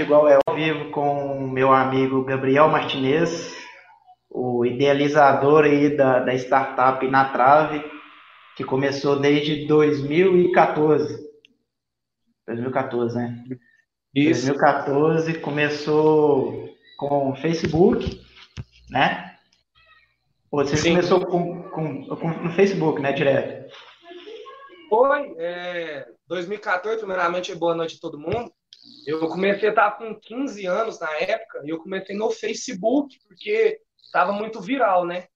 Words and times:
grande 0.00 0.02
igual 0.02 0.28
é 0.28 0.38
ao 0.46 0.54
vivo 0.54 0.90
com 0.90 1.44
o 1.44 1.48
meu 1.48 1.72
amigo 1.72 2.24
Gabriel 2.24 2.68
Martinez, 2.68 3.54
o 4.28 4.64
idealizador 4.64 5.64
aí 5.64 5.96
da, 5.96 6.20
da 6.20 6.34
startup 6.34 7.06
Na 7.08 7.30
Trave, 7.30 7.84
que 8.56 8.64
começou 8.64 9.18
desde 9.18 9.66
2014. 9.66 11.28
2014, 12.46 13.16
né? 13.16 13.44
Isso. 14.14 14.46
2014 14.46 15.38
começou 15.38 16.68
com 16.98 17.34
Facebook, 17.36 18.20
né? 18.90 19.36
Você 20.50 20.76
Sim. 20.76 20.90
começou 20.90 21.24
com, 21.26 21.62
com, 21.70 22.06
com, 22.16 22.28
no 22.42 22.50
Facebook, 22.50 23.00
né, 23.00 23.12
direto? 23.12 23.72
Foi. 24.88 25.34
É, 25.38 26.08
2014, 26.26 26.98
primeiramente, 26.98 27.54
boa 27.54 27.74
noite 27.74 27.96
a 27.96 28.00
todo 28.00 28.18
mundo. 28.18 28.52
Eu 29.06 29.28
comecei 29.28 29.68
a 29.68 29.72
estar 29.72 29.90
com 29.92 30.14
15 30.14 30.66
anos 30.66 31.00
na 31.00 31.10
época, 31.16 31.62
e 31.64 31.70
eu 31.70 31.78
comecei 31.78 32.16
no 32.16 32.30
Facebook, 32.30 33.18
porque 33.26 33.80
estava 34.02 34.32
muito 34.32 34.60
viral, 34.60 35.04
né? 35.04 35.26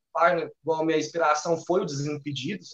Igual 0.63 0.85
minha 0.85 0.99
inspiração 0.99 1.57
foi 1.57 1.83
o 1.83 1.85
Desimpedidos. 1.85 2.71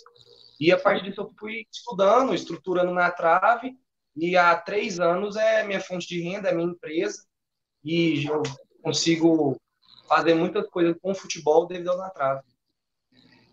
E 0.60 0.70
a 0.70 0.78
partir 0.78 1.04
disso 1.04 1.22
eu 1.22 1.30
fui 1.38 1.64
estudando, 1.72 2.34
estruturando 2.34 2.92
na 2.92 3.10
trave, 3.10 3.74
e 4.16 4.36
há 4.36 4.54
três 4.56 5.00
anos 5.00 5.36
é 5.36 5.64
minha 5.64 5.80
fonte 5.80 6.06
de 6.06 6.20
renda, 6.20 6.48
é 6.50 6.54
minha 6.54 6.68
empresa, 6.68 7.24
e 7.82 8.26
eu 8.26 8.42
consigo 8.82 9.56
fazer 10.08 10.34
muitas 10.34 10.68
coisas 10.68 10.96
com 11.00 11.14
futebol 11.14 11.66
devido 11.66 11.90
ao 11.90 11.98
na 11.98 12.10
trave. 12.10 12.42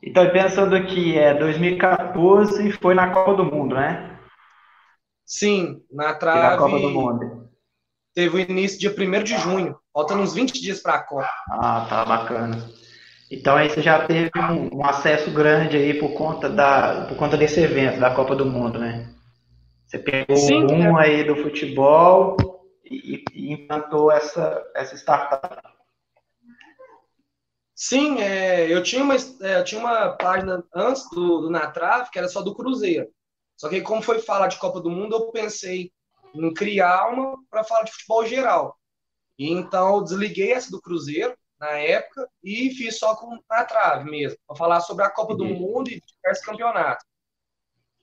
Então, 0.02 0.30
pensando 0.32 0.76
aqui, 0.76 1.18
é 1.18 1.34
2014 1.34 2.72
foi 2.74 2.94
na 2.94 3.12
Copa 3.12 3.36
do 3.36 3.46
Mundo, 3.46 3.76
né? 3.76 4.17
Sim, 5.28 5.84
na 5.92 6.14
trave. 6.14 6.40
Na 6.40 6.58
Copa 6.58 6.80
do 6.80 6.90
Mundo. 6.90 7.50
Teve 8.16 8.38
o 8.38 8.40
início 8.40 8.80
dia 8.80 8.96
1 8.98 9.24
de 9.24 9.38
junho. 9.38 9.78
Faltando 9.94 10.24
uns 10.24 10.34
20 10.34 10.62
dias 10.62 10.80
para 10.80 10.96
a 10.96 11.04
Copa. 11.04 11.30
Ah, 11.52 11.86
tá 11.90 12.06
bacana. 12.06 12.58
Então 13.30 13.58
aí 13.58 13.70
você 13.70 13.82
já 13.82 14.08
teve 14.08 14.32
um, 14.38 14.78
um, 14.78 14.86
acesso 14.86 15.30
grande 15.32 15.76
aí 15.76 16.00
por 16.00 16.14
conta, 16.14 16.50
da, 16.50 17.08
por 17.08 17.18
conta 17.18 17.36
desse 17.36 17.60
evento, 17.60 18.00
da 18.00 18.16
Copa 18.16 18.34
do 18.38 18.46
Mundo, 18.46 18.80
né? 18.80 19.14
Você 19.86 20.00
pegou 20.00 20.38
Sim, 20.38 20.64
um 20.64 20.98
é. 20.98 21.04
aí 21.04 21.24
do 21.26 21.36
futebol 21.36 22.38
e, 22.86 23.24
e 23.34 23.52
implantou 23.52 24.10
essa, 24.10 24.64
essa 24.74 24.96
startup. 24.96 25.62
Sim, 27.76 28.22
é, 28.22 28.74
eu, 28.74 28.82
tinha 28.82 29.04
uma, 29.04 29.16
é, 29.16 29.60
eu 29.60 29.64
tinha 29.66 29.82
uma 29.82 30.10
página 30.14 30.64
antes 30.74 31.08
do, 31.12 31.42
do 31.42 31.50
Natrave 31.50 32.10
que 32.10 32.18
era 32.18 32.30
só 32.30 32.42
do 32.42 32.56
Cruzeiro. 32.56 33.10
Só 33.58 33.68
que 33.68 33.82
como 33.82 34.02
foi 34.02 34.20
falar 34.20 34.48
de 34.48 34.60
Copa 34.60 34.80
do 34.80 34.90
Mundo, 34.90 35.16
eu 35.16 35.32
pensei 35.32 35.92
em 36.34 36.54
criar 36.54 37.10
uma 37.10 37.36
para 37.50 37.64
falar 37.64 37.84
de 37.84 37.92
futebol 37.92 38.26
geral. 38.26 38.78
E 39.38 39.52
então 39.52 39.98
eu 39.98 40.04
desliguei 40.04 40.52
essa 40.52 40.70
do 40.72 40.82
Cruzeiro 40.82 41.36
na 41.60 41.72
época 41.72 42.30
e 42.44 42.70
fiz 42.72 43.00
só 43.00 43.16
com 43.16 43.40
na 43.50 43.64
trave 43.66 44.10
mesmo, 44.10 44.38
para 44.48 44.56
falar 44.56 44.80
sobre 44.82 45.04
a 45.04 45.10
Copa 45.10 45.36
do 45.36 45.46
Mundo 45.46 45.90
e 45.90 46.02
diversos 46.02 46.46
campeonatos. 46.46 47.06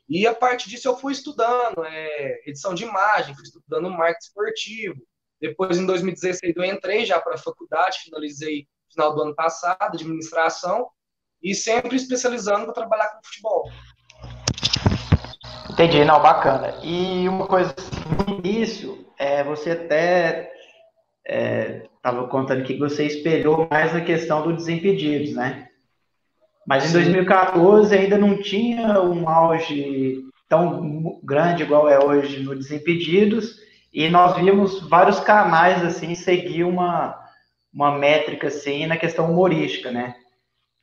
E 0.08 0.26
a 0.26 0.34
partir 0.34 0.68
disso 0.68 0.88
eu 0.88 0.96
fui 0.96 1.12
estudando 1.12 1.84
é, 1.84 2.42
edição 2.46 2.74
de 2.74 2.84
imagem, 2.84 3.34
fui 3.34 3.44
estudando 3.44 3.88
marketing 3.90 4.26
esportivo. 4.26 5.06
Depois, 5.40 5.78
em 5.78 5.86
2016, 5.86 6.54
eu 6.56 6.64
entrei 6.64 7.04
já 7.04 7.20
para 7.20 7.34
a 7.34 7.38
faculdade, 7.38 8.00
finalizei 8.04 8.68
final 8.90 9.14
do 9.14 9.22
ano 9.22 9.34
passado, 9.34 9.82
administração, 9.82 10.88
e 11.42 11.54
sempre 11.54 11.96
especializando 11.96 12.64
para 12.64 12.74
trabalhar 12.74 13.08
com 13.08 13.24
futebol. 13.24 13.70
Entendi, 15.74 16.04
não, 16.04 16.22
bacana. 16.22 16.72
E 16.84 17.28
uma 17.28 17.48
coisa, 17.48 17.74
no 18.28 18.38
início, 18.38 19.04
é, 19.18 19.42
você 19.42 19.72
até 19.72 20.52
estava 21.96 22.22
é, 22.22 22.28
contando 22.28 22.62
que 22.62 22.78
você 22.78 23.04
espelhou 23.04 23.66
mais 23.68 23.92
na 23.92 24.00
questão 24.00 24.42
do 24.42 24.52
Desimpedidos, 24.52 25.34
né? 25.34 25.66
Mas 26.64 26.88
em 26.88 26.92
2014 26.92 27.92
ainda 27.92 28.16
não 28.16 28.40
tinha 28.40 29.02
um 29.02 29.28
auge 29.28 30.22
tão 30.48 31.18
grande 31.24 31.64
igual 31.64 31.88
é 31.88 31.98
hoje 31.98 32.40
no 32.40 32.54
Desimpedidos, 32.54 33.56
e 33.92 34.08
nós 34.08 34.36
vimos 34.36 34.88
vários 34.88 35.18
canais 35.18 35.84
assim 35.84 36.14
seguir 36.14 36.62
uma, 36.62 37.18
uma 37.72 37.98
métrica 37.98 38.46
assim 38.46 38.86
na 38.86 38.96
questão 38.96 39.28
humorística, 39.28 39.90
né? 39.90 40.14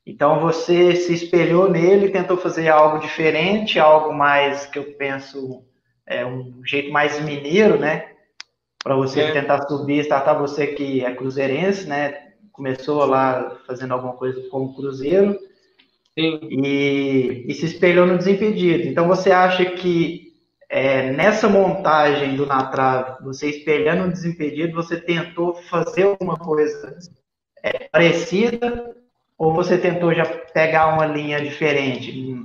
Então 0.06 0.40
você 0.40 0.96
se 0.96 1.14
espelhou 1.14 1.70
nele, 1.70 2.10
tentou 2.10 2.38
fazer 2.38 2.70
algo 2.70 3.00
diferente, 3.00 3.80
algo 3.80 4.14
mais 4.14 4.66
que 4.66 4.80
eu 4.80 4.94
penso 4.94 5.64
é 6.06 6.26
um 6.26 6.62
jeito 6.66 6.92
mais 6.92 7.20
mineiro, 7.22 7.80
né? 7.80 8.10
Para 8.84 8.96
você 8.96 9.22
é. 9.22 9.32
tentar 9.32 9.68
subir, 9.68 10.00
startar 10.00 10.38
você 10.38 10.68
que 10.68 11.06
é 11.06 11.14
cruzeirense, 11.14 11.88
né? 11.88 12.32
Começou 12.52 13.06
lá 13.06 13.58
fazendo 13.66 13.94
alguma 13.94 14.14
coisa 14.14 14.42
como 14.50 14.76
cruzeiro 14.76 15.40
e, 16.18 17.46
e, 17.48 17.54
se 17.54 17.66
espelhou 17.66 18.06
no 18.06 18.18
Desimpedido. 18.18 18.88
Então 18.88 19.08
você 19.08 19.32
acha 19.32 19.64
que 19.66 20.34
é, 20.70 21.12
nessa 21.12 21.48
montagem 21.48 22.36
do 22.36 22.46
Na 22.46 22.66
Trave, 22.66 23.24
você 23.24 23.50
espelhando 23.50 24.06
o 24.06 24.12
Desimpedido, 24.12 24.74
você 24.74 25.00
tentou 25.00 25.54
fazer 25.54 26.04
alguma 26.04 26.38
coisa 26.38 26.98
é, 27.64 27.88
parecida 27.88 28.96
ou 29.42 29.52
você 29.52 29.76
tentou 29.76 30.14
já 30.14 30.24
pegar 30.54 30.94
uma 30.94 31.04
linha 31.04 31.42
diferente 31.42 32.36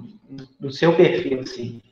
do 0.59 0.73
seu 0.73 0.97
perfil, 0.97 1.41
assim? 1.41 1.83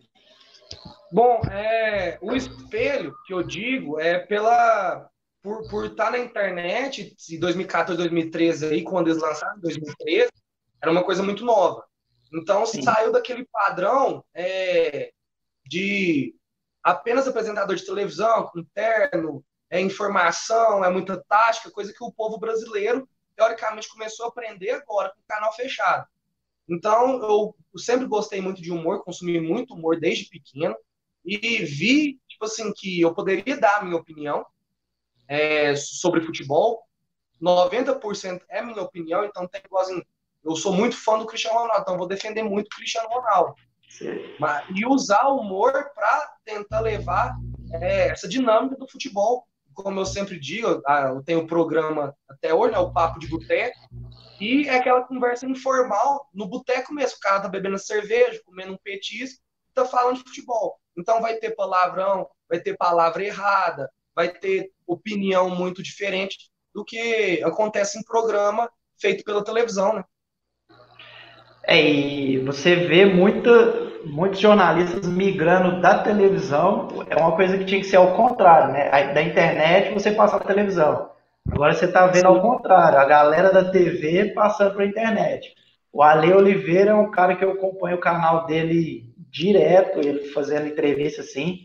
Bom, 1.13 1.43
é, 1.53 2.17
o 2.23 2.35
espelho 2.35 3.15
que 3.27 3.35
eu 3.35 3.43
digo 3.43 4.01
é 4.01 4.19
pela 4.19 5.07
por, 5.43 5.69
por 5.69 5.85
estar 5.85 6.11
na 6.11 6.19
internet, 6.19 7.15
de 7.19 7.37
2014, 7.37 7.99
2013 7.99 8.65
aí, 8.65 8.83
quando 8.83 9.09
eles 9.09 9.21
lançaram, 9.21 9.61
2013, 9.61 10.31
era 10.81 10.91
uma 10.91 11.05
coisa 11.05 11.23
muito 11.23 11.45
nova. 11.45 11.85
Então, 12.33 12.65
Sim. 12.65 12.81
saiu 12.81 13.13
daquele 13.13 13.47
padrão 13.53 14.25
é, 14.33 15.11
de 15.67 16.35
apenas 16.83 17.29
apresentador 17.29 17.77
de 17.77 17.85
televisão, 17.85 18.49
com 18.51 18.65
terno, 18.73 19.45
é 19.69 19.79
informação, 19.83 20.83
é 20.83 20.89
muita 20.89 21.23
tática, 21.29 21.71
coisa 21.71 21.93
que 21.93 22.03
o 22.03 22.11
povo 22.11 22.39
brasileiro, 22.39 23.07
teoricamente, 23.37 23.89
começou 23.89 24.27
a 24.27 24.29
aprender 24.29 24.71
agora 24.71 25.11
com 25.11 25.21
o 25.21 25.27
canal 25.27 25.53
fechado. 25.55 26.07
Então, 26.69 27.23
eu, 27.23 27.57
sempre 27.79 28.07
gostei 28.07 28.41
muito 28.41 28.63
de 28.63 28.73
humor, 28.73 29.05
consumi 29.05 29.41
muito 29.41 29.75
humor 29.75 29.99
desde 29.99 30.29
pequeno, 30.29 30.77
e 31.25 31.37
vi, 31.65 32.21
tipo 32.29 32.45
assim, 32.45 32.73
que 32.73 33.01
eu 33.01 33.15
poderia 33.15 33.57
dar 33.57 33.79
a 33.79 33.85
minha 33.85 33.97
opinião 33.97 34.45
é, 35.27 35.75
sobre 35.77 36.21
futebol. 36.21 36.83
90% 37.43 38.43
é 38.49 38.63
minha 38.63 38.83
opinião, 38.83 39.25
então 39.25 39.49
tem 39.49 39.61
igualzinho 39.65 40.05
eu 40.45 40.55
sou 40.55 40.73
muito 40.73 40.97
fã 40.97 41.19
do 41.19 41.27
Cristiano 41.27 41.59
Ronaldo, 41.59 41.81
então 41.81 41.97
vou 41.97 42.07
defender 42.07 42.43
muito 42.43 42.67
o 42.67 42.77
Cristiano 42.77 43.09
Ronaldo. 43.09 43.55
Mas, 44.39 44.65
e 44.75 44.87
usar 44.87 45.27
o 45.29 45.39
humor 45.39 45.73
para 45.95 46.35
tentar 46.45 46.81
levar 46.81 47.35
é, 47.73 48.09
essa 48.09 48.29
dinâmica 48.29 48.77
do 48.77 48.87
futebol. 48.87 49.47
Como 49.75 50.01
eu 50.01 50.07
sempre 50.07 50.39
digo, 50.39 50.83
eu 50.87 51.23
tenho 51.23 51.41
um 51.41 51.47
programa 51.47 52.17
até 52.29 52.55
hoje, 52.55 52.73
né, 52.73 52.79
o 52.79 52.93
Papo 52.93 53.19
de 53.19 53.27
Boteco, 53.27 53.79
e 54.41 54.69
é 54.69 54.77
aquela 54.77 55.03
conversa 55.03 55.47
informal 55.47 56.29
no 56.33 56.47
boteco 56.47 56.93
mesmo. 56.93 57.17
O 57.17 57.21
cara 57.21 57.41
tá 57.41 57.49
bebendo 57.49 57.79
cerveja, 57.79 58.41
comendo 58.45 58.73
um 58.73 58.79
petisco, 58.83 59.43
tá 59.75 59.85
falando 59.85 60.17
de 60.17 60.23
futebol. 60.23 60.79
Então 60.97 61.21
vai 61.21 61.37
ter 61.37 61.55
palavrão, 61.55 62.27
vai 62.49 62.61
ter 62.61 62.77
palavra 62.77 63.25
errada, 63.25 63.91
vai 64.15 64.29
ter 64.29 64.71
opinião 64.87 65.51
muito 65.51 65.83
diferente 65.83 66.51
do 66.75 66.85
que 66.85 67.43
acontece 67.43 67.99
em 67.99 68.03
programa 68.03 68.71
feito 69.01 69.25
pela 69.25 69.45
televisão, 69.45 69.95
né? 69.95 70.05
É, 71.67 71.81
e 71.81 72.39
você 72.41 72.77
vê 72.77 73.07
muita, 73.07 73.51
muitos 74.07 74.41
jornalistas 74.41 75.07
migrando 75.07 75.81
da 75.81 75.99
televisão, 75.99 76.89
é 77.09 77.17
uma 77.17 77.33
coisa 77.33 77.59
que 77.59 77.65
tinha 77.65 77.81
que 77.81 77.87
ser 77.87 77.97
ao 77.97 78.15
contrário, 78.15 78.73
né? 78.73 79.13
Da 79.13 79.23
internet 79.23 79.93
você 79.93 80.11
passa 80.13 80.39
para 80.39 80.47
televisão. 80.47 81.11
Agora 81.51 81.75
você 81.75 81.85
está 81.85 82.07
vendo 82.07 82.27
ao 82.27 82.41
contrário, 82.41 82.99
a 82.99 83.05
galera 83.05 83.53
da 83.53 83.71
TV 83.71 84.33
passando 84.35 84.75
para 84.75 84.85
a 84.85 84.89
internet. 84.89 85.55
O 85.93 86.03
Ale 86.03 86.33
Oliveira 86.33 86.91
é 86.91 86.95
um 86.95 87.11
cara 87.11 87.37
que 87.37 87.45
eu 87.45 87.53
acompanho 87.53 87.97
o 87.97 88.01
canal 88.01 88.47
dele 88.47 89.13
direto, 89.31 90.01
ele 90.01 90.25
fazendo 90.31 90.67
entrevista 90.67 91.21
assim, 91.21 91.61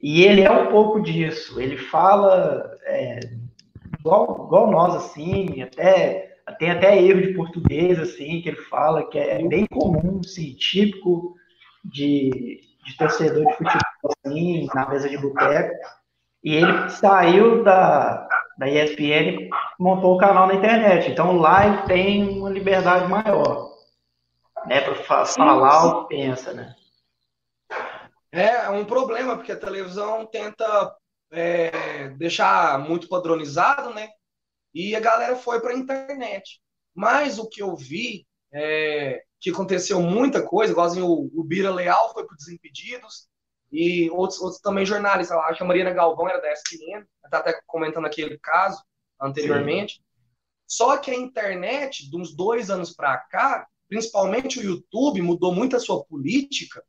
e 0.00 0.24
ele 0.24 0.42
é 0.42 0.50
um 0.50 0.66
pouco 0.66 1.00
disso. 1.00 1.60
Ele 1.60 1.76
fala 1.76 2.76
é, 2.84 3.20
igual, 3.98 4.46
igual 4.46 4.70
nós, 4.70 4.94
assim, 4.96 5.62
até 5.62 6.32
tem 6.58 6.70
até 6.70 7.00
erro 7.00 7.22
de 7.22 7.34
português, 7.34 7.98
assim, 7.98 8.40
que 8.42 8.48
ele 8.48 8.60
fala, 8.62 9.08
que 9.08 9.18
é 9.18 9.42
bem 9.46 9.66
comum, 9.66 10.20
assim, 10.24 10.52
típico 10.54 11.34
de, 11.84 12.60
de 12.84 12.96
torcedor 12.96 13.46
de 13.46 13.52
futebol, 13.54 14.14
assim, 14.24 14.66
na 14.74 14.88
mesa 14.88 15.08
de 15.08 15.18
boteco. 15.18 15.74
E 16.42 16.54
ele 16.56 16.90
saiu 16.90 17.62
da, 17.62 18.28
da 18.58 18.68
ESPN 18.68 19.48
montou 19.78 20.14
o 20.14 20.18
canal 20.18 20.46
na 20.46 20.54
internet. 20.54 21.10
Então 21.10 21.36
lá 21.36 21.66
ele 21.66 21.82
tem 21.82 22.38
uma 22.38 22.50
liberdade 22.50 23.08
maior, 23.08 23.72
né, 24.66 24.80
para 24.80 24.94
falar 25.26 25.86
o 25.86 26.06
que 26.06 26.16
pensa, 26.16 26.52
né? 26.52 26.74
É, 28.30 28.64
é 28.64 28.70
um 28.70 28.84
problema, 28.84 29.36
porque 29.36 29.52
a 29.52 29.58
televisão 29.58 30.24
tenta 30.26 30.96
é, 31.30 32.08
deixar 32.10 32.78
muito 32.78 33.08
padronizado, 33.08 33.92
né? 33.92 34.08
E 34.74 34.96
a 34.96 35.00
galera 35.00 35.36
foi 35.36 35.60
para 35.60 35.72
a 35.72 35.76
internet. 35.76 36.60
Mas 36.94 37.38
o 37.38 37.48
que 37.48 37.62
eu 37.62 37.76
vi 37.76 38.26
é 38.52 39.22
que 39.42 39.50
aconteceu 39.50 40.00
muita 40.00 40.40
coisa, 40.40 40.72
igualzinho 40.72 41.04
o, 41.04 41.28
o 41.34 41.42
Bira 41.42 41.70
Leal 41.70 42.12
foi 42.12 42.24
para 42.24 42.36
Desimpedidos, 42.36 43.28
e 43.72 44.08
outros, 44.10 44.38
outros 44.40 44.60
também 44.60 44.86
jornalistas, 44.86 45.36
acho 45.36 45.56
que 45.56 45.64
a 45.64 45.66
Mariana 45.66 45.90
Galvão 45.90 46.28
era 46.28 46.40
da 46.40 46.52
ESPN, 46.52 47.04
está 47.24 47.38
até 47.38 47.58
comentando 47.66 48.04
aquele 48.04 48.38
caso 48.38 48.80
anteriormente. 49.20 49.94
Sim. 49.94 50.02
Só 50.66 50.96
que 50.98 51.10
a 51.10 51.14
internet, 51.14 52.08
de 52.08 52.16
uns 52.16 52.36
dois 52.36 52.70
anos 52.70 52.94
para 52.94 53.16
cá, 53.16 53.66
principalmente 53.88 54.60
o 54.60 54.62
YouTube, 54.62 55.22
mudou 55.22 55.52
muito 55.52 55.74
a 55.74 55.80
sua 55.80 56.04
política 56.04 56.84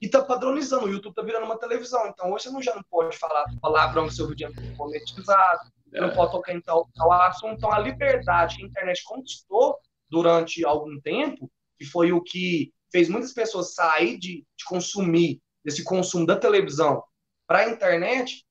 e 0.00 0.06
está 0.06 0.22
padronizando. 0.22 0.86
O 0.86 0.90
YouTube 0.90 1.12
está 1.12 1.22
virando 1.22 1.44
uma 1.44 1.58
televisão. 1.58 2.06
Então 2.08 2.32
hoje 2.32 2.44
você 2.44 2.50
não, 2.50 2.62
já 2.62 2.74
não 2.74 2.82
pode 2.90 3.16
falar 3.18 3.44
palavrão 3.60 4.08
que 4.08 4.14
seu 4.14 4.26
vídeo 4.26 4.48
é 4.48 4.76
monetizado, 4.76 5.70
é. 5.92 6.00
não 6.00 6.10
pode 6.10 6.32
tocar 6.32 6.54
em 6.54 6.60
tal, 6.60 6.88
tal 6.94 7.12
assunto. 7.12 7.54
Então 7.54 7.72
a 7.72 7.78
liberdade 7.78 8.56
que 8.56 8.64
a 8.64 8.66
internet 8.66 9.04
conquistou 9.04 9.78
durante 10.08 10.64
algum 10.64 10.98
tempo, 11.00 11.50
que 11.78 11.84
foi 11.84 12.12
o 12.12 12.22
que 12.22 12.72
fez 12.90 13.08
muitas 13.08 13.32
pessoas 13.32 13.74
sair 13.74 14.18
de, 14.18 14.46
de 14.56 14.64
consumir, 14.66 15.40
desse 15.64 15.82
consumo 15.82 16.26
da 16.26 16.36
televisão 16.36 17.02
para 17.46 17.60
a 17.60 17.70
internet, 17.70 18.44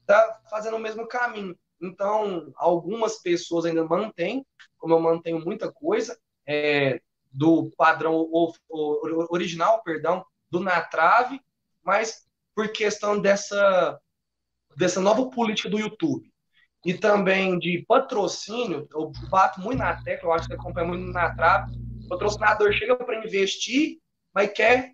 está 0.00 0.40
fazendo 0.50 0.76
o 0.76 0.80
mesmo 0.80 1.06
caminho. 1.06 1.56
Então, 1.80 2.52
algumas 2.56 3.18
pessoas 3.20 3.64
ainda 3.64 3.84
mantêm, 3.84 4.46
como 4.78 4.94
eu 4.94 5.00
mantenho 5.00 5.40
muita 5.44 5.72
coisa, 5.72 6.18
é, 6.46 7.00
do 7.32 7.72
padrão 7.76 8.14
o, 8.14 8.52
o, 8.68 9.26
original, 9.30 9.82
perdão, 9.82 10.24
do 10.50 10.60
na 10.60 10.80
trave, 10.82 11.40
mas 11.82 12.26
por 12.54 12.68
questão 12.68 13.18
dessa, 13.18 13.98
dessa 14.76 15.00
nova 15.00 15.30
política 15.30 15.70
do 15.70 15.78
YouTube. 15.78 16.30
E 16.84 16.94
também 16.94 17.58
de 17.58 17.84
patrocínio, 17.86 18.88
eu 18.92 19.12
bato 19.30 19.60
muito 19.60 19.78
na 19.78 20.02
tecla, 20.02 20.28
eu 20.28 20.32
acho 20.32 20.48
que 20.48 20.54
acompanha 20.54 20.86
muito 20.86 21.12
na 21.12 21.34
trave. 21.34 21.72
Patrocinador 22.12 22.72
chega 22.74 22.94
para 22.94 23.24
investir, 23.24 23.98
mas 24.34 24.52
quer 24.52 24.92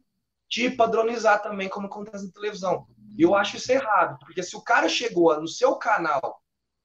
te 0.48 0.70
padronizar 0.70 1.42
também, 1.42 1.68
como 1.68 1.88
acontece 1.88 2.24
na 2.24 2.32
televisão. 2.32 2.86
E 3.16 3.22
eu 3.22 3.34
acho 3.34 3.56
isso 3.56 3.72
errado, 3.72 4.16
porque 4.20 4.40
se 4.40 4.56
o 4.56 4.62
cara 4.62 4.88
chegou 4.88 5.38
no 5.40 5.48
seu 5.48 5.74
canal 5.74 6.40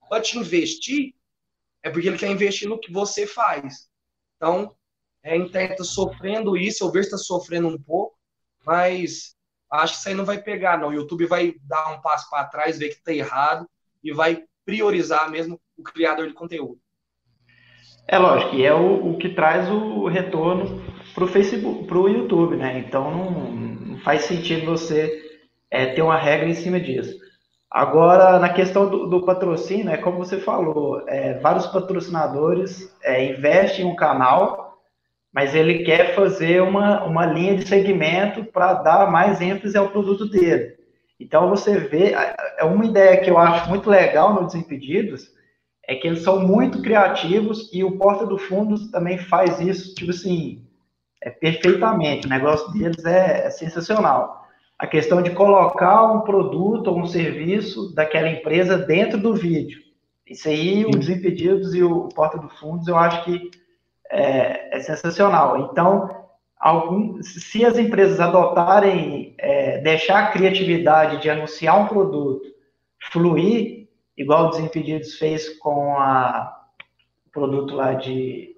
para 0.10 0.22
te 0.22 0.40
investir, 0.40 1.14
é 1.84 1.90
porque 1.90 2.08
ele 2.08 2.18
quer 2.18 2.32
investir 2.32 2.68
no 2.68 2.80
que 2.80 2.92
você 2.92 3.28
faz. 3.28 3.88
Então, 4.36 4.76
é, 5.22 5.38
está 5.38 5.84
sofrendo 5.84 6.58
isso, 6.58 6.84
eu 6.84 6.92
vejo 6.92 7.10
que 7.10 7.16
está 7.16 7.18
sofrendo 7.18 7.68
um 7.68 7.80
pouco, 7.80 8.18
mas 8.66 9.36
acho 9.70 9.94
que 9.94 10.00
isso 10.00 10.10
aí 10.10 10.16
não 10.16 10.26
vai 10.26 10.42
pegar, 10.42 10.80
não. 10.80 10.90
O 10.90 10.94
YouTube 10.94 11.28
vai 11.28 11.54
dar 11.62 11.92
um 11.92 12.02
passo 12.02 12.28
para 12.30 12.48
trás, 12.48 12.80
ver 12.80 12.90
que 12.90 12.96
está 12.96 13.14
errado 13.14 13.70
e 14.04 14.12
vai 14.12 14.44
priorizar 14.66 15.30
mesmo 15.30 15.62
o 15.78 15.84
criador 15.84 16.28
de 16.28 16.34
conteúdo. 16.34 16.82
É 18.08 18.18
lógico, 18.18 18.56
e 18.56 18.66
é 18.66 18.74
o, 18.74 19.12
o 19.12 19.18
que 19.18 19.30
traz 19.30 19.70
o 19.70 20.08
retorno 20.08 20.82
para 21.14 21.24
o 21.24 21.28
Facebook, 21.28 21.86
para 21.86 21.98
o 21.98 22.10
YouTube, 22.10 22.56
né? 22.56 22.84
Então 22.86 23.10
não, 23.12 23.32
não, 23.32 23.98
faz 24.00 24.24
sentido 24.24 24.66
você 24.66 25.22
é, 25.72 25.88
ter 25.88 26.02
uma 26.02 26.18
regra 26.18 26.48
em 26.48 26.54
cima 26.54 26.80
disso. 26.80 27.18
Agora, 27.72 28.38
na 28.40 28.50
questão 28.50 28.90
do, 28.90 29.08
do 29.08 29.26
patrocínio, 29.26 29.90
é 29.90 29.98
como 29.98 30.18
você 30.18 30.38
falou, 30.38 31.04
é, 31.08 31.40
vários 31.40 31.66
patrocinadores 31.68 32.96
é, 33.04 33.26
investem 33.32 33.86
em 33.86 33.90
um 33.90 33.96
canal 33.96 34.74
mas 35.34 35.56
ele 35.56 35.84
quer 35.84 36.14
fazer 36.14 36.62
uma, 36.62 37.04
uma 37.04 37.26
linha 37.26 37.56
de 37.56 37.68
segmento 37.68 38.46
para 38.46 38.76
dar 38.76 39.12
mais 39.12 39.42
ênfase 39.42 39.76
ao 39.76 39.90
produto 39.90 40.30
dele. 40.30 40.76
Então 41.20 41.50
você 41.50 41.80
vê, 41.80 42.14
é 42.58 42.64
uma 42.64 42.86
ideia 42.86 43.18
que 43.18 43.32
eu 43.32 43.38
acho 43.38 43.68
muito 43.68 43.90
legal 43.90 44.34
no 44.36 44.46
Desimpedidos, 44.46 45.32
é 45.88 45.96
que 45.96 46.08
eles 46.08 46.24
são 46.24 46.40
muito 46.40 46.82
criativos 46.82 47.70
e 47.74 47.84
o 47.84 47.98
Porta 47.98 48.26
do 48.26 48.38
Fundos 48.38 48.90
também 48.90 49.18
faz 49.18 49.60
isso, 49.60 49.94
tipo 49.96 50.12
assim, 50.12 50.66
é 51.22 51.30
perfeitamente. 51.30 52.28
O 52.28 52.30
negócio 52.30 52.72
deles 52.72 53.04
é, 53.06 53.48
é 53.48 53.50
sensacional. 53.50 54.48
A 54.78 54.88
questão 54.88 55.22
de 55.22 55.32
colocar 55.32 56.12
um 56.12 56.22
produto 56.22 56.88
ou 56.88 57.00
um 57.00 57.06
serviço 57.06 57.94
daquela 57.94 58.30
empresa 58.30 58.78
dentro 58.78 59.18
do 59.18 59.34
vídeo. 59.34 59.82
Isso 60.28 60.48
aí, 60.48 60.86
o 60.86 60.92
Desimpedidos 60.92 61.76
e 61.76 61.84
o 61.84 62.10
Porta 62.10 62.38
do 62.38 62.50
Fundos, 62.50 62.88
eu 62.88 62.98
acho 62.98 63.24
que 63.26 63.52
é, 64.10 64.78
é 64.78 64.80
sensacional. 64.80 65.70
Então, 65.70 66.10
algum, 66.58 67.22
se 67.22 67.66
as 67.66 67.78
empresas 67.78 68.20
adotarem, 68.20 69.36
é, 69.38 69.80
deixar 69.80 70.24
a 70.24 70.32
criatividade 70.32 71.22
de 71.22 71.30
anunciar 71.30 71.80
um 71.80 71.88
produto 71.88 72.54
fluir, 73.12 73.83
igual 74.18 74.48
o 74.48 74.50
Desimpedidos 74.50 75.16
fez 75.16 75.50
com 75.60 75.98
a, 75.98 76.68
o 77.28 77.30
produto 77.32 77.76
lá 77.76 77.94
de. 77.94 78.54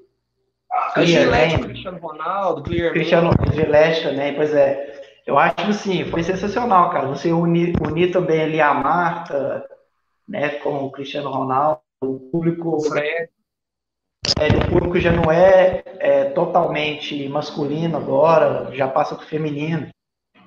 A 0.96 1.04
Gillette, 1.04 1.60
Cristiano 1.60 2.00
Ronaldo, 2.00 2.64
Clear 2.64 2.92
Cristiano 2.92 3.32
Gillette 3.54 4.04
também, 4.04 4.36
pois 4.36 4.54
é. 4.54 5.04
Eu 5.26 5.38
acho 5.38 5.56
que 5.56 5.74
sim, 5.74 6.06
foi 6.06 6.22
sensacional, 6.22 6.92
cara. 6.92 7.08
Você 7.08 7.32
unir, 7.32 7.74
unir 7.82 8.12
também 8.12 8.42
ali 8.42 8.62
a 8.62 8.74
Marta, 8.74 9.66
né, 10.28 10.50
com 10.60 10.84
o 10.84 10.92
Cristiano 10.92 11.32
Ronaldo, 11.32 11.82
o 12.02 12.20
público. 12.20 12.76
O 12.76 12.82
Fred 12.82 13.30
é, 14.38 14.48
o 14.48 14.70
público 14.70 15.00
já 15.00 15.12
não 15.12 15.32
é, 15.32 15.84
é, 16.00 16.26
totalmente 16.26 17.28
masculino 17.30 17.96
agora, 17.98 18.70
já 18.74 18.88
passa 18.88 19.16
para 19.16 19.24
o 19.24 19.28
feminino. 19.28 19.88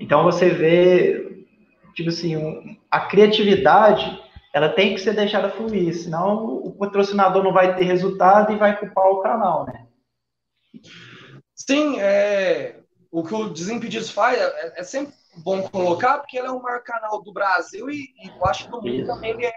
Então 0.00 0.25
você 0.25 0.50
vê, 0.50 1.46
tipo 1.94 2.08
assim, 2.08 2.37
um, 2.37 2.76
a 2.90 3.00
criatividade 3.00 4.20
ela 4.52 4.70
tem 4.70 4.94
que 4.94 5.00
ser 5.00 5.14
deixada 5.14 5.50
fluir, 5.50 5.94
senão 5.94 6.56
o 6.56 6.74
patrocinador 6.74 7.42
não 7.42 7.52
vai 7.52 7.76
ter 7.76 7.84
resultado 7.84 8.52
e 8.52 8.56
vai 8.56 8.78
culpar 8.78 9.06
o 9.06 9.20
canal, 9.20 9.66
né? 9.66 9.86
Sim, 11.54 12.00
é, 12.00 12.80
o 13.10 13.22
que 13.22 13.34
o 13.34 13.48
Desimpedidos 13.48 14.10
faz 14.10 14.38
é, 14.38 14.80
é, 14.80 14.82
sempre 14.82 15.14
bom 15.36 15.62
colocar, 15.68 16.18
porque 16.18 16.38
ele 16.38 16.46
é 16.46 16.50
o 16.50 16.62
maior 16.62 16.82
canal 16.82 17.22
do 17.22 17.32
Brasil 17.32 17.90
e, 17.90 18.14
e 18.22 18.28
eu 18.28 18.46
acho 18.46 18.64
que 18.64 18.70
do 18.70 18.82
mundo 18.82 19.06
também 19.06 19.30
ele 19.30 19.46
é 19.46 19.52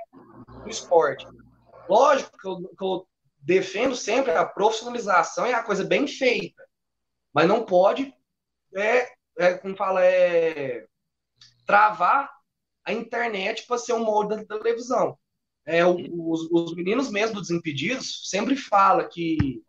do 0.63 0.69
esporte. 0.69 1.25
Lógico 1.87 2.37
que 2.37 2.47
eu, 2.47 2.57
que 2.57 2.83
eu 2.83 3.07
defendo 3.39 3.95
sempre 3.95 4.31
a 4.31 4.45
profissionalização 4.45 5.45
é 5.45 5.53
a 5.53 5.63
coisa 5.63 5.83
bem 5.83 6.05
feita, 6.07 6.63
mas 7.33 7.47
não 7.47 7.63
pode, 7.63 8.13
é, 8.75 9.07
é 9.37 9.53
como 9.55 9.75
fala, 9.75 10.03
é 10.03 10.85
travar 11.65 12.40
a 12.85 12.93
internet 12.93 13.65
para 13.67 13.77
ser 13.77 13.93
um 13.93 14.03
molde 14.03 14.35
da 14.35 14.57
televisão. 14.57 15.17
É, 15.65 15.85
os, 15.85 16.49
os 16.51 16.75
meninos 16.75 17.09
mesmo 17.11 17.35
do 17.35 17.41
Desimpedidos 17.41 18.29
sempre 18.29 18.55
fala 18.55 19.07
que 19.07 19.61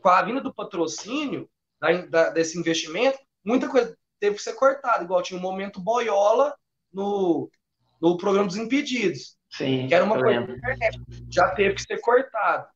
com 0.00 0.08
a 0.08 0.22
vinda 0.22 0.40
do 0.40 0.52
patrocínio 0.52 1.48
da, 1.80 1.92
da, 2.06 2.30
desse 2.30 2.58
investimento, 2.58 3.18
muita 3.44 3.68
coisa 3.68 3.96
teve 4.18 4.36
que 4.36 4.42
ser 4.42 4.54
cortada, 4.54 5.04
igual 5.04 5.22
tinha 5.22 5.38
um 5.38 5.42
momento 5.42 5.80
boiola 5.80 6.54
no, 6.92 7.50
no 8.00 8.16
programa 8.16 8.46
dos 8.46 8.56
Impedidos. 8.56 9.36
Sim, 9.50 9.86
que 9.86 9.94
era 9.94 10.04
uma 10.04 10.18
coisa 10.18 10.46
da 10.46 10.52
internet. 10.54 10.98
Já 11.30 11.50
teve 11.50 11.74
que 11.74 11.82
ser 11.82 12.00
cortado. 12.00 12.66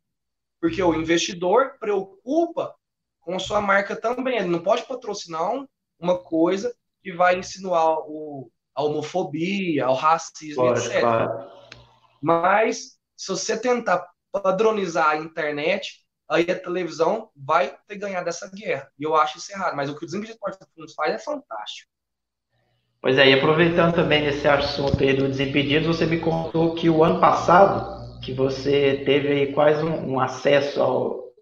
Porque 0.61 0.83
o 0.83 0.95
investidor 0.95 1.79
preocupa 1.79 2.75
com 3.21 3.35
a 3.35 3.39
sua 3.39 3.61
marca 3.61 3.97
também. 3.97 4.39
Ele 4.39 4.49
não 4.49 4.63
pode 4.63 4.87
patrocinar 4.87 5.51
uma 5.99 6.19
coisa 6.19 6.75
que 7.03 7.13
vai 7.13 7.39
insinuar 7.39 7.99
o, 8.01 8.51
a 8.77 8.83
homofobia, 8.83 9.89
o 9.89 9.95
racismo, 9.95 10.69
etc. 10.69 11.03
Mas 12.23 12.99
se 13.17 13.29
você 13.29 13.59
tentar 13.59 14.07
padronizar 14.31 15.11
a 15.11 15.17
internet, 15.17 16.05
aí 16.29 16.43
a 16.51 16.59
televisão 16.59 17.31
vai 17.35 17.75
ter 17.89 17.97
ganhado 17.97 18.29
essa 18.29 18.51
guerra. 18.55 18.91
E 18.99 19.05
eu 19.05 19.17
acho 19.17 19.39
isso 19.39 19.51
errado. 19.51 19.75
Mas 19.75 19.89
o 19.89 19.97
que 19.97 20.05
o 20.05 20.07
Desenvolvimento 20.07 20.59
de 20.61 20.67
Fundos 20.75 20.95
faz 20.95 21.15
é 21.15 21.19
fantástico. 21.19 21.91
Pois 23.01 23.19
é, 23.19 23.31
e 23.31 23.35
aproveitando 23.35 23.95
também 23.95 24.27
esse 24.27 24.47
assunto 24.49 25.03
aí 25.03 25.15
do 25.15 25.29
Desimpedidos, 25.29 25.87
você 25.87 26.07
me 26.07 26.19
contou 26.19 26.75
que 26.75 26.91
o 26.91 27.05
ano 27.05 27.21
passado 27.21 28.21
que 28.21 28.33
você 28.33 29.03
teve 29.05 29.29
aí 29.29 29.53
quase 29.53 29.85
um, 29.85 30.15
um 30.15 30.21
acesso 30.21 30.83
ao, 30.83 31.33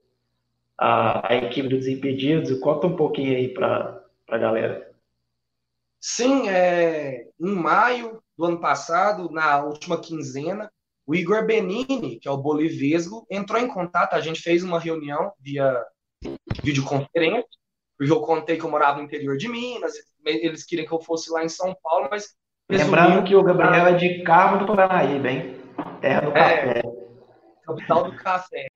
a, 0.78 1.32
a, 1.32 1.36
equipe 1.36 1.68
dos 1.68 1.86
Impedidos. 1.86 2.58
Conta 2.60 2.86
um 2.86 2.96
pouquinho 2.96 3.34
aí 3.36 3.48
para 3.48 4.04
a 4.28 4.38
galera. 4.38 4.93
Sim, 6.06 6.50
é, 6.50 7.28
em 7.40 7.54
maio 7.54 8.22
do 8.36 8.44
ano 8.44 8.60
passado, 8.60 9.30
na 9.30 9.64
última 9.64 9.98
quinzena, 9.98 10.70
o 11.06 11.14
Igor 11.14 11.46
Benini, 11.46 12.20
que 12.20 12.28
é 12.28 12.30
o 12.30 12.36
bolivesgo, 12.36 13.26
entrou 13.30 13.58
em 13.58 13.66
contato. 13.66 14.12
A 14.12 14.20
gente 14.20 14.42
fez 14.42 14.62
uma 14.62 14.78
reunião 14.78 15.32
via 15.40 15.82
videoconferência, 16.62 17.48
porque 17.96 18.12
eu 18.12 18.20
contei 18.20 18.58
que 18.58 18.64
eu 18.64 18.70
morava 18.70 18.98
no 18.98 19.04
interior 19.04 19.38
de 19.38 19.48
Minas, 19.48 19.94
eles 20.26 20.62
queriam 20.66 20.86
que 20.86 20.92
eu 20.92 21.00
fosse 21.00 21.32
lá 21.32 21.42
em 21.42 21.48
São 21.48 21.74
Paulo, 21.82 22.08
mas. 22.10 22.36
Lembrando 22.68 23.24
que 23.24 23.34
o 23.34 23.42
Gabriel 23.42 23.86
é 23.86 23.94
de 23.94 24.22
Carmo 24.24 24.58
do 24.58 24.66
Paranaíba, 24.66 25.30
hein? 25.30 25.56
Terra 26.02 26.20
do 26.20 26.36
é, 26.36 26.66
café. 26.66 26.82
Capital 27.64 28.10
do 28.10 28.16
café. 28.18 28.66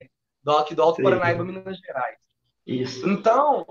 Do, 0.41 0.57
aqui 0.57 0.73
do 0.73 0.81
Alto 0.81 1.03
Paranaíba, 1.03 1.45
Minas 1.45 1.77
Gerais. 1.77 2.17
Isso. 2.65 3.07
Então, 3.07 3.67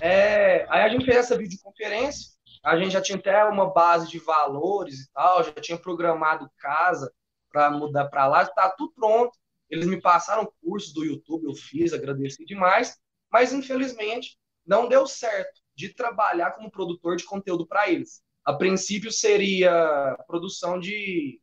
é, 0.00 0.66
aí 0.68 0.82
a 0.82 0.88
gente 0.88 1.04
fez 1.04 1.16
essa 1.16 1.36
videoconferência 1.36 2.30
a 2.62 2.76
gente 2.76 2.92
já 2.92 3.02
tinha 3.02 3.18
até 3.18 3.44
uma 3.44 3.72
base 3.72 4.08
de 4.08 4.18
valores 4.18 5.00
e 5.00 5.12
tal, 5.12 5.42
já 5.42 5.52
tinha 5.52 5.76
programado 5.76 6.50
casa 6.58 7.12
para 7.50 7.70
mudar 7.70 8.08
para 8.08 8.26
lá, 8.26 8.42
está 8.42 8.70
tudo 8.70 8.92
pronto. 8.94 9.36
Eles 9.68 9.86
me 9.86 10.00
passaram 10.00 10.52
cursos 10.62 10.92
do 10.92 11.04
YouTube, 11.04 11.44
eu 11.44 11.54
fiz, 11.54 11.92
agradeci 11.92 12.44
demais, 12.44 12.98
mas 13.30 13.52
infelizmente 13.52 14.38
não 14.64 14.88
deu 14.88 15.06
certo 15.06 15.60
de 15.74 15.92
trabalhar 15.92 16.52
como 16.52 16.70
produtor 16.70 17.16
de 17.16 17.24
conteúdo 17.24 17.66
para 17.66 17.88
eles. 17.88 18.22
A 18.44 18.52
princípio 18.52 19.10
seria 19.10 20.16
produção 20.26 20.78
de, 20.78 21.40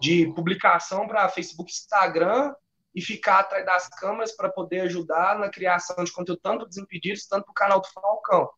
de 0.00 0.32
publicação 0.34 1.06
para 1.06 1.28
Facebook, 1.28 1.70
Instagram 1.70 2.54
e 2.94 3.02
ficar 3.02 3.40
atrás 3.40 3.66
das 3.66 3.88
câmeras 3.88 4.32
para 4.32 4.48
poder 4.48 4.82
ajudar 4.82 5.38
na 5.38 5.50
criação 5.50 6.02
de 6.02 6.12
conteúdo 6.12 6.40
tanto 6.42 6.66
dos 6.66 6.78
impedidos, 6.78 7.26
tanto 7.26 7.44
para 7.44 7.50
o 7.50 7.54
canal 7.54 7.80
do 7.80 7.88
Falcão. 7.88 8.48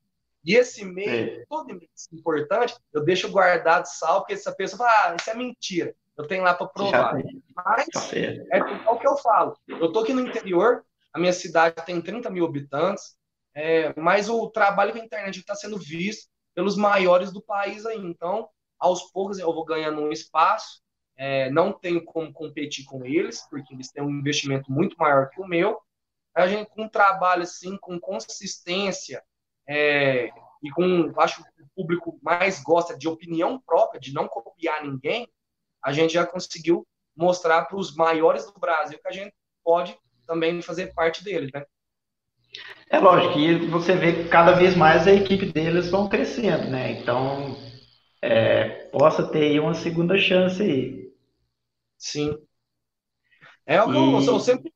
E 0.46 0.54
esse 0.54 0.84
meio, 0.84 1.40
é. 1.40 1.44
todo 1.48 1.76
importante, 2.12 2.76
eu 2.92 3.04
deixo 3.04 3.28
guardado 3.28 3.86
salvo, 3.86 4.20
porque 4.20 4.34
essa 4.34 4.54
pessoa 4.54 4.78
fala, 4.78 5.10
ah, 5.10 5.16
isso 5.18 5.28
é 5.28 5.34
mentira. 5.34 5.92
Eu 6.16 6.24
tenho 6.28 6.44
lá 6.44 6.54
para 6.54 6.68
provar. 6.68 7.14
Mas 7.52 7.88
é 8.12 8.62
o 8.88 8.96
que 8.96 9.08
eu 9.08 9.16
falo. 9.16 9.58
Eu 9.66 9.90
tô 9.92 10.00
aqui 10.00 10.12
no 10.12 10.20
interior, 10.20 10.84
a 11.12 11.18
minha 11.18 11.32
cidade 11.32 11.84
tem 11.84 12.00
30 12.00 12.30
mil 12.30 12.46
habitantes, 12.46 13.16
é, 13.56 13.92
mas 13.98 14.28
o 14.28 14.48
trabalho 14.48 14.92
com 14.92 15.00
a 15.00 15.04
internet 15.04 15.40
está 15.40 15.56
sendo 15.56 15.78
visto 15.78 16.28
pelos 16.54 16.76
maiores 16.76 17.32
do 17.32 17.42
país 17.42 17.84
aí. 17.84 17.98
Então, 17.98 18.48
aos 18.78 19.10
poucos 19.10 19.40
eu 19.40 19.52
vou 19.52 19.64
ganhando 19.64 20.00
um 20.00 20.12
espaço. 20.12 20.80
É, 21.16 21.50
não 21.50 21.72
tenho 21.72 22.04
como 22.04 22.32
competir 22.32 22.84
com 22.84 23.04
eles, 23.04 23.44
porque 23.50 23.74
eles 23.74 23.90
têm 23.90 24.04
um 24.04 24.10
investimento 24.10 24.70
muito 24.70 24.96
maior 24.96 25.28
que 25.30 25.40
o 25.40 25.46
meu. 25.46 25.80
A 26.34 26.46
gente, 26.46 26.68
com 26.70 26.84
um 26.84 26.88
trabalho 26.88 27.42
assim, 27.42 27.76
com 27.78 27.98
consistência, 27.98 29.24
é, 29.68 30.30
e 30.62 30.70
com, 30.70 31.12
acho 31.18 31.42
que 31.42 31.62
o 31.62 31.68
público 31.74 32.18
mais 32.22 32.62
gosta 32.62 32.96
de 32.96 33.08
opinião 33.08 33.60
própria, 33.60 34.00
de 34.00 34.12
não 34.12 34.28
copiar 34.28 34.84
ninguém, 34.84 35.28
a 35.82 35.92
gente 35.92 36.14
já 36.14 36.26
conseguiu 36.26 36.86
mostrar 37.16 37.64
para 37.64 37.76
os 37.76 37.94
maiores 37.94 38.44
do 38.46 38.58
Brasil 38.58 38.98
que 38.98 39.08
a 39.08 39.12
gente 39.12 39.34
pode 39.64 39.98
também 40.26 40.60
fazer 40.60 40.92
parte 40.94 41.22
deles, 41.22 41.50
né? 41.52 41.64
É 42.88 42.98
lógico, 42.98 43.38
e 43.38 43.66
você 43.68 43.94
vê 43.96 44.12
que 44.12 44.28
cada 44.28 44.52
vez 44.52 44.76
mais 44.76 45.06
a 45.06 45.12
equipe 45.12 45.46
deles 45.46 45.90
vão 45.90 46.08
crescendo, 46.08 46.70
né? 46.70 46.92
Então, 46.92 47.56
é, 48.22 48.88
possa 48.90 49.26
ter 49.30 49.42
aí 49.42 49.60
uma 49.60 49.74
segunda 49.74 50.16
chance 50.18 50.62
aí. 50.62 51.12
Sim. 51.98 52.36
É 53.66 53.82
o 53.82 53.86
que 53.86 53.98
e... 53.98 54.26
eu, 54.26 54.34
eu 54.34 54.40
sempre. 54.40 54.72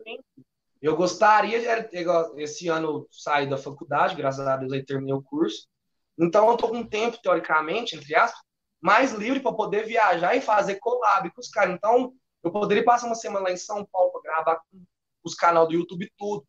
Eu 0.81 0.97
gostaria 0.97 1.61
de 1.61 2.43
esse 2.43 2.69
ano 2.69 3.07
sair 3.11 3.49
da 3.49 3.59
faculdade, 3.59 4.17
graças 4.17 4.47
a 4.47 4.57
Deus 4.57 4.73
aí 4.73 4.85
terminei 4.85 5.15
o 5.15 5.23
curso. 5.23 5.69
Então 6.19 6.49
eu 6.51 6.57
tô 6.57 6.69
com 6.69 6.87
tempo, 6.87 7.21
teoricamente, 7.23 7.97
entre 7.97 8.15
aspas, 8.15 8.41
mais 8.81 9.13
livre 9.13 9.41
para 9.41 9.53
poder 9.53 9.87
viajar 9.87 10.35
e 10.35 10.41
fazer 10.41 10.77
collab 10.77 11.31
com 11.31 11.41
os 11.41 11.49
caras. 11.49 11.75
Então, 11.75 12.15
eu 12.43 12.51
poderia 12.51 12.85
passar 12.85 13.07
uma 13.07 13.15
semana 13.15 13.45
lá 13.45 13.53
em 13.53 13.57
São 13.57 13.85
Paulo 13.85 14.11
para 14.13 14.23
gravar 14.23 14.57
com 14.71 14.83
os 15.23 15.35
canais 15.35 15.69
do 15.69 15.75
YouTube 15.75 16.11
tudo. 16.17 16.47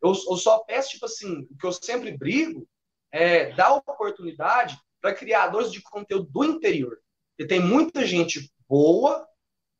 Eu, 0.00 0.10
eu 0.10 0.36
só 0.36 0.60
peço, 0.60 0.90
tipo 0.90 1.06
assim, 1.06 1.46
o 1.50 1.56
que 1.56 1.66
eu 1.66 1.72
sempre 1.72 2.16
brigo 2.16 2.66
é 3.10 3.52
dar 3.52 3.74
oportunidade 3.74 4.78
para 5.00 5.14
criadores 5.14 5.72
de 5.72 5.82
conteúdo 5.82 6.28
do 6.30 6.44
interior. 6.44 6.98
Porque 7.30 7.48
tem 7.48 7.60
muita 7.60 8.06
gente 8.06 8.52
boa, 8.68 9.26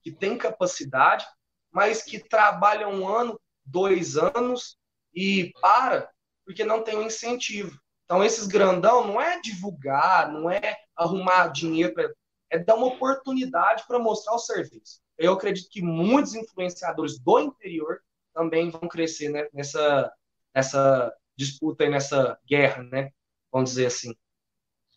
que 0.03 0.11
tem 0.11 0.37
capacidade, 0.37 1.25
mas 1.71 2.03
que 2.03 2.19
trabalha 2.19 2.89
um 2.89 3.09
ano, 3.09 3.41
dois 3.65 4.17
anos 4.17 4.77
e 5.15 5.53
para 5.61 6.11
porque 6.45 6.65
não 6.65 6.83
tem 6.83 6.97
um 6.97 7.07
incentivo. 7.07 7.79
Então, 8.05 8.23
esses 8.23 8.47
grandão 8.47 9.07
não 9.07 9.21
é 9.21 9.41
divulgar, 9.41 10.31
não 10.31 10.51
é 10.51 10.77
arrumar 10.95 11.49
dinheiro, 11.49 11.95
pra, 11.95 12.11
é 12.51 12.59
dar 12.59 12.75
uma 12.75 12.89
oportunidade 12.89 13.85
para 13.87 13.99
mostrar 13.99 14.35
o 14.35 14.39
serviço. 14.39 15.01
Eu 15.17 15.33
acredito 15.33 15.71
que 15.71 15.81
muitos 15.81 16.35
influenciadores 16.35 17.19
do 17.19 17.39
interior 17.39 18.01
também 18.35 18.71
vão 18.71 18.89
crescer 18.89 19.29
né, 19.29 19.47
nessa, 19.53 20.13
nessa 20.55 21.13
disputa 21.37 21.85
e 21.85 21.89
nessa 21.89 22.39
guerra, 22.47 22.83
né? 22.83 23.11
Vamos 23.51 23.71
dizer 23.71 23.87
assim. 23.87 24.15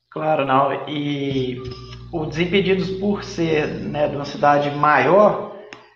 Claro, 0.09 0.45
não. 0.45 0.87
E 0.89 1.61
o 2.11 2.25
Desimpedidos, 2.25 2.89
por 2.99 3.23
ser 3.23 3.67
né, 3.67 4.07
de 4.07 4.15
uma 4.15 4.25
cidade 4.25 4.71
maior, 4.71 5.54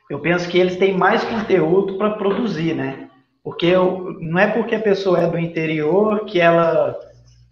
eu 0.10 0.20
penso 0.20 0.50
que 0.50 0.58
eles 0.58 0.78
têm 0.78 0.98
mais 0.98 1.24
conteúdo 1.24 1.98
para 1.98 2.12
produzir, 2.12 2.74
né? 2.74 3.10
Porque 3.44 3.68
eu, 3.68 4.18
não 4.20 4.40
é 4.40 4.48
porque 4.48 4.76
a 4.76 4.82
pessoa 4.82 5.20
é 5.20 5.28
do 5.28 5.38
interior 5.38 6.26
que 6.26 6.42
ela 6.42 6.98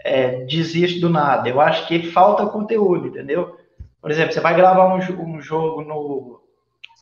é, 0.03 0.43
desiste 0.45 0.99
do 0.99 1.09
nada. 1.09 1.47
Eu 1.47 1.61
acho 1.61 1.87
que 1.87 2.11
falta 2.11 2.45
conteúdo, 2.47 3.07
entendeu? 3.07 3.55
Por 4.01 4.11
exemplo, 4.11 4.33
você 4.33 4.39
vai 4.39 4.55
gravar 4.55 4.93
um, 4.93 4.97
um 5.21 5.41
jogo 5.41 5.83
no, 5.83 6.41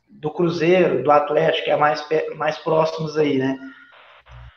do 0.10 0.32
Cruzeiro, 0.32 1.04
do 1.04 1.12
Atlético, 1.12 1.66
que 1.66 1.72
é 1.72 1.78
mais, 1.78 2.06
mais 2.36 2.58
próximos 2.58 3.18
aí, 3.18 3.38
né? 3.38 3.58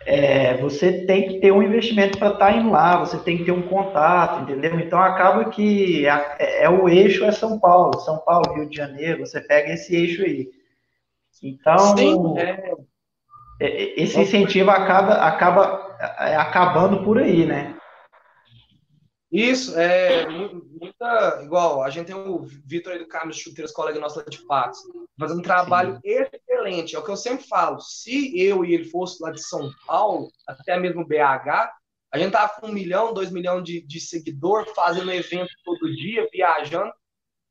É, 0.06 0.56
você 0.56 1.04
tem 1.04 1.28
que 1.28 1.40
ter 1.40 1.52
um 1.52 1.62
investimento 1.62 2.18
para 2.18 2.28
estar 2.28 2.46
tá 2.46 2.52
indo 2.52 2.70
lá, 2.70 2.98
você 2.98 3.18
tem 3.18 3.36
que 3.36 3.44
ter 3.44 3.52
um 3.52 3.62
contato, 3.62 4.42
entendeu? 4.42 4.80
Então 4.80 4.98
acaba 4.98 5.44
que 5.46 6.06
é, 6.06 6.64
é, 6.64 6.68
o 6.70 6.88
eixo 6.88 7.24
é 7.24 7.32
São 7.32 7.58
Paulo, 7.58 7.98
São 8.00 8.18
Paulo, 8.18 8.54
Rio 8.54 8.68
de 8.68 8.76
Janeiro, 8.76 9.26
você 9.26 9.40
pega 9.40 9.72
esse 9.72 9.94
eixo 9.94 10.22
aí. 10.22 10.48
Então, 11.42 11.96
Sim, 11.96 12.38
é. 12.38 12.72
é 13.60 14.02
esse 14.02 14.18
incentivo 14.20 14.70
acaba, 14.70 15.14
acaba 15.14 15.96
é, 16.18 16.36
acabando 16.36 17.02
por 17.04 17.18
aí, 17.18 17.44
né? 17.46 17.76
Isso, 19.30 19.78
é 19.78 20.26
muita. 20.26 21.42
Igual, 21.42 21.82
a 21.82 21.90
gente 21.90 22.06
tem 22.06 22.14
o 22.14 22.40
Vitor 22.64 22.98
do 22.98 23.06
Carlos 23.06 23.36
Chuteiras, 23.36 23.72
colega 23.72 24.00
nosso 24.00 24.18
lá 24.18 24.24
de 24.24 24.38
Patos, 24.46 24.78
fazendo 25.18 25.40
um 25.40 25.42
trabalho 25.42 25.96
Sim. 25.96 26.00
excelente. 26.04 26.96
É 26.96 26.98
o 26.98 27.04
que 27.04 27.10
eu 27.10 27.16
sempre 27.16 27.46
falo. 27.46 27.78
Se 27.80 28.40
eu 28.40 28.64
e 28.64 28.72
ele 28.72 28.84
fosse 28.84 29.22
lá 29.22 29.30
de 29.30 29.42
São 29.42 29.70
Paulo, 29.86 30.30
até 30.46 30.78
mesmo 30.78 31.06
BH, 31.06 31.70
a 32.10 32.18
gente 32.18 32.32
tava 32.32 32.54
com 32.58 32.68
um 32.68 32.72
milhão, 32.72 33.12
dois 33.12 33.30
milhões 33.30 33.64
de, 33.64 33.82
de 33.82 34.00
seguidor, 34.00 34.64
fazendo 34.74 35.12
evento 35.12 35.50
todo 35.62 35.94
dia, 35.94 36.26
viajando. 36.32 36.92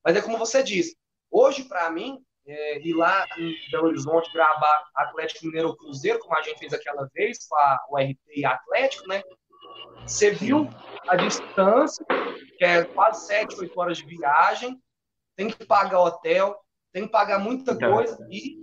Mas 0.04 0.16
é 0.16 0.22
como 0.22 0.38
você 0.38 0.64
disse, 0.64 0.98
hoje, 1.30 1.66
para 1.66 1.92
mim, 1.92 2.18
é, 2.48 2.80
ir 2.80 2.94
lá 2.94 3.26
em 3.38 3.56
Belo 3.70 3.88
Horizonte 3.88 4.32
gravar 4.34 4.90
Atlético 4.96 5.46
Mineiro 5.46 5.76
Cruzeiro, 5.76 6.20
como 6.20 6.38
a 6.38 6.42
gente 6.42 6.60
fez 6.60 6.74
aquela 6.74 7.08
vez 7.14 7.46
com 7.48 7.56
a 7.56 7.80
URT 7.92 8.18
e 8.36 8.46
Atlético, 8.46 9.08
né? 9.08 9.22
Você 10.06 10.32
viu 10.32 10.70
a 11.08 11.16
distância, 11.16 12.06
que 12.58 12.64
é 12.64 12.86
quase 12.86 13.28
7, 13.28 13.60
8 13.60 13.80
horas 13.80 13.98
de 13.98 14.06
viagem, 14.06 14.82
tem 15.36 15.50
que 15.50 15.66
pagar 15.66 16.00
hotel, 16.00 16.58
tem 16.94 17.06
que 17.06 17.12
pagar 17.12 17.40
muita 17.40 17.74
então, 17.74 17.94
coisa 17.94 18.28
e 18.32 18.58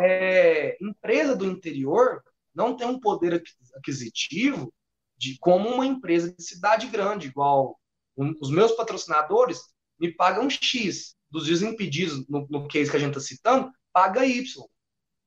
é, 0.00 0.76
empresa 0.80 1.36
do 1.36 1.44
interior 1.44 2.22
não 2.54 2.76
tem 2.76 2.86
um 2.86 2.98
poder 2.98 3.42
aquisitivo 3.76 4.72
de 5.16 5.38
como 5.38 5.68
uma 5.68 5.86
empresa 5.86 6.32
de 6.32 6.42
cidade 6.42 6.86
grande, 6.88 7.28
igual 7.28 7.78
um, 8.16 8.34
os 8.40 8.50
meus 8.50 8.72
patrocinadores 8.72 9.62
me 9.98 10.12
pagam 10.12 10.48
X, 10.48 11.15
dos 11.36 11.46
desimpedidos, 11.46 12.26
no, 12.28 12.46
no 12.48 12.66
case 12.66 12.90
que 12.90 12.96
a 12.96 13.00
gente 13.00 13.10
está 13.10 13.20
citando, 13.20 13.70
paga 13.92 14.24
Y. 14.24 14.42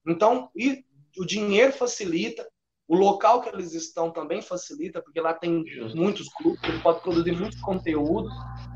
Então, 0.07 0.49
e 0.55 0.83
o 1.19 1.23
dinheiro 1.23 1.71
facilita, 1.71 2.49
o 2.87 2.95
local 2.95 3.41
que 3.41 3.49
eles 3.49 3.75
estão 3.75 4.09
também 4.09 4.41
facilita, 4.41 5.03
porque 5.03 5.21
lá 5.21 5.35
tem 5.35 5.63
muitos 5.93 6.27
clubes, 6.29 6.59
ele 6.63 6.81
pode 6.81 7.01
produzir 7.01 7.33
muito 7.33 7.61
conteúdo, 7.61 8.27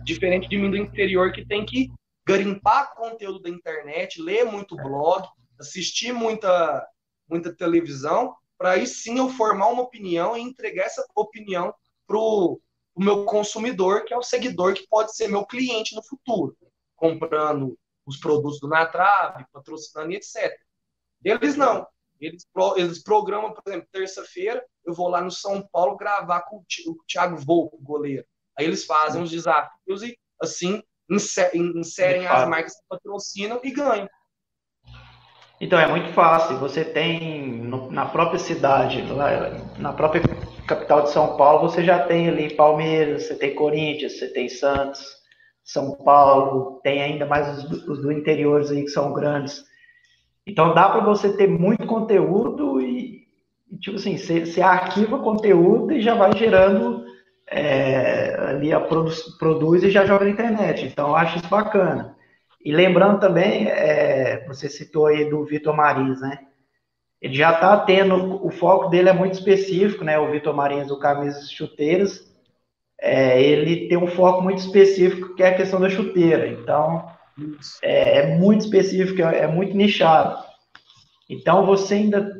diferente 0.04 0.48
de 0.48 0.58
mim 0.58 0.70
do 0.70 0.78
interior, 0.78 1.32
que 1.32 1.44
tem 1.44 1.66
que 1.66 1.92
garimpar 2.24 2.94
conteúdo 2.94 3.42
da 3.42 3.50
internet, 3.50 4.22
ler 4.22 4.46
muito 4.46 4.75
blog, 4.75 5.28
assistir 5.60 6.13
muita, 6.13 6.88
muita 7.28 7.52
televisão, 7.52 8.36
para 8.60 8.74
aí 8.74 8.86
sim 8.86 9.18
eu 9.18 9.30
formar 9.30 9.70
uma 9.70 9.82
opinião 9.82 10.38
e 10.38 10.42
entregar 10.42 10.86
essa 10.86 11.04
opinião 11.16 11.74
para 12.06 12.18
o 12.18 12.62
meu 12.96 13.25
consumidor, 13.25 14.06
que 14.06 14.13
é 14.13 14.18
o 14.18 14.22
seguidor 14.22 14.75
que 14.75 14.88
pode 14.88 15.16
ser 15.16 15.28
meu 15.28 15.44
cliente 15.44 15.96
no 15.96 16.04
futuro, 16.04 16.56
comprando 17.03 17.77
os 18.05 18.17
produtos 18.17 18.62
do 18.62 18.67
Natrave, 18.69 19.45
patrocinando 19.51 20.13
e 20.13 20.15
etc. 20.15 20.57
Eles 21.22 21.57
não. 21.57 21.86
Eles, 22.19 22.48
eles 22.77 23.03
programam, 23.03 23.51
por 23.51 23.62
exemplo, 23.67 23.88
terça-feira, 23.91 24.63
eu 24.86 24.93
vou 24.93 25.10
lá 25.10 25.19
no 25.19 25.29
São 25.29 25.67
Paulo 25.69 25.98
gravar 25.98 26.43
com 26.43 26.57
o 26.57 27.03
Thiago 27.05 27.36
Volco, 27.36 27.77
goleiro. 27.81 28.25
Aí 28.57 28.65
eles 28.65 28.86
fazem 28.86 29.22
os 29.22 29.31
desafios 29.31 30.03
e, 30.03 30.17
assim, 30.41 30.81
inserem 31.10 32.25
as 32.25 32.48
marcas 32.48 32.75
que 32.75 32.86
patrocinam 32.88 33.60
e 33.62 33.72
ganham. 33.72 34.07
Então, 35.60 35.77
é 35.77 35.88
muito 35.88 36.13
fácil. 36.13 36.57
Você 36.60 36.86
tem 36.86 37.51
no, 37.51 37.91
na 37.91 38.05
própria 38.05 38.39
cidade, 38.39 39.01
lá, 39.12 39.50
na 39.77 39.91
própria 39.91 40.22
capital 40.65 41.03
de 41.03 41.12
São 41.12 41.36
Paulo, 41.36 41.69
você 41.69 41.83
já 41.83 42.05
tem 42.05 42.29
ali 42.29 42.53
Palmeiras, 42.53 43.24
você 43.24 43.36
tem 43.36 43.53
Corinthians, 43.53 44.17
você 44.17 44.29
tem 44.29 44.48
Santos, 44.48 45.23
São 45.63 45.96
Paulo, 45.98 46.79
tem 46.84 47.01
ainda 47.01 47.25
mais 47.25 47.63
os, 47.63 47.88
os 47.88 48.01
do 48.01 48.12
interior 48.12 48.62
aí 48.70 48.84
que 48.84 48.89
são 48.89 49.13
grandes. 49.13 49.63
Então 50.46 50.74
dá 50.74 50.89
para 50.89 51.03
você 51.03 51.36
ter 51.36 51.48
muito 51.48 51.86
conteúdo 51.86 52.82
e, 52.82 53.27
tipo 53.79 53.98
assim, 53.98 54.17
você, 54.17 54.46
você, 54.46 54.62
arquiva 54.62 55.20
conteúdo 55.20 55.93
e 55.93 56.01
já 56.01 56.15
vai 56.15 56.36
gerando 56.36 57.05
é, 57.50 58.36
ali 58.50 58.74
a 58.74 58.79
produ 58.79 59.12
produz 59.39 59.84
e 59.84 59.89
já 59.89 60.05
joga 60.05 60.25
na 60.25 60.32
internet. 60.32 60.86
Então, 60.86 61.10
eu 61.10 61.15
acho 61.15 61.38
isso 61.38 61.48
bacana. 61.48 62.15
E 62.63 62.72
lembrando 62.72 63.20
também, 63.20 63.67
é, 63.67 64.46
você 64.48 64.70
citou 64.70 65.08
aí 65.08 65.29
do 65.29 65.46
Vitor 65.46 65.75
Marins, 65.75 66.22
né? 66.22 66.39
Ele 67.22 67.36
já 67.36 67.53
está 67.53 67.77
tendo, 67.77 68.46
o 68.46 68.50
foco 68.50 68.89
dele 68.89 69.10
é 69.10 69.13
muito 69.13 69.34
específico, 69.34 70.03
né? 70.03 70.20
O 70.20 70.32
Vitor 70.32 70.53
Marins, 70.53 70.91
o 70.91 71.00
Camisas 71.00 71.50
Chuteiras, 71.50 72.33
é, 73.03 73.43
ele 73.43 73.89
tem 73.89 73.98
um 73.98 74.07
foco 74.07 74.41
muito 74.41 74.60
específico 74.60 75.36
que 75.36 75.43
é 75.43 75.50
a 75.50 75.55
questão 75.55 75.77
da 75.77 75.89
chuteira. 75.89 76.48
Então, 76.48 77.05
é, 77.81 78.19
é 78.19 78.38
muito 78.38 78.62
específico, 78.62 79.22
é, 79.22 79.39
é 79.39 79.48
muito 79.48 79.75
nichado. 79.75 80.41
Então, 81.29 81.65
você 81.65 81.95
ainda 81.95 82.33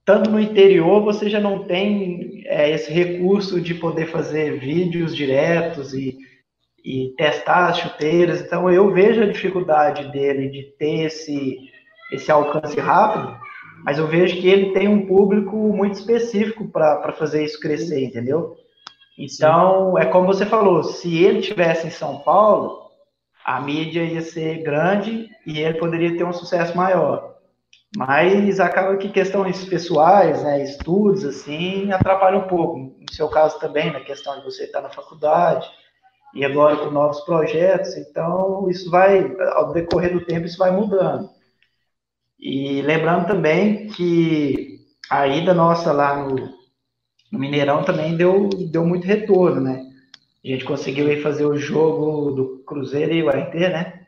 estando 0.00 0.28
no 0.28 0.40
interior, 0.40 1.04
você 1.04 1.30
já 1.30 1.38
não 1.38 1.64
tem 1.66 2.42
é, 2.46 2.68
esse 2.70 2.92
recurso 2.92 3.60
de 3.60 3.74
poder 3.74 4.06
fazer 4.06 4.58
vídeos 4.58 5.14
diretos 5.14 5.94
e, 5.94 6.18
e 6.84 7.14
testar 7.16 7.68
as 7.68 7.78
chuteiras. 7.78 8.40
Então, 8.40 8.68
eu 8.68 8.92
vejo 8.92 9.22
a 9.22 9.30
dificuldade 9.30 10.10
dele 10.10 10.48
de 10.48 10.64
ter 10.76 11.04
esse, 11.04 11.56
esse 12.10 12.28
alcance 12.28 12.80
rápido, 12.80 13.36
mas 13.84 13.98
eu 13.98 14.08
vejo 14.08 14.40
que 14.40 14.48
ele 14.48 14.72
tem 14.72 14.88
um 14.88 15.06
público 15.06 15.56
muito 15.56 15.94
específico 15.94 16.66
para 16.66 17.12
fazer 17.12 17.44
isso 17.44 17.60
crescer, 17.60 18.02
entendeu? 18.02 18.56
Então, 19.18 19.94
Sim. 19.94 20.02
é 20.02 20.06
como 20.06 20.26
você 20.26 20.46
falou, 20.46 20.82
se 20.82 21.22
ele 21.22 21.40
tivesse 21.40 21.86
em 21.86 21.90
São 21.90 22.20
Paulo, 22.20 22.90
a 23.44 23.60
mídia 23.60 24.04
ia 24.04 24.22
ser 24.22 24.62
grande 24.62 25.28
e 25.46 25.60
ele 25.60 25.78
poderia 25.78 26.16
ter 26.16 26.24
um 26.24 26.32
sucesso 26.32 26.76
maior. 26.76 27.32
Mas 27.94 28.58
acaba 28.58 28.96
que 28.96 29.10
questões 29.10 29.64
pessoais, 29.66 30.42
né, 30.42 30.62
estudos, 30.62 31.24
assim, 31.24 31.92
atrapalham 31.92 32.40
um 32.40 32.48
pouco. 32.48 32.78
No 32.78 33.12
seu 33.12 33.28
caso 33.28 33.58
também, 33.58 33.92
na 33.92 34.00
questão 34.00 34.38
de 34.38 34.44
você 34.44 34.64
estar 34.64 34.80
na 34.80 34.88
faculdade 34.88 35.68
e 36.34 36.44
agora 36.44 36.76
com 36.76 36.90
novos 36.90 37.20
projetos, 37.20 37.94
então 37.96 38.66
isso 38.70 38.90
vai, 38.90 39.30
ao 39.52 39.72
decorrer 39.72 40.14
do 40.14 40.24
tempo, 40.24 40.46
isso 40.46 40.56
vai 40.56 40.70
mudando. 40.70 41.28
E 42.40 42.80
lembrando 42.80 43.26
também 43.26 43.88
que 43.88 44.80
a 45.10 45.26
ida 45.26 45.52
nossa 45.52 45.92
lá 45.92 46.16
no, 46.16 46.61
no 47.32 47.38
Mineirão 47.38 47.82
também 47.82 48.14
deu, 48.14 48.50
deu 48.50 48.84
muito 48.84 49.06
retorno, 49.06 49.62
né? 49.62 49.86
A 50.44 50.48
gente 50.48 50.66
conseguiu 50.66 51.08
aí 51.08 51.22
fazer 51.22 51.46
o 51.46 51.56
jogo 51.56 52.30
do 52.32 52.62
Cruzeiro 52.66 53.12
e 53.12 53.22
o 53.22 53.30
RT, 53.30 53.54
né? 53.54 54.06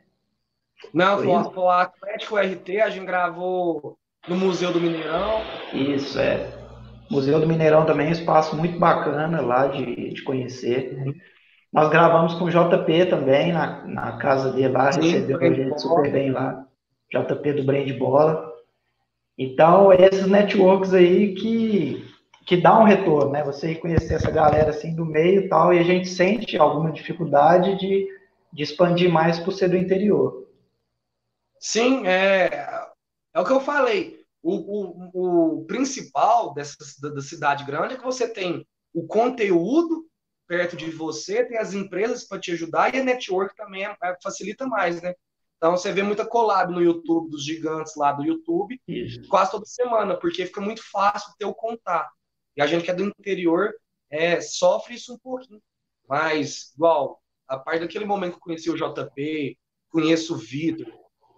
Não, 0.92 1.16
foi, 1.16 1.26
foi, 1.26 1.64
o 1.64 1.70
Atlético 1.70 2.36
RT, 2.36 2.80
a 2.82 2.90
gente 2.90 3.06
gravou 3.06 3.96
no 4.28 4.36
Museu 4.36 4.70
do 4.72 4.80
Mineirão. 4.80 5.40
Isso, 5.72 6.18
é. 6.18 6.52
Museu 7.10 7.40
do 7.40 7.46
Mineirão 7.46 7.86
também 7.86 8.06
é 8.06 8.10
um 8.10 8.12
espaço 8.12 8.54
muito 8.56 8.78
bacana 8.78 9.40
lá 9.40 9.68
de, 9.68 10.12
de 10.12 10.22
conhecer. 10.22 10.94
Uhum. 10.94 11.14
Nós 11.72 11.88
gravamos 11.88 12.34
com 12.34 12.44
o 12.44 12.50
JP 12.50 13.06
também, 13.06 13.52
na, 13.52 13.84
na 13.86 14.16
casa 14.18 14.52
dele 14.52 14.68
lá, 14.68 14.92
Sim, 14.92 15.00
recebeu 15.00 15.40
a 15.40 15.52
gente 15.52 15.80
super 15.80 16.12
bem 16.12 16.30
lá. 16.30 16.64
JP 17.10 17.52
do 17.54 17.64
Brand 17.64 17.90
Bola. 17.96 18.52
Então, 19.38 19.92
esses 19.92 20.26
networks 20.26 20.92
aí 20.92 21.34
que, 21.34 22.04
que 22.44 22.56
dá 22.56 22.78
um 22.78 22.84
retorno, 22.84 23.30
né? 23.30 23.42
Você 23.42 23.74
conhecer 23.74 24.14
essa 24.14 24.30
galera 24.30 24.70
assim 24.70 24.94
do 24.94 25.04
meio 25.04 25.42
e 25.42 25.48
tal, 25.48 25.72
e 25.72 25.78
a 25.78 25.82
gente 25.82 26.08
sente 26.08 26.56
alguma 26.56 26.92
dificuldade 26.92 27.78
de, 27.78 28.06
de 28.52 28.62
expandir 28.62 29.10
mais 29.10 29.38
por 29.38 29.52
ser 29.52 29.68
do 29.68 29.76
interior. 29.76 30.46
Sim, 31.58 32.06
é, 32.06 32.86
é 33.32 33.40
o 33.40 33.44
que 33.44 33.52
eu 33.52 33.60
falei. 33.60 34.22
O, 34.42 34.56
o, 35.14 35.60
o 35.60 35.64
principal 35.64 36.52
dessa, 36.52 36.76
da 37.00 37.22
cidade 37.22 37.64
grande 37.64 37.94
é 37.94 37.96
que 37.96 38.04
você 38.04 38.28
tem 38.28 38.66
o 38.92 39.06
conteúdo 39.06 40.06
perto 40.46 40.76
de 40.76 40.90
você, 40.90 41.44
tem 41.46 41.56
as 41.56 41.72
empresas 41.72 42.24
para 42.24 42.38
te 42.38 42.52
ajudar 42.52 42.94
e 42.94 43.00
a 43.00 43.04
network 43.04 43.56
também 43.56 43.86
é, 43.86 43.96
é, 44.02 44.16
facilita 44.22 44.66
mais, 44.66 45.00
né? 45.00 45.14
Então 45.56 45.72
você 45.72 45.90
vê 45.90 46.02
muita 46.02 46.26
collab 46.26 46.70
no 46.70 46.82
YouTube 46.82 47.30
dos 47.30 47.42
gigantes 47.42 47.96
lá 47.96 48.12
do 48.12 48.22
YouTube, 48.22 48.78
Isso. 48.86 49.26
quase 49.28 49.50
toda 49.50 49.64
semana, 49.64 50.14
porque 50.14 50.44
fica 50.44 50.60
muito 50.60 50.82
fácil 50.90 51.32
ter 51.38 51.46
o 51.46 51.54
contato. 51.54 52.12
E 52.56 52.62
a 52.62 52.66
gente 52.66 52.84
que 52.84 52.90
é 52.90 52.94
do 52.94 53.04
interior 53.04 53.72
é, 54.10 54.40
sofre 54.40 54.94
isso 54.94 55.14
um 55.14 55.18
pouquinho. 55.18 55.60
Mas, 56.08 56.72
igual, 56.74 57.20
a 57.48 57.58
partir 57.58 57.80
daquele 57.80 58.04
momento 58.04 58.32
que 58.32 58.38
eu 58.38 58.42
conheci 58.42 58.70
o 58.70 58.76
JP, 58.76 59.58
conheço 59.90 60.34
o 60.34 60.38
Vitor, 60.38 60.86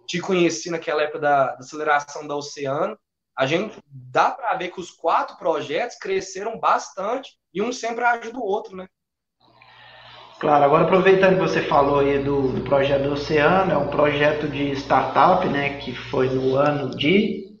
te 0.07 0.19
conheci 0.19 0.69
naquela 0.69 1.03
época 1.03 1.19
da, 1.19 1.47
da 1.47 1.59
aceleração 1.59 2.25
da 2.27 2.35
Oceano, 2.35 2.97
a 3.37 3.45
gente 3.45 3.77
dá 3.85 4.31
para 4.31 4.55
ver 4.55 4.71
que 4.71 4.79
os 4.79 4.89
quatro 4.89 5.37
projetos 5.37 5.97
cresceram 5.97 6.59
bastante 6.59 7.37
e 7.53 7.61
um 7.61 7.71
sempre 7.71 8.03
ajuda 8.03 8.39
o 8.39 8.43
outro, 8.43 8.75
né? 8.75 8.87
Claro, 10.39 10.65
agora 10.65 10.83
aproveitando 10.83 11.35
que 11.35 11.41
você 11.41 11.63
falou 11.63 11.99
aí 11.99 12.23
do, 12.23 12.51
do 12.51 12.61
projeto 12.63 13.03
do 13.03 13.13
Oceano, 13.13 13.71
é 13.71 13.77
um 13.77 13.89
projeto 13.89 14.47
de 14.47 14.71
startup, 14.73 15.47
né, 15.49 15.79
que 15.79 15.95
foi 15.95 16.29
no 16.29 16.55
ano 16.55 16.95
de 16.95 17.57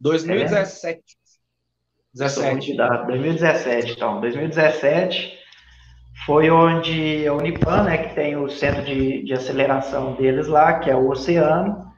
2017. 0.00 0.98
É, 0.98 1.25
17. 2.16 2.74
2017, 3.06 3.92
então, 3.92 4.20
2017 4.22 5.38
foi 6.24 6.50
onde 6.50 7.26
a 7.26 7.34
Unipan, 7.34 7.82
né, 7.82 7.98
que 7.98 8.14
tem 8.14 8.36
o 8.36 8.48
centro 8.48 8.82
de, 8.82 9.22
de 9.22 9.34
aceleração 9.34 10.14
deles 10.14 10.46
lá, 10.46 10.78
que 10.78 10.90
é 10.90 10.96
o 10.96 11.10
Oceano, 11.10 11.92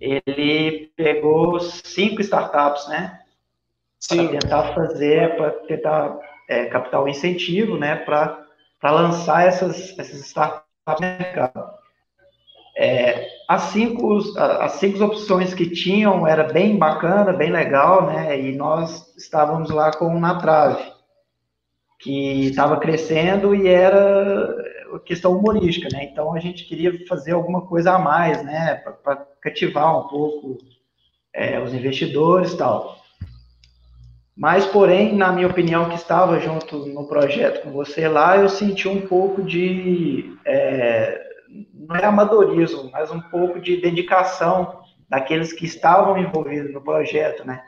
ele 0.00 0.92
pegou 0.96 1.58
cinco 1.58 2.20
startups, 2.20 2.88
né, 2.88 3.18
para 4.08 4.28
tentar 4.28 4.72
fazer, 4.72 5.36
para 5.36 5.50
tentar 5.50 6.18
é, 6.48 6.66
captar 6.66 7.02
o 7.02 7.08
incentivo, 7.08 7.76
né, 7.76 7.96
para 7.96 8.46
lançar 8.84 9.48
essas, 9.48 9.98
essas 9.98 10.20
startups 10.26 10.64
no 11.00 11.06
mercado. 11.06 11.70
É, 12.76 13.26
as, 13.50 13.62
cinco, 13.62 14.16
as 14.38 14.72
cinco 14.74 15.02
opções 15.02 15.52
que 15.52 15.68
tinham 15.68 16.24
era 16.24 16.44
bem 16.44 16.78
bacana, 16.78 17.32
bem 17.32 17.50
legal, 17.50 18.06
né, 18.06 18.40
e 18.40 18.54
nós 18.54 19.12
estávamos 19.16 19.70
lá 19.70 19.90
com 19.90 20.20
na 20.20 20.36
trave 20.36 20.80
que 21.98 22.46
estava 22.46 22.76
crescendo 22.76 23.52
e 23.52 23.66
era 23.66 24.54
questão 25.04 25.36
humorística, 25.36 25.88
né? 25.92 26.04
Então 26.04 26.32
a 26.32 26.38
gente 26.38 26.64
queria 26.64 26.92
fazer 27.08 27.32
alguma 27.32 27.66
coisa 27.66 27.96
a 27.96 27.98
mais, 27.98 28.40
né? 28.44 28.76
Para 29.02 29.26
cativar 29.42 29.98
um 29.98 30.08
pouco 30.08 30.58
é, 31.34 31.60
os 31.60 31.74
investidores 31.74 32.54
tal. 32.54 32.98
Mas, 34.36 34.64
porém, 34.64 35.14
na 35.14 35.32
minha 35.32 35.48
opinião, 35.48 35.88
que 35.88 35.96
estava 35.96 36.38
junto 36.38 36.86
no 36.86 37.06
projeto 37.06 37.62
com 37.62 37.72
você 37.72 38.08
lá, 38.08 38.36
eu 38.38 38.48
senti 38.48 38.86
um 38.88 39.06
pouco 39.06 39.42
de. 39.42 40.34
É, 40.46 41.19
não 41.74 41.96
é 41.96 42.04
amadorismo, 42.04 42.90
mas 42.90 43.10
um 43.10 43.20
pouco 43.20 43.60
de 43.60 43.80
dedicação 43.80 44.80
daqueles 45.08 45.52
que 45.52 45.64
estavam 45.64 46.16
envolvidos 46.18 46.72
no 46.72 46.80
projeto, 46.80 47.44
né? 47.44 47.62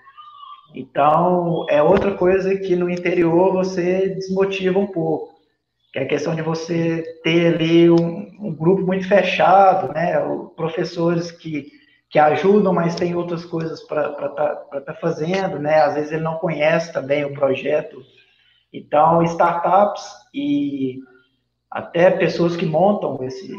Então, 0.75 1.67
é 1.69 1.83
outra 1.83 2.15
coisa 2.15 2.57
que 2.57 2.77
no 2.77 2.89
interior 2.89 3.53
você 3.53 4.09
desmotiva 4.11 4.79
um 4.79 4.87
pouco, 4.87 5.35
que 5.93 5.99
é 5.99 6.03
a 6.03 6.09
questão 6.09 6.35
de 6.35 6.41
você 6.41 7.03
ter 7.23 7.55
ali 7.55 7.91
um, 7.91 8.31
um 8.41 8.55
grupo 8.55 8.83
muito 8.83 9.07
fechado, 9.07 9.93
né? 9.93 10.15
Professores 10.57 11.31
que, 11.31 11.67
que 12.09 12.19
ajudam, 12.19 12.73
mas 12.73 12.95
tem 12.95 13.15
outras 13.15 13.45
coisas 13.45 13.83
para 13.83 14.09
estar 14.09 14.29
tá, 14.29 14.81
tá 14.81 14.95
fazendo, 14.95 15.59
né? 15.59 15.81
Às 15.83 15.95
vezes 15.95 16.13
ele 16.13 16.23
não 16.23 16.37
conhece 16.37 16.93
também 16.93 17.25
o 17.25 17.35
projeto. 17.35 18.01
Então, 18.73 19.23
startups 19.25 20.05
e 20.33 21.01
até 21.73 22.11
pessoas 22.11 22.55
que 22.55 22.67
montam 22.67 23.19
esse, 23.23 23.53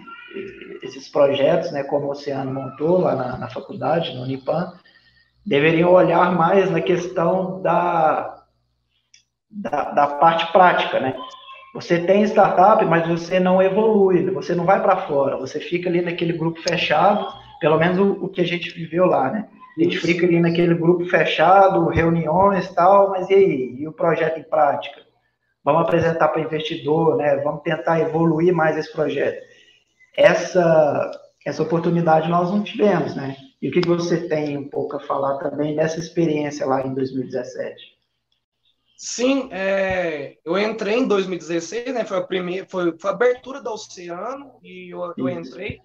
esses 0.84 1.10
projetos, 1.10 1.71
né? 1.71 1.84
Como 1.84 2.08
o 2.08 2.12
Oceano 2.12 2.54
montou 2.54 2.99
lá 2.99 3.15
na, 3.15 3.38
na 3.38 3.49
faculdade, 3.49 4.13
no 4.13 4.23
Unipan, 4.23 4.71
deveriam 5.45 5.91
olhar 5.91 6.34
mais 6.34 6.69
na 6.69 6.80
questão 6.80 7.62
da, 7.62 8.43
da, 9.49 9.91
da 9.91 10.08
parte 10.08 10.52
prática, 10.52 10.99
né? 10.99 11.15
Você 11.73 12.06
tem 12.06 12.23
startup, 12.23 12.86
mas 12.86 13.08
você 13.08 13.39
não 13.39 13.60
evolui, 13.60 14.30
você 14.30 14.54
não 14.54 14.63
vai 14.63 14.80
para 14.80 15.08
fora, 15.08 15.38
você 15.38 15.60
fica 15.60 15.89
ali 15.89 16.02
naquele 16.02 16.34
grupo 16.34 16.62
fechado, 16.62 17.26
pelo 17.60 17.80
menos 17.80 17.97
o, 17.97 18.26
o, 18.26 18.30
que 18.30 18.41
a 18.41 18.45
gente 18.45 18.69
viveu 18.69 19.06
lá, 19.06 19.32
né? 19.32 19.47
A 19.76 19.84
gente 19.84 19.97
fica 19.97 20.23
ali 20.23 20.39
naquele 20.39 20.76
grupo 20.76 21.04
fechado, 21.06 21.88
reuniões 21.88 22.67
e 22.67 22.76
tal, 22.76 23.10
mas 23.10 23.28
e 23.32 23.34
aí? 23.34 23.76
E 23.80 23.88
o 23.88 23.91
projeto 23.91 24.39
em 24.39 24.43
prática? 24.43 25.02
Vamos 25.63 25.84
apresentar 25.84 26.28
para 26.28 26.41
investidor, 26.41 27.17
né? 27.17 27.38
Vamos 27.38 27.62
tentar 27.63 27.99
evoluir 27.99 28.54
mais 28.54 28.78
esse 28.78 28.91
projeto. 28.91 29.41
Essa, 30.15 31.12
essa 31.45 31.63
oportunidade 31.63 32.30
nós 32.30 32.52
não 32.52 32.63
tivemos, 32.63 33.15
né? 33.15 33.38
E 33.62 33.69
o 33.69 33.71
que 33.71 33.80
você 33.88 34.28
tem 34.28 34.58
um 34.58 34.69
pouco 34.69 34.97
a 34.97 34.99
falar 34.99 35.38
também 35.38 35.76
dessa 35.76 35.99
experiência 35.99 36.65
lá 36.65 36.86
em 36.86 36.93
2017? 36.93 37.93
Sim, 38.97 39.49
é, 39.52 40.38
eu 40.45 40.58
entrei 40.58 40.95
em 40.95 41.08
2016, 41.08 41.93
né? 41.93 42.06
Foi 42.06 42.17
a 42.17 42.21
primeira, 42.21 42.65
foi, 42.69 42.97
foi 42.97 43.10
a 43.10 43.13
abertura 43.13 43.62
do 43.62 43.71
Oceano 43.71 44.60
e 44.62 44.93
eu, 44.93 45.13
eu 45.17 45.30
entrei 45.30 45.80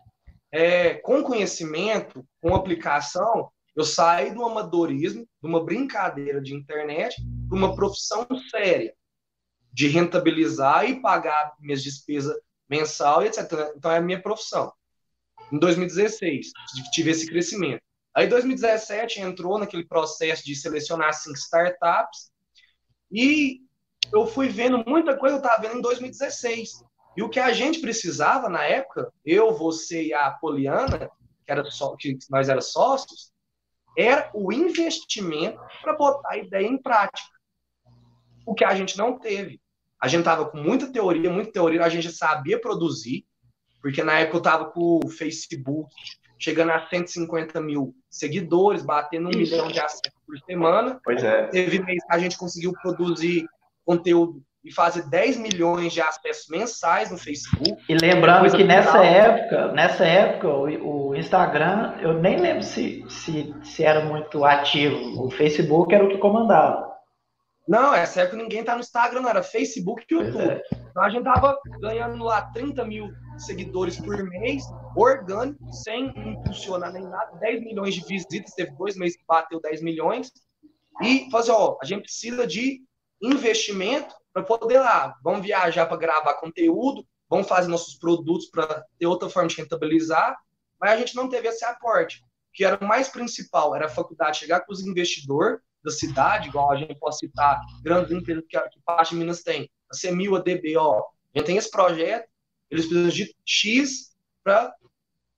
é, 0.52 0.94
com 0.94 1.22
conhecimento, 1.22 2.24
com 2.40 2.54
aplicação. 2.54 3.50
Eu 3.76 3.84
saí 3.84 4.34
do 4.34 4.44
amadorismo, 4.44 5.26
de 5.40 5.48
uma 5.48 5.64
brincadeira 5.64 6.40
de 6.40 6.54
internet, 6.54 7.16
para 7.48 7.58
uma 7.58 7.74
profissão 7.74 8.26
séria. 8.50 8.92
De 9.72 9.88
rentabilizar 9.88 10.88
e 10.88 11.00
pagar 11.00 11.54
minhas 11.60 11.82
despesas 11.82 12.36
mensal 12.68 13.22
e 13.22 13.26
etc. 13.26 13.72
Então 13.76 13.90
é 13.90 13.98
a 13.98 14.02
minha 14.02 14.20
profissão. 14.20 14.72
Em 15.52 15.58
2016, 15.58 16.52
tive 16.92 17.10
esse 17.10 17.26
crescimento. 17.26 17.82
Aí, 18.14 18.26
em 18.26 18.28
2017, 18.28 19.20
entrou 19.20 19.58
naquele 19.58 19.84
processo 19.84 20.44
de 20.44 20.54
selecionar 20.54 21.14
cinco 21.14 21.38
startups 21.38 22.30
e 23.10 23.60
eu 24.12 24.26
fui 24.26 24.48
vendo 24.48 24.82
muita 24.86 25.16
coisa, 25.16 25.36
eu 25.36 25.40
estava 25.40 25.62
vendo 25.62 25.78
em 25.78 25.82
2016. 25.82 26.84
E 27.16 27.22
o 27.22 27.28
que 27.28 27.40
a 27.40 27.52
gente 27.52 27.80
precisava 27.80 28.48
na 28.48 28.64
época, 28.64 29.12
eu, 29.24 29.54
você 29.54 30.04
e 30.04 30.14
a 30.14 30.30
Poliana, 30.30 31.10
que, 31.44 31.50
era 31.50 31.64
só, 31.70 31.96
que 31.96 32.18
nós 32.30 32.48
éramos 32.48 32.72
sócios, 32.72 33.32
era 33.96 34.30
o 34.34 34.52
investimento 34.52 35.60
para 35.82 35.96
botar 35.96 36.30
a 36.30 36.38
ideia 36.38 36.66
em 36.66 36.80
prática. 36.80 37.37
O 38.48 38.54
que 38.54 38.64
a 38.64 38.74
gente 38.74 38.96
não 38.96 39.18
teve. 39.18 39.60
A 40.00 40.08
gente 40.08 40.24
tava 40.24 40.46
com 40.46 40.58
muita 40.58 40.90
teoria, 40.92 41.30
muita 41.30 41.52
teoria, 41.52 41.84
a 41.84 41.88
gente 41.88 42.10
sabia 42.10 42.60
produzir, 42.60 43.26
porque 43.82 44.02
na 44.02 44.20
época 44.20 44.38
eu 44.38 44.42
tava 44.42 44.64
com 44.66 45.00
o 45.04 45.08
Facebook 45.08 45.90
chegando 46.38 46.70
a 46.70 46.86
150 46.88 47.60
mil 47.60 47.94
seguidores, 48.08 48.82
batendo 48.82 49.26
um 49.26 49.30
Isso. 49.30 49.52
milhão 49.52 49.68
de 49.68 49.80
acessos 49.80 50.12
por 50.24 50.38
semana. 50.46 51.00
Pois 51.04 51.22
é. 51.22 51.48
Teve 51.48 51.80
mês 51.80 52.02
que 52.04 52.14
a 52.14 52.18
gente 52.18 52.38
conseguiu 52.38 52.72
produzir 52.80 53.44
conteúdo 53.84 54.40
e 54.64 54.72
fazer 54.72 55.08
10 55.08 55.36
milhões 55.38 55.92
de 55.92 56.00
acessos 56.00 56.48
mensais 56.48 57.10
no 57.10 57.18
Facebook. 57.18 57.76
E 57.88 57.94
lembrando 57.94 58.54
que 58.54 58.64
nessa 58.64 59.04
época, 59.04 59.72
nessa 59.72 60.04
época, 60.04 60.48
o, 60.48 61.08
o, 61.08 61.16
Instagram, 61.16 61.94
eu 62.00 62.14
nem 62.14 62.38
lembro 62.38 62.62
se, 62.62 63.04
se, 63.08 63.54
se 63.62 63.84
era 63.84 64.04
muito 64.04 64.44
ativo. 64.44 65.24
O 65.24 65.30
Facebook 65.30 65.94
era 65.94 66.04
o 66.04 66.08
que 66.08 66.18
comandava. 66.18 66.87
Não, 67.68 67.94
essa 67.94 68.22
época 68.22 68.38
ninguém 68.38 68.64
tá 68.64 68.74
no 68.74 68.80
Instagram, 68.80 69.20
não, 69.20 69.28
era 69.28 69.42
Facebook 69.42 70.02
e 70.10 70.14
YouTube. 70.14 70.40
É. 70.40 70.62
Então 70.90 71.02
a 71.02 71.10
gente 71.10 71.24
tava 71.24 71.58
ganhando 71.80 72.24
lá 72.24 72.42
30 72.50 72.82
mil 72.86 73.12
seguidores 73.36 74.00
por 74.00 74.16
mês, 74.24 74.64
orgânico, 74.96 75.70
sem 75.72 76.06
impulsionar 76.16 76.90
nem 76.92 77.02
nada, 77.02 77.36
10 77.38 77.60
milhões 77.60 77.94
de 77.94 78.04
visitas, 78.06 78.54
teve 78.54 78.70
dois 78.72 78.96
meses 78.96 79.18
que 79.18 79.24
bateu 79.28 79.60
10 79.60 79.82
milhões. 79.82 80.32
E 81.02 81.30
fazer, 81.30 81.52
ó, 81.52 81.76
a 81.80 81.84
gente 81.84 82.04
precisa 82.04 82.46
de 82.46 82.80
investimento 83.22 84.14
para 84.32 84.42
poder 84.42 84.80
lá, 84.80 85.14
vamos 85.22 85.42
viajar 85.42 85.84
para 85.84 85.96
gravar 85.96 86.34
conteúdo, 86.34 87.06
vamos 87.28 87.46
fazer 87.46 87.68
nossos 87.68 87.96
produtos 87.98 88.48
para 88.50 88.82
ter 88.98 89.06
outra 89.06 89.28
forma 89.28 89.48
de 89.48 89.56
rentabilizar, 89.56 90.36
mas 90.80 90.92
a 90.92 90.96
gente 90.96 91.14
não 91.14 91.28
teve 91.28 91.48
esse 91.48 91.64
aporte, 91.64 92.24
que 92.54 92.64
era 92.64 92.78
o 92.82 92.88
mais 92.88 93.08
principal, 93.08 93.76
era 93.76 93.86
a 93.86 93.90
faculdade 93.90 94.38
chegar 94.38 94.60
com 94.60 94.72
os 94.72 94.80
investidores, 94.80 95.60
da 95.88 95.94
cidade, 95.94 96.48
igual 96.48 96.70
a 96.70 96.76
gente 96.76 96.94
pode 96.94 97.18
citar 97.18 97.60
grandes 97.82 98.12
empresas 98.12 98.44
que, 98.48 98.60
que 98.60 98.80
parte 98.84 99.10
de 99.10 99.16
Minas 99.16 99.42
tem, 99.42 99.68
a 99.90 99.94
Semil, 99.94 100.36
a 100.36 100.40
DB, 100.40 100.76
ó, 100.76 101.02
a 101.34 101.38
gente 101.38 101.46
tem 101.46 101.56
esse 101.56 101.70
projeto, 101.70 102.28
eles 102.70 102.86
precisam 102.86 103.10
de 103.10 103.34
X 103.44 104.14
para 104.44 104.74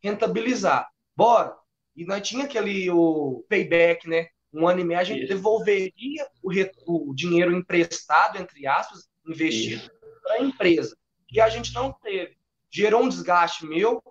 rentabilizar. 0.03 0.89
Bora! 1.17 1.57
E 1.95 2.05
nós 2.05 2.27
tinha 2.27 2.45
aquele 2.45 2.91
o 2.91 3.45
payback, 3.49 4.09
né? 4.09 4.29
Um 4.53 4.67
ano 4.67 4.81
e 4.81 4.85
meio 4.85 4.99
a 4.99 5.05
gente 5.05 5.25
Isso. 5.25 5.29
devolveria 5.29 6.27
o, 6.43 6.51
o, 7.11 7.15
dinheiro 7.15 7.55
emprestado, 7.55 8.39
entre 8.39 8.67
aspas, 8.67 9.09
investido 9.27 9.91
para 10.23 10.35
a 10.35 10.43
empresa. 10.43 10.97
E 11.31 11.41
a 11.41 11.49
gente 11.49 11.73
não 11.73 11.93
teve. 11.93 12.37
Gerou 12.71 13.03
um 13.03 13.09
desgaste 13.09 13.67
meu, 13.67 14.03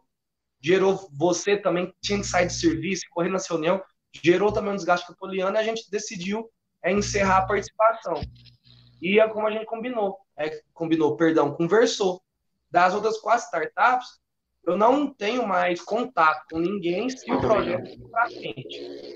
gerou 0.61 1.09
você 1.13 1.57
também 1.57 1.93
tinha 2.01 2.19
que 2.19 2.27
sair 2.27 2.47
de 2.47 2.53
serviço, 2.53 3.05
correr 3.11 3.29
na 3.29 3.39
reunião 3.39 3.81
gerou 4.13 4.51
também 4.51 4.71
um 4.71 4.75
desgaste 4.75 5.05
com 5.07 5.13
a 5.13 5.17
Poliana 5.17 5.59
e 5.59 5.61
a 5.61 5.63
gente 5.63 5.89
decidiu 5.89 6.49
é, 6.83 6.91
encerrar 6.91 7.39
a 7.39 7.47
participação. 7.47 8.21
E 9.01 9.19
é 9.19 9.27
como 9.27 9.47
a 9.47 9.51
gente 9.51 9.65
combinou, 9.65 10.17
é, 10.37 10.61
combinou, 10.73 11.15
perdão, 11.15 11.53
conversou. 11.53 12.21
Das 12.69 12.93
outras 12.93 13.17
quatro 13.17 13.45
startups, 13.45 14.19
eu 14.65 14.77
não 14.77 15.11
tenho 15.11 15.47
mais 15.47 15.81
contato 15.81 16.45
com 16.51 16.59
ninguém 16.59 17.09
se 17.09 17.31
o 17.31 17.39
projeto 17.39 17.97
for 17.97 18.09
para 18.09 18.27
frente. 18.27 19.09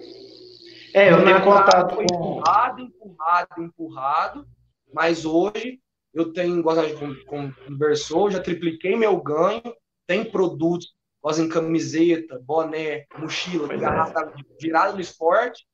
É, 0.93 1.11
eu 1.11 1.23
tenho 1.23 1.43
contato 1.43 1.95
foi 1.95 2.05
com... 2.05 2.15
empurrado, 2.15 2.81
empurrado, 2.81 3.63
empurrado, 3.63 4.47
mas 4.93 5.25
hoje 5.25 5.79
eu 6.13 6.31
tenho, 6.31 6.59
igual 6.59 6.79
a 6.79 6.87
gente 6.87 7.25
conversou, 7.25 8.29
já 8.29 8.39
tripliquei 8.39 8.95
meu 8.95 9.19
ganho, 9.21 9.61
tem 10.05 10.23
produtos 10.23 10.93
em 11.31 11.47
camiseta, 11.47 12.39
boné, 12.43 13.05
mochila, 13.17 13.73
é. 13.73 13.77
garrafa 13.77 14.33
virada 14.59 14.93
no 14.93 14.99
esporte, 14.99 15.65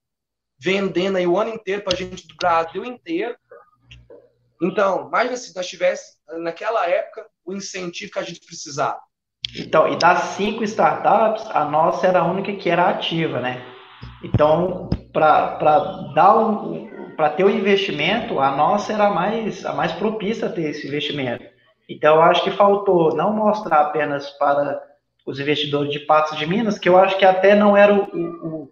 vendendo 0.59 1.17
aí 1.17 1.25
o 1.25 1.37
ano 1.37 1.51
inteiro 1.51 1.83
para 1.83 1.97
gente 1.97 2.27
do 2.27 2.35
Brasil 2.35 2.85
inteiro. 2.85 3.35
Então, 4.61 5.07
imagina 5.07 5.37
se 5.37 5.55
nós 5.55 5.67
tivéssemos, 5.67 6.19
naquela 6.43 6.87
época, 6.87 7.25
o 7.45 7.53
incentivo 7.53 8.11
que 8.11 8.19
a 8.19 8.23
gente 8.23 8.45
precisava. 8.45 8.99
Então, 9.55 9.91
e 9.91 9.97
das 9.97 10.19
cinco 10.35 10.63
startups, 10.63 11.45
a 11.51 11.65
nossa 11.65 12.05
era 12.05 12.19
a 12.19 12.25
única 12.25 12.53
que 12.53 12.69
era 12.69 12.89
ativa, 12.89 13.39
né? 13.39 13.65
Então, 14.23 14.89
para 15.11 16.11
dar 16.13 16.37
um, 16.37 17.15
para 17.15 17.31
ter 17.31 17.43
o 17.43 17.49
investimento, 17.49 18.39
a 18.39 18.55
nossa 18.55 18.93
era 18.93 19.07
a 19.07 19.09
mais, 19.09 19.65
a 19.65 19.73
mais 19.73 19.93
propícia 19.93 20.47
a 20.47 20.51
ter 20.51 20.69
esse 20.69 20.87
investimento. 20.87 21.43
Então, 21.89 22.15
eu 22.15 22.21
acho 22.21 22.43
que 22.43 22.51
faltou 22.51 23.15
não 23.15 23.33
mostrar 23.33 23.81
apenas 23.81 24.29
para 24.31 24.88
os 25.29 25.39
investidores 25.39 25.91
de 25.91 25.99
Patos 25.99 26.37
de 26.37 26.45
Minas, 26.47 26.79
que 26.79 26.89
eu 26.89 26.97
acho 26.97 27.17
que 27.17 27.25
até 27.25 27.53
não 27.55 27.77
era 27.77 27.93
o, 27.93 28.03
o, 28.03 28.63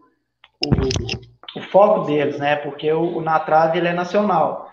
o, 0.65 1.59
o 1.59 1.61
foco 1.61 2.05
deles, 2.05 2.39
né? 2.39 2.55
Porque 2.55 2.91
o, 2.91 3.17
o 3.17 3.21
Natrave 3.21 3.77
ele 3.77 3.87
é 3.87 3.93
nacional. 3.93 4.71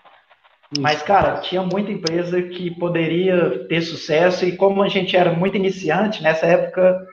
Mas, 0.79 1.03
cara, 1.03 1.41
tinha 1.41 1.61
muita 1.61 1.91
empresa 1.91 2.41
que 2.41 2.71
poderia 2.71 3.67
ter 3.67 3.81
sucesso 3.81 4.45
e 4.45 4.57
como 4.57 4.81
a 4.81 4.89
gente 4.89 5.15
era 5.15 5.31
muito 5.31 5.55
iniciante, 5.55 6.23
nessa 6.23 6.47
época, 6.47 7.07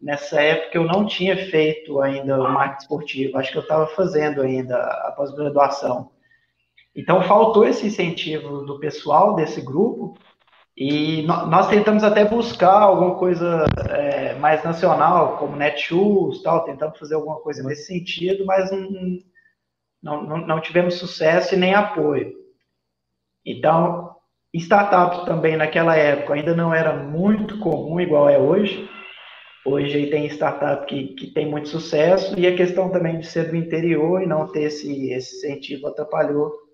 nessa 0.00 0.40
época 0.40 0.78
eu 0.78 0.84
não 0.84 1.04
tinha 1.04 1.36
feito 1.36 2.00
ainda 2.00 2.38
o 2.38 2.44
marketing 2.44 2.82
esportivo, 2.82 3.38
acho 3.38 3.50
que 3.50 3.58
eu 3.58 3.62
estava 3.62 3.88
fazendo 3.88 4.40
ainda 4.40 4.76
a 4.78 5.12
pós-graduação. 5.16 6.10
Então, 6.94 7.22
faltou 7.24 7.66
esse 7.66 7.86
incentivo 7.88 8.64
do 8.64 8.78
pessoal 8.78 9.34
desse 9.34 9.60
grupo 9.60 10.16
e 10.76 11.22
nós 11.22 11.68
tentamos 11.68 12.04
até 12.04 12.22
buscar 12.24 12.82
alguma 12.82 13.14
coisa 13.14 13.64
é, 13.88 14.34
mais 14.34 14.62
nacional, 14.62 15.38
como 15.38 15.56
Netshoes, 15.56 16.42
tal, 16.42 16.64
tentamos 16.64 16.98
fazer 16.98 17.14
alguma 17.14 17.40
coisa 17.40 17.62
nesse 17.62 17.86
sentido, 17.86 18.44
mas 18.44 18.70
não, 20.02 20.22
não, 20.22 20.36
não 20.46 20.60
tivemos 20.60 20.96
sucesso 20.96 21.54
e 21.54 21.56
nem 21.56 21.74
apoio. 21.74 22.34
Então, 23.42 24.16
startups 24.52 25.24
também 25.24 25.56
naquela 25.56 25.96
época 25.96 26.34
ainda 26.34 26.54
não 26.54 26.74
era 26.74 26.94
muito 26.94 27.58
comum 27.58 27.98
igual 27.98 28.28
é 28.28 28.38
hoje. 28.38 28.86
Hoje 29.64 30.08
tem 30.08 30.26
startup 30.26 30.86
que, 30.86 31.14
que 31.14 31.28
tem 31.28 31.50
muito 31.50 31.68
sucesso 31.68 32.38
e 32.38 32.46
a 32.46 32.54
questão 32.54 32.90
também 32.90 33.18
de 33.18 33.26
ser 33.26 33.48
do 33.48 33.56
interior 33.56 34.22
e 34.22 34.26
não 34.26 34.46
ter 34.52 34.64
esse, 34.64 35.10
esse 35.10 35.38
incentivo 35.38 35.86
atrapalhou 35.86 36.65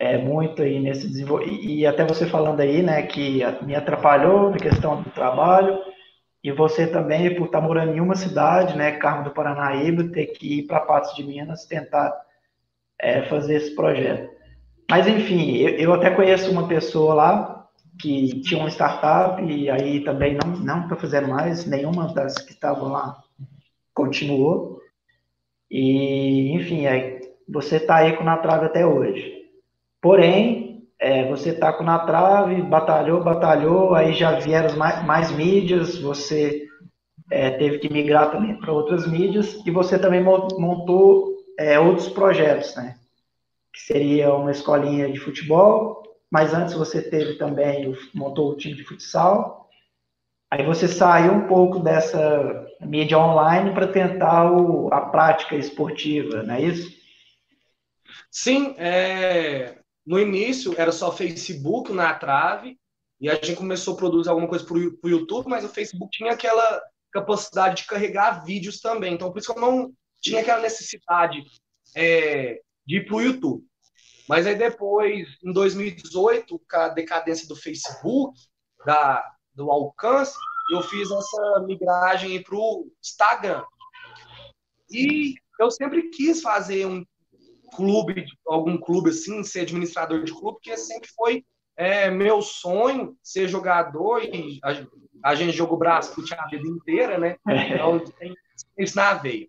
é, 0.00 0.16
muito 0.16 0.62
aí 0.62 0.80
nesse 0.80 1.06
desenvolvimento. 1.06 1.62
E, 1.62 1.86
até 1.86 2.06
você 2.06 2.26
falando 2.26 2.60
aí, 2.60 2.82
né, 2.82 3.02
que 3.02 3.42
me 3.62 3.74
atrapalhou 3.74 4.50
na 4.50 4.56
questão 4.56 5.02
do 5.02 5.10
trabalho, 5.10 5.78
e 6.42 6.50
você 6.50 6.86
também, 6.86 7.34
por 7.34 7.46
estar 7.46 7.60
morando 7.60 7.94
em 7.94 8.00
uma 8.00 8.14
cidade, 8.16 8.74
né, 8.76 8.92
Carmo 8.92 9.24
do 9.24 9.30
Paranaíba, 9.30 10.04
ter 10.04 10.28
que 10.28 10.60
ir 10.60 10.62
para 10.62 10.80
Patos 10.80 11.14
de 11.14 11.22
Minas 11.22 11.66
tentar 11.66 12.18
é, 12.98 13.22
fazer 13.24 13.56
esse 13.56 13.74
projeto. 13.76 14.30
Mas, 14.90 15.06
enfim, 15.06 15.58
eu, 15.58 15.68
eu, 15.76 15.92
até 15.92 16.10
conheço 16.10 16.50
uma 16.50 16.66
pessoa 16.66 17.12
lá 17.12 17.68
que 18.00 18.40
tinha 18.40 18.58
uma 18.58 18.70
startup 18.70 19.42
e 19.44 19.68
aí 19.68 20.00
também 20.02 20.34
não 20.34 20.56
não 20.56 20.82
está 20.84 20.96
fazendo 20.96 21.28
mais, 21.28 21.66
nenhuma 21.66 22.12
das 22.14 22.38
que 22.38 22.52
estavam 22.52 22.88
lá 22.88 23.22
continuou. 23.92 24.80
E, 25.70 26.52
enfim, 26.54 26.86
aí, 26.86 27.20
você 27.46 27.76
está 27.76 27.96
aí 27.96 28.16
com 28.16 28.24
na 28.24 28.38
trave 28.38 28.64
até 28.64 28.86
hoje. 28.86 29.39
Porém, 30.00 30.88
é, 30.98 31.26
você 31.28 31.50
está 31.50 31.72
com 31.72 31.82
na 31.82 31.98
trave, 32.00 32.60
batalhou, 32.62 33.22
batalhou, 33.22 33.94
aí 33.94 34.12
já 34.12 34.38
vieram 34.38 34.76
mais, 34.76 35.04
mais 35.04 35.30
mídias, 35.30 35.98
você 35.98 36.66
é, 37.30 37.50
teve 37.50 37.78
que 37.78 37.92
migrar 37.92 38.30
também 38.30 38.58
para 38.58 38.72
outras 38.72 39.06
mídias, 39.06 39.60
e 39.64 39.70
você 39.70 39.98
também 39.98 40.22
montou 40.22 41.34
é, 41.58 41.78
outros 41.78 42.08
projetos, 42.08 42.74
né? 42.76 42.96
Que 43.72 43.80
seria 43.80 44.34
uma 44.34 44.50
escolinha 44.50 45.10
de 45.10 45.18
futebol, 45.18 46.02
mas 46.30 46.52
antes 46.52 46.74
você 46.74 47.02
teve 47.02 47.34
também, 47.34 47.94
montou 48.14 48.50
o 48.50 48.56
time 48.56 48.74
de 48.74 48.84
futsal, 48.84 49.68
aí 50.50 50.64
você 50.64 50.86
saiu 50.86 51.32
um 51.32 51.46
pouco 51.46 51.78
dessa 51.78 52.66
mídia 52.80 53.18
online 53.18 53.72
para 53.72 53.88
tentar 53.88 54.50
o, 54.52 54.92
a 54.92 55.00
prática 55.02 55.56
esportiva, 55.56 56.42
não 56.42 56.54
é 56.54 56.62
isso? 56.62 57.00
Sim, 58.30 58.74
é, 58.78 59.79
no 60.06 60.18
início 60.18 60.74
era 60.76 60.92
só 60.92 61.12
Facebook 61.12 61.92
na 61.92 62.14
trave, 62.14 62.78
e 63.20 63.28
a 63.28 63.34
gente 63.34 63.54
começou 63.54 63.94
a 63.94 63.96
produzir 63.96 64.30
alguma 64.30 64.48
coisa 64.48 64.64
para 64.64 64.76
o 64.76 65.08
YouTube, 65.08 65.48
mas 65.48 65.64
o 65.64 65.68
Facebook 65.68 66.10
tinha 66.16 66.32
aquela 66.32 66.82
capacidade 67.12 67.82
de 67.82 67.86
carregar 67.86 68.44
vídeos 68.44 68.80
também. 68.80 69.14
Então, 69.14 69.30
por 69.30 69.38
isso 69.38 69.52
que 69.52 69.58
eu 69.58 69.62
não 69.62 69.92
tinha 70.20 70.40
aquela 70.40 70.62
necessidade 70.62 71.44
é, 71.94 72.60
de 72.86 72.96
ir 72.96 73.06
para 73.06 73.16
o 73.16 73.20
YouTube. 73.20 73.64
Mas 74.28 74.46
aí 74.46 74.54
depois, 74.54 75.28
em 75.44 75.52
2018, 75.52 76.58
com 76.58 76.76
a 76.76 76.88
decadência 76.88 77.46
do 77.46 77.56
Facebook, 77.56 78.38
da, 78.86 79.22
do 79.54 79.70
alcance, 79.70 80.36
eu 80.72 80.82
fiz 80.82 81.10
essa 81.10 81.64
migragem 81.66 82.42
para 82.42 82.56
o 82.56 82.90
Instagram. 83.02 83.64
E 84.90 85.34
eu 85.58 85.70
sempre 85.70 86.10
quis 86.10 86.40
fazer 86.40 86.86
um 86.86 87.04
clube, 87.70 88.26
algum 88.46 88.78
clube 88.78 89.10
assim, 89.10 89.42
ser 89.42 89.60
administrador 89.60 90.22
de 90.24 90.32
clube, 90.32 90.58
porque 90.62 90.76
sempre 90.76 91.08
foi 91.14 91.44
é, 91.76 92.10
meu 92.10 92.42
sonho 92.42 93.16
ser 93.22 93.48
jogador 93.48 94.22
e 94.22 94.58
a, 94.62 95.30
a 95.30 95.34
gente 95.34 95.56
jogou 95.56 95.78
braço 95.78 96.14
a 96.36 96.46
vida 96.48 96.68
inteira, 96.68 97.18
né? 97.18 97.36
Então 97.46 97.98
tem 98.18 98.34
isso 98.78 98.96
na 98.96 99.14
veia. 99.14 99.48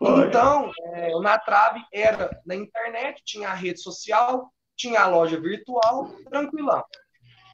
Então, 0.00 0.70
é, 0.94 1.14
o 1.14 1.20
Na 1.20 1.38
Trave 1.38 1.84
era 1.92 2.30
na 2.46 2.54
internet, 2.54 3.20
tinha 3.24 3.50
a 3.50 3.54
rede 3.54 3.80
social, 3.80 4.50
tinha 4.74 5.02
a 5.02 5.06
loja 5.06 5.38
virtual, 5.38 6.08
tranquilão. 6.30 6.82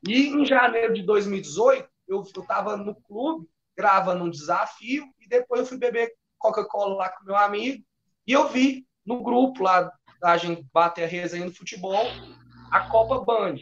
E 0.07 0.29
em 0.29 0.45
janeiro 0.45 0.95
de 0.95 1.03
2018, 1.03 1.89
eu 2.07 2.23
estava 2.23 2.77
no 2.77 2.95
clube, 2.95 3.49
gravando 3.77 4.25
um 4.25 4.31
desafio, 4.31 5.05
e 5.21 5.29
depois 5.29 5.63
eu 5.63 5.67
fui 5.67 5.77
beber 5.77 6.13
Coca-Cola 6.39 6.95
lá 6.95 7.09
com 7.09 7.25
meu 7.25 7.37
amigo, 7.37 7.83
e 8.27 8.33
eu 8.33 8.49
vi 8.49 8.87
no 9.07 9.23
grupo 9.23 9.63
lá, 9.63 9.91
a 10.23 10.37
gente 10.37 10.67
bater 10.73 11.05
a 11.05 11.09
resenha 11.09 11.45
no 11.45 11.55
futebol, 11.55 12.07
a 12.71 12.81
Copa 12.89 13.25
Band, 13.25 13.57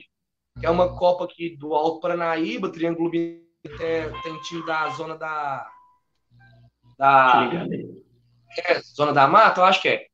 que 0.58 0.66
é 0.66 0.70
uma 0.70 0.96
Copa 0.96 1.24
aqui 1.24 1.56
do 1.56 1.74
Alto 1.74 2.00
Paranaíba, 2.00 2.70
Triângulo 2.70 3.10
tem, 3.10 3.42
tem 4.22 4.40
time 4.42 4.64
da 4.66 4.88
zona 4.90 5.16
da. 5.16 5.68
da 6.98 7.50
é, 8.66 8.80
zona 8.82 9.12
da 9.12 9.26
mata, 9.26 9.60
eu 9.60 9.64
acho 9.64 9.82
que 9.82 9.88
é. 9.88 10.06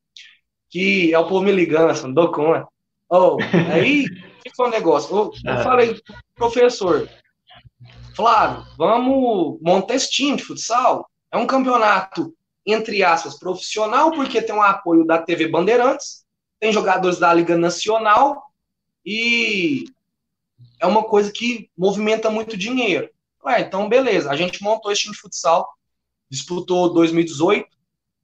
Que 0.69 1.13
é 1.13 1.19
o 1.19 1.27
povo 1.27 1.43
me 1.43 1.51
ligando, 1.51 2.01
não 2.03 2.13
dou 2.13 2.31
conta. 2.31 2.67
Oh, 3.09 3.37
aí, 3.73 4.05
o 4.05 4.43
que 4.43 4.55
foi 4.55 4.67
o 4.67 4.71
negócio? 4.71 5.15
Eu, 5.15 5.31
eu 5.45 5.59
é. 5.59 5.63
falei, 5.63 6.01
professor, 6.33 7.09
Flávio, 8.15 8.65
vamos 8.77 9.59
montar 9.61 9.95
esse 9.95 10.09
time 10.09 10.37
de 10.37 10.43
futsal. 10.43 11.09
É 11.31 11.37
um 11.37 11.45
campeonato, 11.45 12.33
entre 12.65 13.03
aspas, 13.03 13.37
profissional, 13.37 14.11
porque 14.11 14.41
tem 14.41 14.55
um 14.55 14.61
apoio 14.61 15.05
da 15.05 15.21
TV 15.21 15.47
Bandeirantes, 15.47 16.25
tem 16.59 16.71
jogadores 16.71 17.17
da 17.17 17.33
Liga 17.33 17.57
Nacional 17.57 18.43
e 19.05 19.85
é 20.79 20.85
uma 20.85 21.03
coisa 21.03 21.31
que 21.31 21.69
movimenta 21.75 22.29
muito 22.29 22.55
dinheiro. 22.55 23.09
Ué, 23.43 23.61
então, 23.61 23.89
beleza, 23.89 24.29
a 24.29 24.35
gente 24.35 24.61
montou 24.61 24.91
esse 24.91 25.01
time 25.01 25.15
de 25.15 25.19
futsal, 25.19 25.67
disputou 26.29 26.93
2018, 26.93 27.67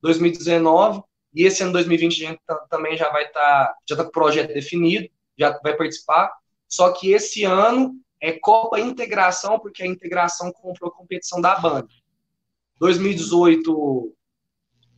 2019, 0.01 1.01
e 1.33 1.43
esse 1.43 1.63
ano 1.63 1.73
2020 1.73 2.25
a 2.25 2.29
gente 2.29 2.41
também 2.69 2.95
já 2.95 3.09
vai 3.09 3.25
estar, 3.25 3.39
tá, 3.39 3.75
já 3.87 3.95
está 3.95 4.03
com 4.03 4.09
o 4.09 4.13
projeto 4.13 4.53
definido, 4.53 5.09
já 5.37 5.59
vai 5.61 5.75
participar. 5.75 6.31
Só 6.67 6.91
que 6.91 7.11
esse 7.11 7.43
ano 7.43 7.99
é 8.21 8.33
Copa 8.33 8.79
Integração, 8.79 9.59
porque 9.59 9.83
a 9.83 9.87
integração 9.87 10.51
comprou 10.51 10.89
a 10.89 10.95
competição 10.95 11.41
da 11.41 11.55
Band. 11.55 11.87
2018 12.79 14.13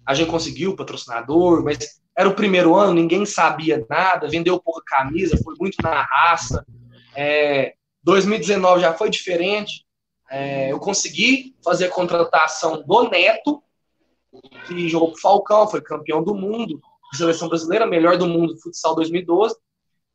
a 0.10 0.15
gente 0.15 0.32
conseguiu 0.32 0.72
o 0.72 0.76
patrocinador, 0.76 1.63
mas 1.63 2.02
era 2.17 2.28
o 2.28 2.34
primeiro 2.34 2.76
ano, 2.76 2.93
ninguém 2.93 3.28
sabia 3.28 3.86
nada, 3.88 4.28
vendeu 4.28 4.60
pouca 4.60 4.82
camisa, 4.84 5.38
foi 5.43 5.54
muito 5.60 5.76
na 5.84 6.02
raça. 6.02 6.65
É, 7.15 7.76
2019 8.02 8.82
já 8.82 8.91
foi 8.91 9.12
diferente. 9.12 9.86
É, 10.28 10.72
eu 10.72 10.80
consegui 10.80 11.56
fazer 11.63 11.86
a 11.86 11.91
contratação 11.91 12.82
do 12.82 13.08
Neto, 13.08 13.62
que 14.65 14.89
jogou 14.89 15.12
pro 15.12 15.22
Falcão, 15.22 15.67
foi 15.67 15.80
campeão 15.80 16.24
do 16.24 16.34
mundo, 16.34 16.82
seleção 17.13 17.48
brasileira, 17.48 17.86
melhor 17.86 18.17
do 18.17 18.26
mundo 18.26 18.60
futsal 18.60 18.95
2012. 18.95 19.56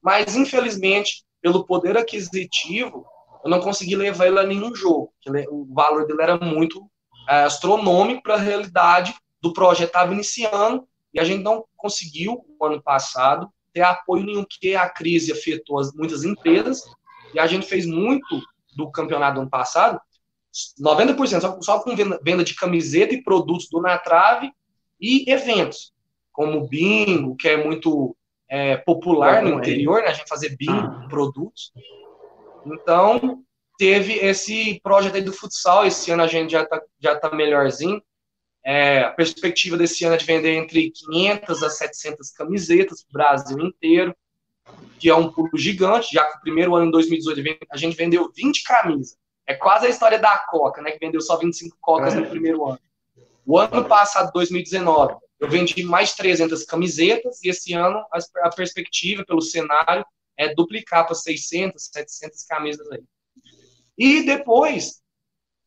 Mas, 0.03 0.35
infelizmente, 0.35 1.25
pelo 1.41 1.65
poder 1.65 1.97
aquisitivo, 1.97 3.07
eu 3.45 3.49
não 3.49 3.61
consegui 3.61 3.95
levar 3.95 4.27
ele 4.27 4.41
a 4.41 4.45
nenhum 4.45 4.75
jogo. 4.75 5.15
O 5.53 5.73
valor 5.73 6.05
dele 6.05 6.21
era 6.21 6.37
muito 6.37 6.85
é, 7.29 7.45
astronômico 7.45 8.25
para 8.25 8.35
a 8.35 8.39
realidade 8.39 9.15
do 9.45 9.53
projeto 9.53 9.89
estava 9.89 10.15
iniciando 10.15 10.89
e 11.13 11.21
a 11.21 11.25
gente 11.25 11.43
não 11.43 11.67
conseguiu, 11.77 12.47
no 12.59 12.67
ano 12.67 12.83
passado, 12.83 13.53
ter 13.75 13.83
apoio 13.83 14.25
nenhum, 14.25 14.43
porque 14.43 14.75
a 14.75 14.89
crise 14.89 15.33
afetou 15.33 15.79
as, 15.79 15.93
muitas 15.93 16.25
empresas 16.25 16.83
e 17.35 17.39
a 17.39 17.47
gente 17.47 17.67
fez 17.67 17.85
muito 17.85 18.41
do 18.75 18.91
campeonato 18.91 19.35
do 19.35 19.41
ano 19.43 19.51
passado, 19.51 20.01
90% 20.81 21.41
só, 21.43 21.61
só 21.61 21.81
com 21.81 21.95
venda, 21.95 22.19
venda 22.25 22.43
de 22.43 22.55
camiseta 22.55 23.13
e 23.13 23.23
produtos 23.23 23.69
do 23.69 23.83
Na 23.83 23.99
Trave 23.99 24.51
e 24.99 25.31
eventos, 25.31 25.93
como 26.33 26.67
bingo, 26.67 27.37
que 27.37 27.47
é 27.47 27.63
muito 27.63 28.17
é, 28.49 28.79
popular 28.79 29.43
no 29.43 29.59
interior, 29.59 30.01
né? 30.01 30.09
A 30.09 30.13
gente 30.15 30.29
fazer 30.29 30.57
bingo, 30.57 31.07
produtos. 31.11 31.71
Então, 32.65 33.45
teve 33.77 34.15
esse 34.15 34.81
projeto 34.81 35.17
aí 35.17 35.23
do 35.23 35.33
futsal. 35.35 35.85
Esse 35.85 36.11
ano 36.11 36.23
a 36.23 36.27
gente 36.27 36.53
já 36.53 36.65
tá, 36.65 36.81
já 36.99 37.15
tá 37.15 37.35
melhorzinho. 37.35 38.01
É, 38.65 39.01
a 39.01 39.11
perspectiva 39.11 39.77
desse 39.77 40.05
ano 40.05 40.15
é 40.15 40.19
de 40.19 40.25
vender 40.25 40.55
entre 40.55 40.91
500 40.91 41.63
a 41.63 41.69
700 41.69 42.31
camisetas 42.31 43.03
para 43.03 43.11
o 43.11 43.13
Brasil 43.13 43.61
inteiro, 43.61 44.17
que 44.99 45.11
é 45.11 45.15
um 45.15 45.31
pulo 45.31 45.51
gigante. 45.55 46.15
Já 46.15 46.25
que 46.25 46.39
o 46.39 46.41
primeiro 46.41 46.75
ano, 46.75 46.87
em 46.87 46.91
2018, 46.91 47.67
a 47.71 47.77
gente 47.77 47.95
vendeu 47.95 48.33
20 48.35 48.63
camisas. 48.65 49.19
É 49.47 49.55
quase 49.55 49.87
a 49.87 49.91
história 49.91 50.19
da 50.19 50.39
Coca, 50.39 50.81
né? 50.81 50.93
Que 50.93 51.05
vendeu 51.05 51.21
só 51.21 51.37
25 51.37 51.77
Cocas 51.79 52.15
no 52.15 52.27
primeiro 52.27 52.67
ano. 52.67 52.81
O 53.45 53.59
ano 53.59 53.85
passado, 53.85 54.33
2019, 54.33 55.17
eu 55.39 55.51
vendi 55.51 55.83
mais 55.83 56.15
300 56.15 56.65
camisetas 56.65 57.43
e 57.43 57.51
esse 57.51 57.75
ano 57.75 58.03
a, 58.43 58.49
perspectiva 58.51 59.23
pelo 59.27 59.43
cenário 59.43 60.05
é 60.39 60.55
duplicar 60.55 61.05
para 61.05 61.15
600, 61.15 61.91
700 61.93 62.45
camisas 62.45 62.91
aí. 62.91 63.03
E 63.99 64.23
depois, 64.25 65.03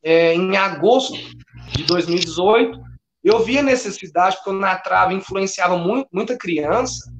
é, 0.02 0.34
em 0.34 0.56
agosto 0.56 1.16
de 1.72 1.84
2018, 1.84 2.87
eu 3.22 3.40
vi 3.40 3.58
a 3.58 3.62
necessidade, 3.62 4.36
porque 4.36 4.50
eu 4.50 4.54
na 4.54 4.76
trave 4.76 5.14
influenciava 5.14 5.76
muito, 5.76 6.08
muita 6.12 6.36
criança, 6.36 7.12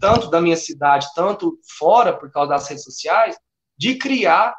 tanto 0.00 0.28
da 0.28 0.40
minha 0.40 0.56
cidade, 0.56 1.06
tanto 1.14 1.58
fora, 1.78 2.12
por 2.12 2.30
causa 2.30 2.50
das 2.50 2.68
redes 2.68 2.84
sociais, 2.84 3.36
de 3.76 3.96
criar 3.96 4.54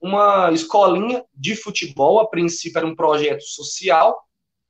uma 0.00 0.50
escolinha 0.52 1.24
de 1.34 1.56
futebol. 1.56 2.20
A 2.20 2.28
princípio 2.28 2.78
era 2.78 2.86
um 2.86 2.94
projeto 2.94 3.42
social, 3.42 4.22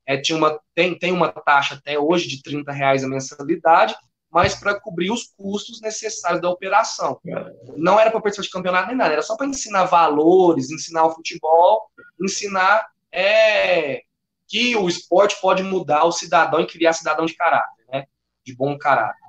é, 0.07 0.16
tinha 0.16 0.38
uma, 0.38 0.59
tem, 0.75 0.99
tem 0.99 1.12
uma 1.12 1.31
taxa 1.31 1.75
até 1.75 1.99
hoje 1.99 2.29
de 2.29 2.42
30 2.42 2.73
reais 2.73 3.05
a 3.05 3.09
mensalidade, 3.09 3.94
mas 4.31 4.55
para 4.55 4.79
cobrir 4.79 5.11
os 5.11 5.25
custos 5.37 5.81
necessários 5.81 6.40
da 6.40 6.51
operação. 6.51 7.18
Não 7.77 7.99
era 7.99 8.11
para 8.11 8.21
participar 8.21 8.47
de 8.47 8.51
campeonato 8.51 8.88
nem 8.88 8.97
nada, 8.97 9.12
era 9.12 9.23
só 9.23 9.37
para 9.37 9.47
ensinar 9.47 9.85
valores, 9.85 10.71
ensinar 10.71 11.07
o 11.07 11.14
futebol, 11.14 11.90
ensinar 12.21 12.87
é, 13.12 14.03
que 14.48 14.74
o 14.74 14.88
esporte 14.88 15.38
pode 15.40 15.62
mudar 15.62 16.04
o 16.04 16.12
cidadão 16.12 16.61
e 16.61 16.66
criar 16.66 16.94
cidadão 16.94 17.26
de 17.26 17.34
caráter, 17.34 17.84
né? 17.92 18.06
De 18.44 18.56
bom 18.56 18.76
caráter. 18.78 19.28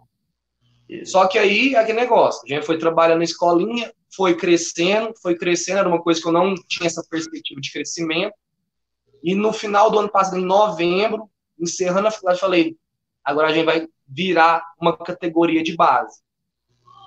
Só 1.06 1.28
que 1.28 1.38
aí, 1.38 1.76
aquele 1.76 2.00
negócio, 2.00 2.42
a 2.46 2.48
gente 2.48 2.66
foi 2.66 2.80
trabalhando 2.80 3.20
na 3.20 3.24
escolinha, 3.24 3.94
foi 4.16 4.36
crescendo, 4.36 5.14
foi 5.22 5.36
crescendo, 5.36 5.80
era 5.80 5.90
uma 5.90 6.02
coisa 6.02 6.20
que 6.20 6.28
eu 6.28 6.32
não 6.32 6.56
tinha 6.56 6.88
essa 6.88 7.06
perspectiva 7.08 7.62
de 7.62 7.72
crescimento. 7.72 8.34
E 9.22 9.36
no 9.36 9.54
final 9.54 9.92
do 9.92 10.00
ano 10.00 10.10
passado, 10.10 10.38
em 10.38 10.46
novembro, 10.46 11.30
encerrando 11.60 12.08
a 12.08 12.12
faculdade, 12.12 12.40
falei, 12.40 12.78
agora 13.24 13.50
a 13.50 13.54
gente 13.54 13.66
vai 13.66 13.88
virar 14.08 14.64
uma 14.82 14.98
categoria 14.98 15.62
de 15.62 15.76
base. 15.76 16.22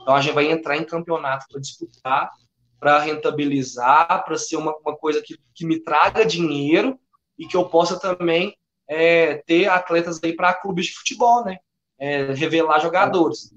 Então 0.02 0.14
a 0.14 0.20
gente 0.20 0.34
vai 0.34 0.50
entrar 0.50 0.76
em 0.76 0.84
campeonato 0.84 1.46
para 1.50 1.60
disputar, 1.60 2.30
para 2.78 3.00
rentabilizar, 3.00 4.24
para 4.24 4.36
ser 4.36 4.56
uma, 4.56 4.76
uma 4.78 4.96
coisa 4.96 5.22
que, 5.22 5.36
que 5.54 5.66
me 5.66 5.80
traga 5.80 6.24
dinheiro 6.24 6.98
e 7.42 7.46
que 7.48 7.56
eu 7.56 7.68
possa 7.68 7.98
também 7.98 8.56
é, 8.88 9.38
ter 9.38 9.68
atletas 9.68 10.20
aí 10.22 10.32
para 10.32 10.54
clubes 10.54 10.86
de 10.86 10.92
futebol, 10.92 11.44
né? 11.44 11.58
É, 11.98 12.32
revelar 12.32 12.78
jogadores. 12.78 13.52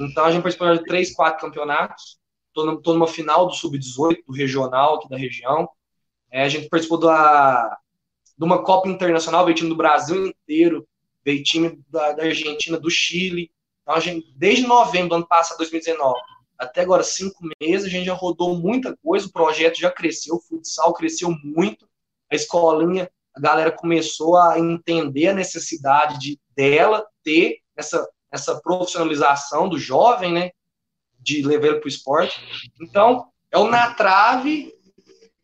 Então 0.00 0.24
a 0.24 0.30
gente 0.30 0.42
participou 0.42 0.72
de 0.76 0.84
três, 0.84 1.12
quatro 1.12 1.44
campeonatos. 1.44 2.20
Estou 2.48 2.94
numa 2.94 3.08
final 3.08 3.46
do 3.46 3.52
sub-18 3.52 4.18
do 4.28 4.32
regional 4.32 4.94
aqui 4.94 5.08
da 5.08 5.16
região. 5.16 5.68
É, 6.30 6.44
a 6.44 6.48
gente 6.48 6.68
participou 6.68 6.98
da, 6.98 7.76
de 8.38 8.44
uma 8.44 8.62
Copa 8.62 8.88
Internacional, 8.88 9.44
veio 9.44 9.56
time 9.56 9.70
do 9.70 9.76
Brasil 9.76 10.28
inteiro, 10.28 10.86
veio 11.24 11.42
time 11.42 11.80
da, 11.88 12.12
da 12.12 12.22
Argentina, 12.22 12.78
do 12.78 12.88
Chile. 12.88 13.50
Então, 13.82 13.96
a 13.96 14.00
gente, 14.00 14.32
desde 14.36 14.64
novembro 14.64 15.08
do 15.08 15.14
ano 15.16 15.26
passado, 15.26 15.58
2019, 15.58 16.20
até 16.56 16.82
agora, 16.82 17.02
cinco 17.02 17.40
meses, 17.60 17.86
a 17.86 17.90
gente 17.90 18.06
já 18.06 18.14
rodou 18.14 18.56
muita 18.56 18.96
coisa, 18.98 19.26
o 19.26 19.32
projeto 19.32 19.80
já 19.80 19.90
cresceu, 19.90 20.36
o 20.36 20.40
futsal 20.40 20.94
cresceu 20.94 21.34
muito, 21.42 21.88
a 22.34 22.36
escolinha, 22.36 23.10
a 23.34 23.40
galera 23.40 23.72
começou 23.72 24.36
a 24.36 24.58
entender 24.58 25.28
a 25.28 25.34
necessidade 25.34 26.18
de, 26.18 26.40
dela 26.56 27.04
ter 27.22 27.58
essa, 27.76 28.06
essa 28.30 28.60
profissionalização 28.60 29.68
do 29.68 29.78
jovem, 29.78 30.32
né? 30.32 30.50
De 31.18 31.42
levar 31.42 31.68
ele 31.68 31.80
para 31.80 31.86
o 31.86 31.88
esporte. 31.88 32.70
Então, 32.80 33.26
é 33.50 33.58
o 33.58 33.68
na 33.68 33.94
trave, 33.94 34.72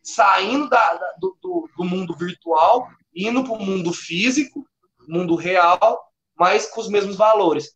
saindo 0.01 0.69
da, 0.69 0.93
da 0.93 1.13
do, 1.19 1.37
do, 1.77 1.83
mundo 1.83 2.15
virtual, 2.15 2.87
indo 3.15 3.43
para 3.43 3.53
o 3.53 3.65
mundo 3.65 3.91
físico, 3.91 4.65
mundo 5.07 5.35
real, 5.35 5.99
mas 6.37 6.67
com 6.67 6.79
os 6.79 6.89
mesmos 6.89 7.15
valores. 7.15 7.75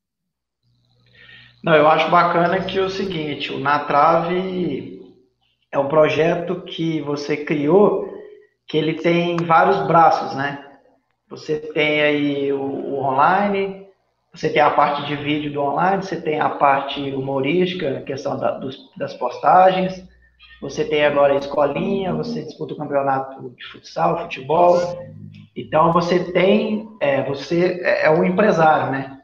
Não, 1.64 1.74
eu 1.74 1.88
acho 1.88 2.10
bacana 2.12 2.64
que 2.64 2.78
é 2.78 2.82
o 2.82 2.90
seguinte, 2.90 3.52
o 3.52 3.60
Na 3.60 3.86
Trave 3.86 5.02
é 5.72 5.80
um 5.80 5.88
projeto 5.88 6.62
que 6.62 7.02
você 7.02 7.38
criou 7.38 8.15
que 8.68 8.78
ele 8.78 8.96
tem 8.96 9.38
vários 9.38 9.86
braços, 9.88 10.36
né? 10.36 10.64
Você 11.30 11.58
tem 11.60 12.02
aí 12.02 12.54
o, 12.54 12.62
o 12.62 13.00
online, 13.00 13.88
você 14.34 14.50
tem 14.50 14.62
a 14.62 14.70
parte 14.70 15.06
de 15.06 15.16
vídeo 15.16 15.52
do 15.52 15.62
online, 15.62 16.04
você 16.04 16.20
tem 16.20 16.40
a 16.40 16.50
parte 16.50 17.00
humorística, 17.12 17.98
a 17.98 18.02
questão 18.02 18.38
da, 18.38 18.52
dos, 18.52 18.78
das 18.98 19.14
postagens, 19.14 20.04
você 20.62 20.86
tem 20.86 21.06
agora 21.06 21.34
a 21.34 21.38
escolinha, 21.38 22.14
você 22.14 22.44
disputa 22.44 22.74
o 22.74 22.78
campeonato 22.78 23.50
de 23.50 23.66
futsal, 23.66 24.24
futebol. 24.24 24.78
Então 25.56 25.92
você 25.92 26.32
tem, 26.32 26.90
é, 27.00 27.24
você 27.24 27.82
é, 27.84 28.06
é 28.06 28.10
um 28.10 28.24
empresário, 28.24 28.92
né? 28.92 29.22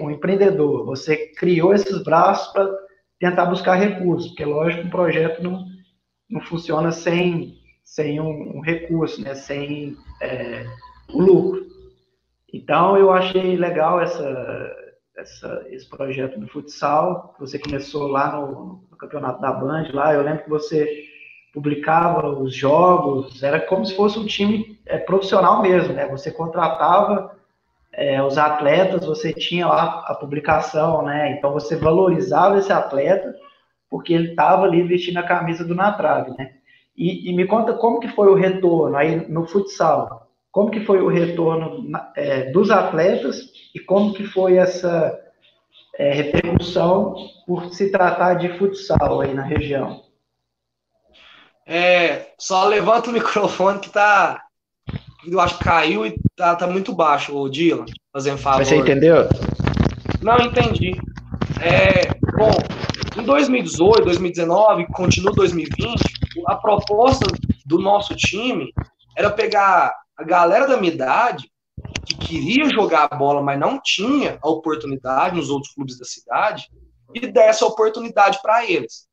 Um 0.00 0.10
empreendedor. 0.10 0.84
Você 0.86 1.32
criou 1.34 1.74
esses 1.74 2.02
braços 2.04 2.52
para 2.52 2.68
tentar 3.18 3.46
buscar 3.46 3.74
recursos, 3.74 4.28
porque 4.28 4.44
lógico 4.44 4.86
um 4.86 4.90
projeto 4.90 5.42
não, 5.42 5.64
não 6.30 6.40
funciona 6.40 6.92
sem, 6.92 7.57
sem 7.88 8.20
um, 8.20 8.58
um 8.58 8.60
recurso, 8.60 9.22
né? 9.22 9.34
Sem 9.34 9.96
é, 10.20 10.66
o 11.10 11.22
lucro. 11.22 11.66
Então 12.52 12.98
eu 12.98 13.10
achei 13.10 13.56
legal 13.56 13.98
essa, 14.00 14.76
essa, 15.16 15.66
esse 15.70 15.88
projeto 15.88 16.38
do 16.38 16.46
futsal. 16.48 17.34
Você 17.40 17.58
começou 17.58 18.06
lá 18.06 18.36
no, 18.36 18.82
no, 18.90 18.96
campeonato 18.98 19.40
da 19.40 19.52
Band, 19.52 19.88
lá. 19.94 20.12
Eu 20.12 20.22
lembro 20.22 20.44
que 20.44 20.50
você 20.50 20.86
publicava 21.54 22.28
os 22.28 22.54
jogos, 22.54 23.42
era 23.42 23.58
como 23.58 23.86
se 23.86 23.96
fosse 23.96 24.18
um 24.18 24.26
time 24.26 24.78
é, 24.84 24.98
profissional 24.98 25.62
mesmo, 25.62 25.94
né? 25.94 26.06
Você 26.08 26.30
contratava 26.30 27.36
é, 27.90 28.22
os 28.22 28.36
atletas, 28.36 29.06
você 29.06 29.32
tinha 29.32 29.66
lá 29.66 30.04
a 30.06 30.14
publicação, 30.14 31.02
né? 31.02 31.32
Então 31.32 31.54
você 31.54 31.74
valorizava 31.74 32.58
esse 32.58 32.70
atleta 32.70 33.34
porque 33.88 34.12
ele 34.12 34.30
estava 34.30 34.64
ali 34.64 34.82
vestindo 34.82 35.16
a 35.16 35.22
camisa 35.22 35.64
do 35.64 35.74
Natrave, 35.74 36.32
né? 36.36 36.57
E, 36.98 37.30
e, 37.30 37.32
me 37.32 37.46
conta 37.46 37.74
como 37.74 38.00
que 38.00 38.08
foi 38.08 38.26
o 38.26 38.34
retorno 38.34 38.96
aí 38.96 39.28
no 39.28 39.46
futsal. 39.46 40.28
Como 40.50 40.68
que 40.68 40.84
foi 40.84 41.00
o 41.00 41.06
retorno 41.06 41.88
é, 42.16 42.50
dos 42.50 42.72
atletas 42.72 43.36
e 43.72 43.78
como 43.78 44.12
que 44.12 44.24
foi 44.24 44.56
essa 44.56 45.16
é, 45.96 46.12
repercussão 46.12 47.14
por 47.46 47.72
se 47.72 47.92
tratar 47.92 48.34
de 48.34 48.48
futsal 48.58 49.20
aí 49.20 49.32
na 49.32 49.42
região? 49.42 50.02
É, 51.64 52.32
só 52.36 52.66
levanta 52.66 53.10
o 53.10 53.12
microfone 53.14 53.78
que 53.78 53.90
tá. 53.90 54.42
Eu 55.24 55.38
acho 55.38 55.56
que 55.58 55.64
caiu 55.64 56.04
e 56.04 56.18
tá, 56.34 56.56
tá 56.56 56.66
muito 56.66 56.92
baixo, 56.92 57.36
o 57.36 57.48
Dylan, 57.48 57.84
fazendo 58.12 58.38
favor. 58.38 58.64
Você 58.64 58.74
entendeu? 58.74 59.28
Não, 60.20 60.36
entendi. 60.38 60.92
É, 61.60 62.08
bom, 62.36 62.50
em 63.20 63.24
2018, 63.24 64.04
2019, 64.04 64.86
continua 64.86 65.32
2020, 65.32 66.17
a 66.46 66.56
proposta 66.56 67.26
do 67.66 67.78
nosso 67.78 68.14
time 68.14 68.72
era 69.16 69.30
pegar 69.30 69.94
a 70.16 70.24
galera 70.24 70.66
da 70.66 70.76
minha 70.76 70.92
idade 70.92 71.50
que 72.06 72.16
queria 72.16 72.68
jogar 72.70 73.08
a 73.10 73.16
bola, 73.16 73.42
mas 73.42 73.58
não 73.58 73.80
tinha 73.82 74.38
a 74.42 74.48
oportunidade 74.48 75.36
nos 75.36 75.50
outros 75.50 75.72
clubes 75.72 75.98
da 75.98 76.04
cidade, 76.04 76.68
e 77.14 77.26
dar 77.26 77.44
essa 77.44 77.66
oportunidade 77.66 78.40
para 78.42 78.68
eles. 78.68 79.06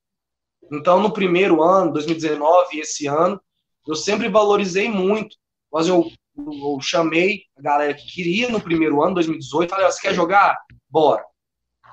Então, 0.71 0.99
no 0.99 1.11
primeiro 1.11 1.61
ano, 1.61 1.93
2019 1.93 2.75
e 2.75 2.79
esse 2.81 3.07
ano, 3.07 3.39
eu 3.88 3.95
sempre 3.95 4.29
valorizei 4.29 4.89
muito. 4.89 5.35
Mas 5.71 5.88
eu, 5.88 6.09
eu, 6.38 6.79
chamei 6.81 7.43
a 7.57 7.61
galera 7.61 7.93
que 7.93 8.05
queria 8.07 8.49
no 8.49 8.61
primeiro 8.61 9.03
ano, 9.03 9.15
2018, 9.15 9.69
falei, 9.69 9.85
você 9.85 10.01
quer 10.01 10.13
jogar? 10.13 10.57
Bora. 10.89 11.23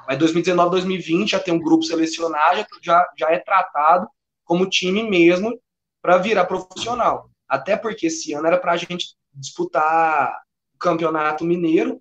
Mas 0.06 0.18
2019, 0.18 0.70
2020 0.70 1.30
já 1.30 1.40
tem 1.40 1.54
um 1.54 1.60
grupo 1.60 1.84
selecionado, 1.84 2.64
já, 2.82 3.06
já 3.18 3.30
é 3.30 3.38
tratado 3.38 4.08
como 4.44 4.68
time 4.68 5.02
mesmo 5.02 5.58
para 6.00 6.18
virar 6.18 6.44
profissional. 6.46 7.30
Até 7.48 7.76
porque 7.76 8.06
esse 8.06 8.32
ano 8.32 8.46
era 8.46 8.58
para 8.58 8.72
a 8.72 8.76
gente 8.76 9.14
disputar 9.34 10.36
o 10.74 10.78
campeonato 10.78 11.44
mineiro 11.44 12.00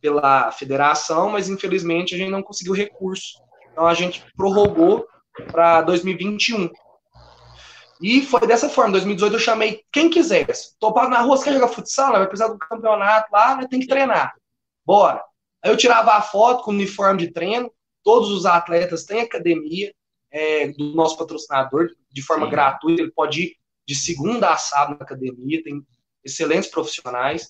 pela 0.00 0.50
federação, 0.52 1.30
mas 1.30 1.48
infelizmente 1.48 2.14
a 2.14 2.18
gente 2.18 2.30
não 2.30 2.42
conseguiu 2.42 2.72
recurso. 2.72 3.38
Então 3.72 3.86
a 3.86 3.94
gente 3.94 4.24
prorrogou 4.36 5.06
para 5.50 5.82
2021. 5.82 6.70
E 8.00 8.22
foi 8.22 8.46
dessa 8.46 8.68
forma. 8.68 8.90
Em 8.90 8.92
2018 8.92 9.32
eu 9.34 9.40
chamei 9.40 9.82
quem 9.92 10.08
quisesse. 10.08 10.76
Topado 10.78 11.10
na 11.10 11.20
rua, 11.20 11.36
você 11.36 11.44
quer 11.44 11.54
jogar 11.54 11.68
futsal? 11.68 12.12
Vai 12.12 12.26
precisar 12.26 12.52
do 12.52 12.58
campeonato 12.58 13.28
lá, 13.32 13.56
né? 13.56 13.66
tem 13.68 13.80
que 13.80 13.86
treinar. 13.86 14.34
Bora. 14.86 15.22
Aí 15.62 15.70
eu 15.70 15.76
tirava 15.76 16.12
a 16.12 16.22
foto 16.22 16.62
com 16.62 16.70
o 16.70 16.74
uniforme 16.74 17.18
de 17.26 17.32
treino. 17.32 17.70
Todos 18.04 18.30
os 18.30 18.46
atletas 18.46 19.04
têm 19.04 19.20
academia 19.20 19.92
é, 20.30 20.68
do 20.68 20.94
nosso 20.94 21.16
patrocinador 21.16 21.88
de 22.10 22.22
forma 22.22 22.46
Sim. 22.46 22.50
gratuita. 22.50 23.02
Ele 23.02 23.10
pode 23.10 23.42
ir 23.42 23.56
de 23.86 23.94
segunda 23.94 24.50
a 24.50 24.56
sábado 24.56 24.98
na 24.98 25.04
academia, 25.04 25.62
tem 25.62 25.82
excelentes 26.24 26.70
profissionais. 26.70 27.48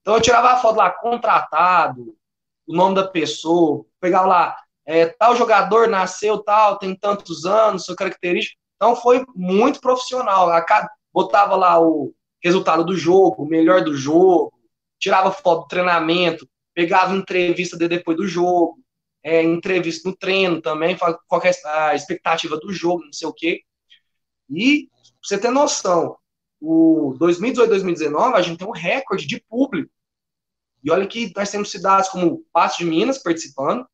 Então 0.00 0.14
eu 0.14 0.20
tirava 0.20 0.50
a 0.50 0.56
foto 0.56 0.76
lá, 0.76 0.90
contratado, 0.90 2.16
o 2.66 2.74
nome 2.74 2.94
da 2.94 3.06
pessoa, 3.06 3.84
pegava 4.00 4.26
lá, 4.26 4.56
é, 4.86 5.06
tal 5.06 5.36
jogador 5.36 5.88
nasceu 5.88 6.38
tal, 6.38 6.78
tem 6.78 6.94
tantos 6.94 7.44
anos, 7.44 7.84
sua 7.84 7.96
característica. 7.96 8.56
Então 8.76 8.96
foi 8.96 9.24
muito 9.34 9.80
profissional. 9.80 10.48
Botava 11.12 11.56
lá 11.56 11.80
o 11.80 12.14
resultado 12.42 12.84
do 12.84 12.96
jogo, 12.96 13.42
o 13.42 13.48
melhor 13.48 13.84
do 13.84 13.94
jogo, 13.94 14.52
tirava 14.98 15.32
foto 15.32 15.62
do 15.62 15.68
treinamento, 15.68 16.48
pegava 16.74 17.14
entrevista 17.14 17.76
de 17.76 17.88
depois 17.88 18.16
do 18.16 18.26
jogo, 18.26 18.78
é, 19.22 19.42
entrevista 19.42 20.08
no 20.08 20.16
treino 20.16 20.60
também, 20.60 20.96
qual 20.96 21.42
é 21.42 21.52
a 21.66 21.94
expectativa 21.94 22.56
do 22.58 22.72
jogo, 22.72 23.04
não 23.04 23.12
sei 23.12 23.28
o 23.28 23.32
quê. 23.32 23.62
E 24.48 24.88
você 25.22 25.38
ter 25.38 25.50
noção, 25.50 26.16
o 26.60 27.14
2018, 27.18 27.68
2019, 27.70 28.34
a 28.34 28.42
gente 28.42 28.58
tem 28.58 28.66
um 28.66 28.72
recorde 28.72 29.26
de 29.26 29.40
público. 29.40 29.90
E 30.82 30.90
olha 30.90 31.06
que 31.06 31.32
nós 31.36 31.50
temos 31.50 31.70
cidades 31.70 32.08
como 32.08 32.44
Passo 32.52 32.78
de 32.78 32.84
Minas 32.84 33.18
participando, 33.18 33.86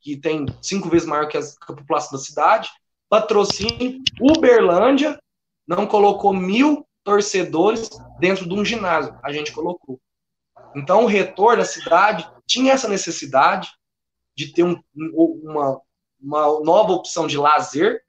que 0.00 0.16
tem 0.16 0.46
cinco 0.62 0.88
vezes 0.88 1.06
maior 1.06 1.28
que 1.28 1.36
a, 1.36 1.42
que 1.42 1.72
a 1.72 1.74
população 1.74 2.18
da 2.18 2.24
cidade. 2.24 2.70
Patrocínio, 3.08 4.00
Uberlândia 4.20 5.18
não 5.66 5.86
colocou 5.86 6.32
mil 6.32 6.86
torcedores 7.02 7.90
dentro 8.18 8.48
de 8.48 8.54
um 8.54 8.64
ginásio. 8.64 9.18
A 9.22 9.32
gente 9.32 9.52
colocou. 9.52 10.00
Então, 10.76 11.04
o 11.04 11.06
retorno 11.06 11.58
da 11.58 11.64
cidade 11.64 12.28
tinha 12.46 12.72
essa 12.72 12.88
necessidade 12.88 13.70
de 14.38 14.52
ter 14.52 14.62
um, 14.62 14.80
uma, 14.94 15.80
uma 16.20 16.60
nova 16.60 16.92
opção 16.92 17.26
de 17.26 17.36
lazer, 17.36 18.00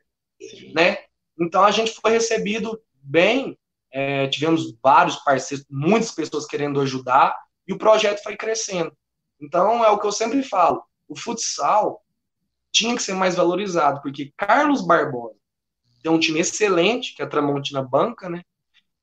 né? 0.76 1.00
Então 1.40 1.64
a 1.64 1.72
gente 1.72 1.92
foi 2.00 2.12
recebido 2.12 2.80
bem, 3.02 3.58
é, 3.92 4.28
tivemos 4.28 4.78
vários 4.80 5.16
parceiros, 5.16 5.66
muitas 5.68 6.12
pessoas 6.12 6.46
querendo 6.46 6.80
ajudar, 6.82 7.36
e 7.68 7.74
o 7.74 7.80
projeto 7.80 8.22
foi 8.22 8.38
crescendo. 8.38 8.96
Então 9.42 9.84
é 9.84 9.90
o 9.90 9.98
que 9.98 10.06
eu 10.06 10.12
sempre 10.12 10.44
falo: 10.44 10.84
o 11.08 11.16
futsal 11.16 12.04
tinha 12.72 12.96
que 12.96 13.02
ser 13.02 13.16
mais 13.16 13.34
valorizado, 13.34 14.00
porque 14.04 14.32
Carlos 14.38 14.86
Barbosa 14.86 15.40
tem 16.04 16.12
um 16.12 16.20
time 16.20 16.40
excelente, 16.40 17.16
que 17.16 17.24
é 17.24 17.26
a 17.26 17.28
Tramontina 17.28 17.82
Banca, 17.82 18.30
né? 18.30 18.44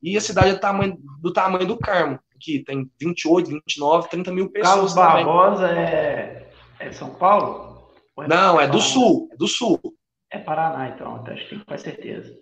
E 0.01 0.17
a 0.17 0.21
cidade 0.21 0.51
é 0.51 0.53
do 0.53 0.61
tamanho 0.61 0.97
do, 1.21 1.33
tamanho 1.33 1.67
do 1.67 1.77
Carmo, 1.77 2.21
que 2.39 2.63
tem 2.63 2.89
28, 3.01 3.51
29, 3.51 4.09
30 4.11 4.33
mil 4.33 4.49
pessoas. 4.49 4.75
Carlos 4.75 4.95
Barbosa 4.95 5.67
é, 5.73 6.36
é 6.87 6.93
São 6.93 7.15
Paulo? 7.15 7.91
É 8.19 8.29
Não, 8.29 8.61
é 8.61 8.67
do 8.67 8.81
Sul, 8.81 9.29
é 9.33 9.37
do 9.37 9.47
Sul. 9.47 9.81
É 10.31 10.39
Paraná, 10.39 10.89
então, 10.89 11.25
acho 11.27 11.45
que 11.45 11.51
tem 11.51 11.65
com 11.65 11.79
certeza. 11.79 12.37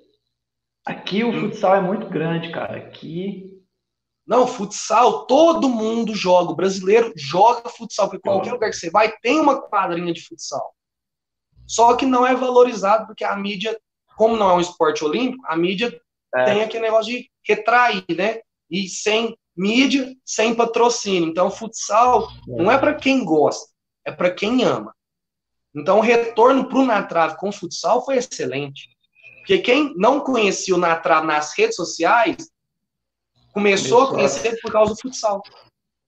Aqui 0.86 1.24
o 1.24 1.32
futsal 1.40 1.76
é 1.76 1.80
muito 1.80 2.08
grande, 2.08 2.52
cara. 2.52 2.76
Aqui. 2.76 3.50
Não, 4.26 4.46
futsal, 4.46 5.26
todo 5.26 5.68
mundo 5.68 6.14
joga. 6.14 6.52
O 6.52 6.56
brasileiro 6.56 7.12
joga 7.16 7.68
futsal, 7.68 8.08
porque 8.08 8.22
qualquer 8.22 8.52
lugar 8.52 8.70
que 8.70 8.76
você 8.76 8.90
vai 8.90 9.12
tem 9.22 9.40
uma 9.40 9.60
quadrinha 9.60 10.12
de 10.12 10.22
futsal. 10.26 10.74
Só 11.66 11.96
que 11.96 12.04
não 12.06 12.26
é 12.26 12.34
valorizado, 12.34 13.06
porque 13.06 13.24
a 13.24 13.36
mídia, 13.36 13.78
como 14.16 14.36
não 14.36 14.50
é 14.50 14.54
um 14.54 14.60
esporte 14.60 15.04
olímpico, 15.04 15.44
a 15.46 15.56
mídia 15.56 15.98
é. 16.34 16.44
tem 16.44 16.62
aquele 16.62 16.84
negócio 16.84 17.12
de 17.12 17.30
retrair, 17.46 18.04
né? 18.16 18.40
E 18.70 18.88
sem 18.88 19.36
mídia, 19.56 20.14
sem 20.24 20.54
patrocínio. 20.54 21.28
Então, 21.28 21.50
futsal 21.50 22.28
é. 22.48 22.62
não 22.62 22.70
é 22.70 22.78
para 22.78 22.94
quem 22.94 23.24
gosta, 23.24 23.70
é 24.04 24.12
para 24.12 24.30
quem 24.30 24.64
ama. 24.64 24.94
Então, 25.74 25.98
o 25.98 26.02
retorno 26.02 26.68
para 26.68 26.78
o 26.78 26.86
Natrave 26.86 27.36
com 27.36 27.48
o 27.48 27.52
futsal 27.52 28.04
foi 28.04 28.16
excelente. 28.16 28.88
Porque 29.38 29.58
quem 29.58 29.92
não 29.96 30.20
conhecia 30.20 30.74
o 30.74 30.78
Natrave 30.78 31.26
nas 31.26 31.56
redes 31.56 31.76
sociais, 31.76 32.50
começou 33.52 34.02
a 34.02 34.10
conhecer 34.10 34.58
por 34.60 34.70
causa 34.72 34.94
do 34.94 35.00
futsal. 35.00 35.42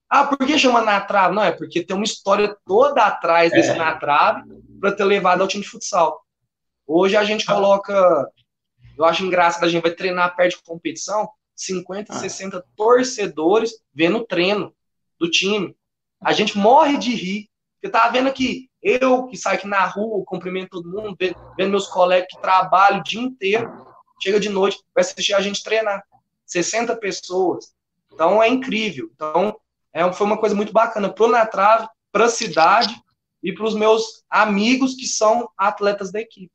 Ah, 0.09 0.24
por 0.24 0.38
que 0.47 0.59
chama 0.59 0.82
Natrave? 0.82 1.34
Não, 1.34 1.42
é 1.42 1.51
porque 1.51 1.84
tem 1.84 1.97
uma 1.97 2.05
história 2.05 2.57
toda 2.64 3.05
atrás 3.05 3.51
desse 3.53 3.70
é. 3.70 3.74
Natrave 3.74 4.42
para 4.80 4.92
ter 4.92 5.05
levado 5.05 5.40
ao 5.40 5.49
time 5.49 5.64
de 5.64 5.68
futsal. 5.68 6.24
Hoje 6.86 7.16
a 7.16 7.24
gente 7.24 7.44
ah. 7.49 7.55
coloca, 7.55 8.30
eu 8.97 9.05
acho 9.05 9.24
engraçado, 9.24 9.64
a 9.64 9.68
gente 9.68 9.82
vai 9.82 9.90
treinar 9.90 10.36
perto 10.36 10.59
de 10.59 10.62
competição, 10.62 11.28
50, 11.57 12.12
ah. 12.12 12.18
60 12.18 12.64
torcedores 12.76 13.72
vendo 13.92 14.18
o 14.18 14.24
treino 14.24 14.72
do 15.18 15.28
time. 15.28 15.76
A 16.22 16.32
gente 16.32 16.57
morre 16.57 16.97
de 16.97 17.14
rir 17.14 17.49
Porque 17.87 17.91
tá 17.91 18.09
vendo 18.09 18.32
que 18.32 18.68
eu 18.82 19.26
que 19.26 19.37
saio 19.37 19.59
aqui 19.59 19.66
na 19.66 19.84
rua, 19.84 20.24
cumprimento 20.24 20.70
todo 20.70 20.91
mundo, 20.91 21.16
vendo 21.18 21.70
meus 21.70 21.87
colegas 21.87 22.28
que 22.30 22.41
trabalham 22.41 23.01
o 23.01 23.03
dia 23.03 23.20
inteiro, 23.20 23.87
chega 24.20 24.41
de 24.41 24.49
noite, 24.49 24.82
vai 24.95 25.03
assistir 25.03 25.34
a 25.34 25.41
gente 25.41 25.62
treinar. 25.62 26.03
60 26.45 26.97
pessoas. 26.97 27.72
Então 28.12 28.43
é 28.43 28.49
incrível. 28.49 29.11
Então 29.14 29.57
é, 29.93 30.11
foi 30.12 30.26
uma 30.26 30.39
coisa 30.39 30.55
muito 30.55 30.72
bacana 30.72 31.09
pro 31.09 31.28
Na 31.28 31.47
Trave, 31.47 31.87
para 32.11 32.24
a 32.24 32.28
cidade 32.28 32.95
e 33.43 33.53
para 33.53 33.64
os 33.64 33.74
meus 33.74 34.24
amigos 34.28 34.95
que 34.95 35.07
são 35.07 35.49
atletas 35.57 36.11
da 36.11 36.20
equipe. 36.20 36.51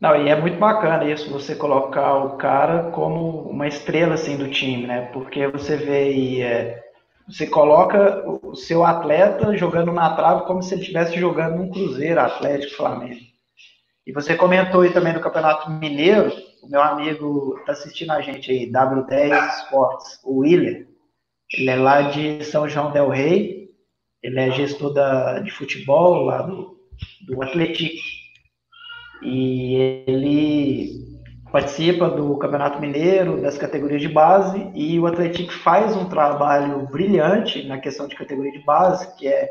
Não, 0.00 0.14
e 0.14 0.28
é 0.28 0.40
muito 0.40 0.58
bacana 0.58 1.10
isso, 1.10 1.30
você 1.30 1.56
colocar 1.56 2.14
o 2.14 2.36
cara 2.36 2.90
como 2.92 3.42
uma 3.48 3.66
estrela 3.66 4.14
assim 4.14 4.36
do 4.36 4.48
time, 4.50 4.86
né? 4.86 5.06
Porque 5.12 5.48
você 5.48 5.76
vê 5.76 5.96
aí, 5.96 6.42
é, 6.42 6.87
você 7.28 7.46
coloca 7.46 8.24
o 8.26 8.54
seu 8.56 8.84
atleta 8.84 9.54
jogando 9.56 9.92
na 9.92 10.16
trave 10.16 10.46
como 10.46 10.62
se 10.62 10.74
ele 10.74 10.80
estivesse 10.80 11.18
jogando 11.20 11.58
num 11.58 11.70
Cruzeiro, 11.70 12.20
Atlético, 12.20 12.76
Flamengo. 12.76 13.20
E 14.06 14.12
você 14.12 14.34
comentou 14.34 14.80
aí 14.80 14.90
também 14.90 15.12
do 15.12 15.20
Campeonato 15.20 15.70
Mineiro, 15.70 16.32
o 16.62 16.68
meu 16.68 16.80
amigo 16.80 17.58
está 17.60 17.72
assistindo 17.72 18.12
a 18.12 18.22
gente 18.22 18.50
aí, 18.50 18.72
W10 18.72 19.64
Sports, 19.64 20.20
o 20.24 20.38
Willer. 20.38 20.88
Ele 21.52 21.70
é 21.70 21.76
lá 21.76 22.02
de 22.02 22.42
São 22.44 22.66
João 22.66 22.90
del 22.90 23.10
Rei, 23.10 23.68
ele 24.22 24.40
é 24.40 24.50
gestor 24.50 24.94
da, 24.94 25.40
de 25.40 25.50
futebol 25.50 26.24
lá 26.24 26.42
do, 26.42 26.78
do 27.26 27.42
Atlético. 27.42 28.02
E 29.22 29.74
ele 30.06 31.17
participa 31.50 32.08
do 32.08 32.36
Campeonato 32.36 32.80
Mineiro, 32.80 33.40
das 33.40 33.56
categorias 33.56 34.00
de 34.00 34.08
base, 34.08 34.70
e 34.74 34.98
o 34.98 35.06
Atlético 35.06 35.52
faz 35.52 35.96
um 35.96 36.08
trabalho 36.08 36.86
brilhante 36.86 37.66
na 37.66 37.78
questão 37.78 38.06
de 38.06 38.16
categoria 38.16 38.52
de 38.52 38.64
base, 38.64 39.16
que 39.16 39.26
é, 39.26 39.50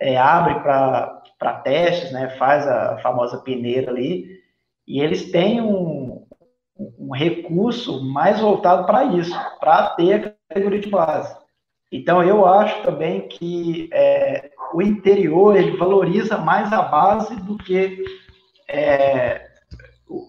é 0.00 0.16
abre 0.16 0.60
para 0.60 1.60
testes, 1.64 2.12
né, 2.12 2.30
faz 2.38 2.66
a 2.66 2.98
famosa 2.98 3.38
peneira 3.38 3.90
ali, 3.90 4.40
e 4.86 5.00
eles 5.00 5.30
têm 5.32 5.60
um, 5.60 6.24
um 6.98 7.12
recurso 7.12 8.04
mais 8.04 8.40
voltado 8.40 8.86
para 8.86 9.04
isso, 9.04 9.36
para 9.58 9.90
ter 9.90 10.14
a 10.14 10.34
categoria 10.48 10.80
de 10.80 10.88
base. 10.88 11.36
Então, 11.90 12.22
eu 12.22 12.46
acho 12.46 12.82
também 12.82 13.26
que 13.28 13.88
é, 13.92 14.50
o 14.72 14.82
interior 14.82 15.56
ele 15.56 15.76
valoriza 15.76 16.36
mais 16.36 16.72
a 16.72 16.82
base 16.82 17.34
do 17.36 17.56
que 17.56 18.04
é, 18.68 19.45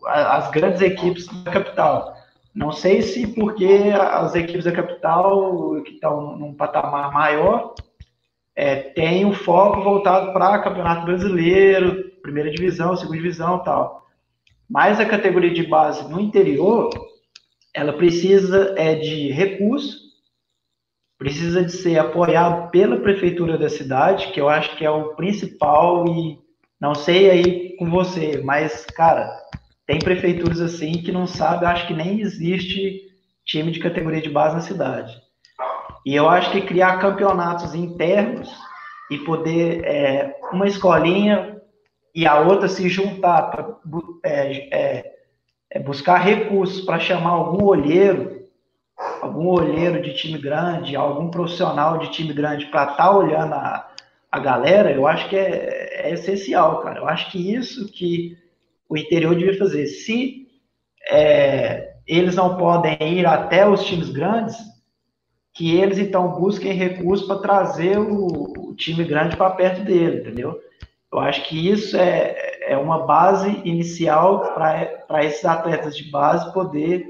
as 0.06 0.50
grandes 0.52 0.82
equipes 0.82 1.28
da 1.44 1.52
capital. 1.52 2.16
Não 2.54 2.72
sei 2.72 3.02
se 3.02 3.28
porque 3.28 3.94
as 3.94 4.34
equipes 4.34 4.66
da 4.66 4.72
capital, 4.72 5.82
que 5.84 5.94
estão 5.94 6.38
num 6.38 6.54
patamar 6.54 7.12
maior, 7.14 7.76
é, 8.56 8.76
têm 8.76 9.24
o 9.24 9.30
um 9.30 9.34
foco 9.34 9.82
voltado 9.82 10.34
para 10.34 10.64
campeonato 10.64 11.06
brasileiro, 11.06 12.12
primeira 12.24 12.50
divisão, 12.50 12.96
segunda 12.96 13.18
divisão 13.18 13.60
tal. 13.60 14.08
Mas 14.68 15.00
a 15.00 15.06
categoria 15.06 15.54
de 15.54 15.64
base 15.64 16.10
no 16.10 16.20
interior, 16.20 16.90
ela 17.74 17.94
precisa 17.94 18.74
é, 18.76 18.96
de 18.96 19.32
recurso, 19.32 20.08
precisa 21.18 21.64
de 21.64 21.72
ser 21.72 22.00
apoiado 22.00 22.72
pela 22.72 22.98
prefeitura 22.98 23.58
da 23.58 23.70
cidade, 23.70 24.32
que 24.32 24.42
eu 24.42 24.50
acho 24.50 24.76
que 24.76 24.84
é 24.84 24.90
o 24.90 25.16
principal 25.16 26.06
e 26.08 26.40
não 26.80 26.94
sei 26.94 27.30
aí 27.30 27.76
com 27.78 27.90
você, 27.90 28.42
mas, 28.44 28.86
cara, 28.86 29.30
tem 29.88 30.00
prefeituras 30.00 30.60
assim 30.60 31.02
que 31.02 31.12
não 31.12 31.26
sabe, 31.26 31.66
acho 31.66 31.88
que 31.88 31.94
nem 31.94 32.20
existe 32.20 33.08
time 33.46 33.72
de 33.72 33.80
categoria 33.80 34.22
de 34.22 34.30
base 34.30 34.56
na 34.56 34.62
cidade. 34.62 35.16
E 36.06 36.14
eu 36.14 36.30
acho 36.30 36.52
que 36.52 36.62
criar 36.62 37.00
campeonatos 37.00 37.74
internos 37.74 38.54
e 39.10 39.18
poder 39.20 39.84
é, 39.86 40.36
uma 40.52 40.68
escolinha 40.68 41.58
e 42.14 42.28
a 42.28 42.40
outra 42.40 42.68
se 42.68 42.90
juntar 42.90 43.44
para 43.44 43.78
é, 44.24 44.78
é, 44.78 45.14
é, 45.72 45.80
buscar 45.80 46.18
recursos 46.18 46.82
para 46.82 47.00
chamar 47.00 47.30
algum 47.30 47.64
olheiro, 47.64 48.46
algum 49.22 49.48
olheiro 49.48 50.02
de 50.02 50.14
time 50.14 50.38
grande, 50.38 50.96
algum 50.96 51.30
profissional 51.30 51.98
de 52.00 52.12
time 52.12 52.34
grande 52.34 52.66
para 52.66 52.84
estar 52.84 52.96
tá 52.98 53.16
olhando 53.16 53.54
a, 53.54 53.88
a 54.32 54.40
galera, 54.40 54.92
eu 54.92 55.08
acho 55.08 55.30
que 55.30 55.38
é, 55.38 56.08
é, 56.08 56.14
essencial, 56.14 56.82
cara. 56.82 57.00
Eu 57.00 57.08
acho 57.08 57.32
que 57.32 57.54
isso 57.54 57.90
que 57.92 58.38
o 58.90 58.98
interior 58.98 59.36
devia 59.36 59.58
fazer. 59.58 59.88
Se 59.88 60.48
é, 61.10 61.94
eles 62.06 62.36
não 62.36 62.58
podem 62.58 62.98
ir 63.02 63.26
até 63.26 63.68
os 63.68 63.84
times 63.86 64.10
grandes, 64.10 64.56
que 65.54 65.76
eles 65.76 65.98
então 65.98 66.40
busquem 66.40 66.74
recursos 66.74 67.26
para 67.26 67.40
trazer 67.40 67.98
o, 67.98 68.28
o, 68.58 68.76
time 68.76 69.04
grande 69.04 69.36
para 69.36 69.50
perto 69.52 69.84
dele, 69.84 70.22
entendeu? 70.22 70.60
Eu 71.12 71.20
acho 71.20 71.44
que 71.46 71.70
isso 71.70 71.98
é, 71.98 72.36
é 72.62 72.78
uma 72.78 73.06
base 73.06 73.50
inicial 73.66 74.54
para 74.54 75.24
esses 75.26 75.44
atletas 75.44 75.98
de 75.98 76.12
base 76.12 76.54
poder 76.54 77.08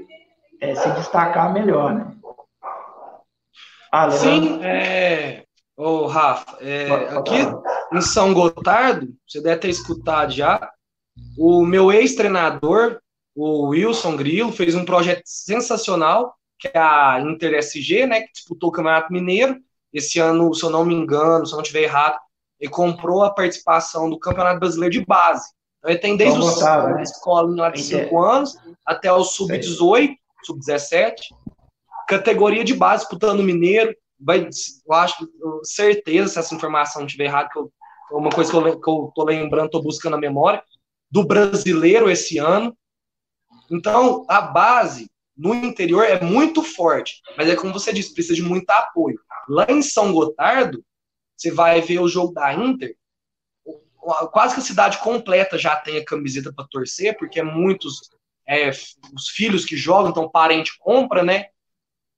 é, 0.60 0.74
se 0.74 0.90
destacar 0.92 1.52
melhor, 1.52 1.94
né? 1.94 2.14
Ah, 3.92 4.10
Sim, 4.10 4.62
é, 4.62 5.44
Ô, 5.78 6.06
Rafa, 6.06 6.56
é, 6.60 6.90
aqui 7.16 7.36
em 7.92 8.00
São 8.00 8.34
Gotardo, 8.34 9.14
você 9.24 9.40
deve 9.40 9.60
ter 9.60 9.68
escutado 9.68 10.32
já, 10.32 10.72
o 11.36 11.64
meu 11.64 11.92
ex-treinador, 11.92 13.00
o 13.34 13.68
Wilson 13.68 14.16
Grilo, 14.16 14.52
fez 14.52 14.74
um 14.74 14.84
projeto 14.84 15.22
sensacional, 15.24 16.34
que 16.58 16.68
é 16.68 16.78
a 16.78 17.20
Inter 17.20 17.54
SG, 17.54 18.06
né, 18.06 18.22
que 18.22 18.32
disputou 18.32 18.70
o 18.70 18.72
Campeonato 18.72 19.12
Mineiro. 19.12 19.56
Esse 19.92 20.18
ano, 20.18 20.52
se 20.52 20.62
eu 20.64 20.70
não 20.70 20.84
me 20.84 20.94
engano, 20.94 21.46
se 21.46 21.52
eu 21.52 21.56
não 21.56 21.62
estiver 21.62 21.82
errado, 21.82 22.18
ele 22.60 22.70
comprou 22.70 23.22
a 23.22 23.30
participação 23.30 24.10
do 24.10 24.18
Campeonato 24.18 24.58
Brasileiro 24.58 24.92
de 24.92 25.04
Base. 25.06 25.48
Então, 25.78 25.90
ele 25.90 26.00
tem 26.00 26.16
desde 26.16 26.38
os 26.38 26.60
né? 26.60 27.02
escola 27.02 27.70
de 27.70 27.82
5 27.82 28.20
anos 28.20 28.56
até 28.84 29.12
o 29.12 29.22
sub-18, 29.22 30.16
sub-17, 30.44 31.14
categoria 32.08 32.64
de 32.64 32.74
base, 32.74 33.02
disputando 33.02 33.40
o 33.40 33.44
Mineiro, 33.44 33.94
vai, 34.18 34.40
eu 34.40 34.94
acho, 34.94 35.28
certeza, 35.62 36.28
se 36.28 36.38
essa 36.38 36.54
informação 36.54 37.06
estiver 37.06 37.26
errada, 37.26 37.48
que 37.52 37.58
eu, 37.58 37.70
uma 38.10 38.30
coisa 38.30 38.50
que 38.50 38.56
eu, 38.56 38.80
que 38.80 38.90
eu 38.90 39.12
tô 39.14 39.24
lembrando, 39.24 39.70
tô 39.70 39.82
buscando 39.82 40.16
a 40.16 40.20
memória, 40.20 40.62
do 41.10 41.24
brasileiro 41.24 42.10
esse 42.10 42.38
ano. 42.38 42.76
Então, 43.70 44.24
a 44.28 44.40
base 44.40 45.10
no 45.36 45.54
interior 45.54 46.04
é 46.04 46.20
muito 46.20 46.62
forte, 46.62 47.20
mas 47.36 47.48
é 47.48 47.54
como 47.54 47.72
você 47.72 47.92
disse, 47.92 48.12
precisa 48.12 48.34
de 48.34 48.42
muito 48.42 48.68
apoio. 48.70 49.20
Lá 49.48 49.66
em 49.68 49.82
São 49.82 50.12
Gotardo, 50.12 50.84
você 51.36 51.50
vai 51.50 51.80
ver 51.80 52.00
o 52.00 52.08
jogo 52.08 52.32
da 52.32 52.52
Inter, 52.52 52.96
quase 54.32 54.54
que 54.54 54.60
a 54.60 54.64
cidade 54.64 54.98
completa 54.98 55.58
já 55.58 55.76
tem 55.76 55.98
a 55.98 56.04
camiseta 56.04 56.52
para 56.52 56.66
torcer, 56.68 57.16
porque 57.16 57.38
é 57.38 57.42
muitos 57.44 58.10
é, 58.48 58.70
os 58.70 59.28
filhos 59.28 59.64
que 59.64 59.76
jogam, 59.76 60.10
então 60.10 60.28
parente 60.28 60.76
compra, 60.78 61.22
né? 61.22 61.46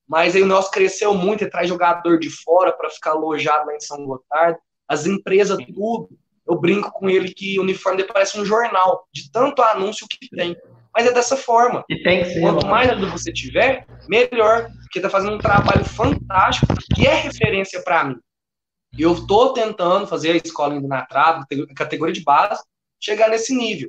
Mas 0.09 0.35
aí 0.35 0.43
o 0.43 0.47
nosso 0.47 0.71
cresceu 0.71 1.15
muito 1.15 1.45
e 1.45 1.51
traz 1.51 1.69
jogador 1.69 2.19
de 2.19 2.31
fora 2.31 2.73
para 2.73 2.91
ficar 2.91 3.13
alojado 3.13 3.67
lá 3.67 3.75
em 3.75 3.81
São 3.81 4.05
Gotardo. 4.05 4.59
As 4.89 5.07
empresas, 5.07 5.59
tudo. 5.75 6.19
Eu 6.51 6.61
brinco 6.61 6.91
com 6.91 7.09
ele 7.09 7.33
que 7.33 7.59
o 7.61 7.63
uniforme 7.63 8.03
parece 8.03 8.39
um 8.39 8.45
jornal, 8.45 9.07
de 9.13 9.31
tanto 9.31 9.63
anúncio 9.63 10.05
que 10.11 10.29
tem. 10.31 10.57
Mas 10.93 11.07
é 11.07 11.13
dessa 11.13 11.37
forma. 11.37 11.85
E 11.89 12.03
tem 12.03 12.25
que 12.25 12.31
ser, 12.31 12.41
Quanto 12.41 12.67
mais 12.67 12.91
ajuda 12.91 13.13
você 13.13 13.33
tiver, 13.33 13.87
melhor. 14.09 14.69
Porque 14.83 14.99
está 14.99 15.09
fazendo 15.09 15.37
um 15.37 15.39
trabalho 15.39 15.85
fantástico, 15.85 16.75
que 16.93 17.07
é 17.07 17.15
referência 17.15 17.81
para 17.83 18.03
mim. 18.03 18.17
E 18.99 19.03
eu 19.03 19.13
estou 19.13 19.53
tentando 19.53 20.09
fazer 20.09 20.33
a 20.33 20.37
escola 20.37 20.75
indo 20.75 20.89
na 20.89 21.07
trave, 21.07 21.45
categoria 21.77 22.13
de 22.13 22.25
base, 22.25 22.61
chegar 22.99 23.29
nesse 23.29 23.55
nível. 23.55 23.89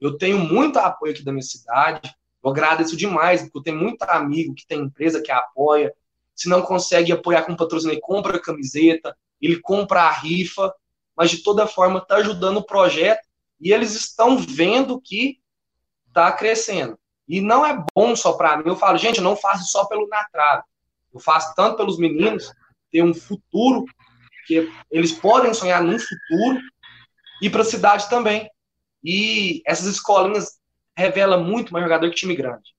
Eu 0.00 0.16
tenho 0.16 0.38
muito 0.38 0.78
apoio 0.78 1.12
aqui 1.12 1.22
da 1.22 1.30
minha 1.30 1.42
cidade, 1.42 2.10
eu 2.42 2.50
agradeço 2.50 2.96
demais, 2.96 3.42
porque 3.42 3.58
eu 3.58 3.62
tenho 3.62 3.76
muito 3.76 4.02
amigo 4.04 4.54
que 4.54 4.66
tem 4.66 4.80
empresa 4.80 5.22
que 5.22 5.30
apoia. 5.30 5.92
Se 6.34 6.48
não 6.48 6.62
consegue 6.62 7.12
apoiar 7.12 7.42
com 7.42 7.54
patrocínio, 7.54 7.92
ele 7.92 8.00
compra 8.00 8.38
a 8.38 8.42
camiseta, 8.42 9.14
ele 9.38 9.60
compra 9.60 10.04
a 10.04 10.10
rifa, 10.10 10.74
mas 11.22 11.30
de 11.30 11.38
toda 11.38 11.68
forma 11.68 12.00
está 12.00 12.16
ajudando 12.16 12.56
o 12.56 12.66
projeto 12.66 13.24
e 13.60 13.72
eles 13.72 13.94
estão 13.94 14.36
vendo 14.36 15.00
que 15.00 15.38
está 16.08 16.32
crescendo. 16.32 16.98
E 17.28 17.40
não 17.40 17.64
é 17.64 17.80
bom 17.94 18.16
só 18.16 18.32
para 18.32 18.56
mim. 18.56 18.64
Eu 18.66 18.74
falo, 18.74 18.98
gente, 18.98 19.18
eu 19.18 19.22
não 19.22 19.36
faço 19.36 19.70
só 19.70 19.84
pelo 19.84 20.08
na 20.08 20.24
trave. 20.32 20.64
Eu 21.14 21.20
faço 21.20 21.54
tanto 21.54 21.76
pelos 21.76 21.96
meninos 21.96 22.52
ter 22.90 23.04
um 23.04 23.14
futuro 23.14 23.84
que 24.48 24.68
eles 24.90 25.12
podem 25.12 25.54
sonhar 25.54 25.80
num 25.80 25.96
futuro 25.96 26.60
e 27.40 27.48
para 27.48 27.62
a 27.62 27.66
cidade 27.66 28.10
também. 28.10 28.50
E 29.04 29.62
essas 29.64 29.86
escolinhas 29.86 30.58
revela 30.96 31.38
muito 31.38 31.72
mais 31.72 31.84
jogador 31.84 32.10
que 32.10 32.16
time 32.16 32.34
grande. 32.34 32.74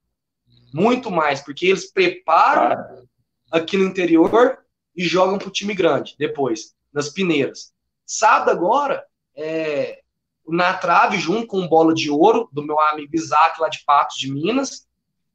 Muito 0.73 1.09
mais, 1.09 1.39
porque 1.39 1.67
eles 1.67 1.89
preparam 1.89 3.07
aqui 3.49 3.77
no 3.77 3.85
interior 3.85 4.57
e 4.93 5.05
jogam 5.05 5.37
pro 5.37 5.49
time 5.49 5.73
grande 5.73 6.13
depois, 6.19 6.75
nas 6.91 7.07
peneiras. 7.07 7.71
Sábado 8.05 8.51
agora, 8.51 9.05
é, 9.35 10.01
na 10.47 10.73
trave, 10.73 11.17
junto 11.17 11.47
com 11.47 11.67
bola 11.67 11.93
de 11.93 12.09
ouro 12.09 12.49
do 12.51 12.65
meu 12.65 12.79
amigo 12.79 13.15
Isaac, 13.15 13.59
lá 13.59 13.69
de 13.69 13.83
Patos 13.85 14.17
de 14.17 14.31
Minas, 14.31 14.87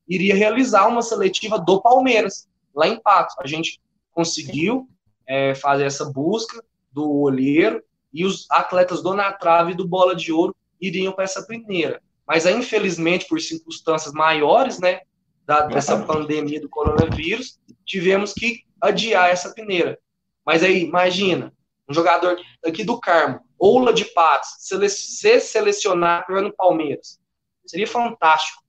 iria 0.07 0.35
realizar 0.35 0.87
uma 0.87 1.03
seletiva 1.03 1.59
do 1.59 1.81
Palmeiras, 1.81 2.49
lá 2.75 2.87
em 2.87 3.01
Patos. 3.01 3.37
A 3.39 3.47
gente 3.47 3.81
conseguiu 4.13 4.89
é, 5.27 5.55
fazer 5.55 5.85
essa 5.85 6.05
busca 6.07 6.63
do 6.93 7.11
olheiro 7.21 7.83
e 8.13 8.25
os 8.25 8.47
atletas 8.51 9.03
do 9.03 9.15
na 9.15 9.33
trave 9.33 9.75
do 9.75 9.87
bola 9.87 10.15
de 10.17 10.33
ouro 10.33 10.57
iriam 10.81 11.13
para 11.13 11.25
essa 11.25 11.47
peneira. 11.47 12.03
Mas 12.27 12.47
aí, 12.47 12.55
infelizmente, 12.55 13.27
por 13.27 13.41
circunstâncias 13.41 14.13
maiores, 14.13 14.79
né, 14.79 15.01
da, 15.47 15.63
dessa 15.63 15.99
pandemia 16.05 16.61
do 16.61 16.69
coronavírus, 16.69 17.59
tivemos 17.85 18.33
que 18.33 18.65
adiar 18.81 19.31
essa 19.31 19.53
peneira. 19.55 19.99
Mas 20.45 20.63
aí, 20.63 20.85
imagina, 20.85 21.53
um 21.89 21.95
jogador 21.95 22.39
aqui 22.65 22.85
do 22.85 23.01
Carmo, 23.01 23.41
Oula 23.59 23.93
de 23.93 24.05
Patos, 24.05 24.51
sele 24.59 24.89
ser 24.89 25.41
selecionado 25.41 26.41
no 26.41 26.53
Palmeiras. 26.53 27.19
Seria 27.67 27.87
fantástico. 27.87 28.63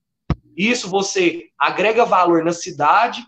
Isso 0.56 0.90
você 0.90 1.50
agrega 1.58 2.06
valor 2.06 2.44
na 2.44 2.52
cidade 2.52 3.26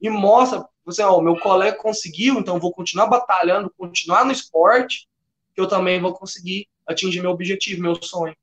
e 0.00 0.08
mostra, 0.08 0.64
você, 0.84 1.02
ó, 1.02 1.20
meu 1.20 1.36
colega 1.36 1.76
conseguiu, 1.76 2.38
então 2.38 2.60
vou 2.60 2.72
continuar 2.72 3.06
batalhando, 3.06 3.72
continuar 3.76 4.24
no 4.24 4.32
esporte, 4.32 5.08
que 5.54 5.60
eu 5.60 5.66
também 5.66 6.00
vou 6.00 6.12
conseguir 6.12 6.68
atingir 6.86 7.20
meu 7.20 7.30
objetivo, 7.30 7.82
meu 7.82 8.00
sonho. 8.00 8.34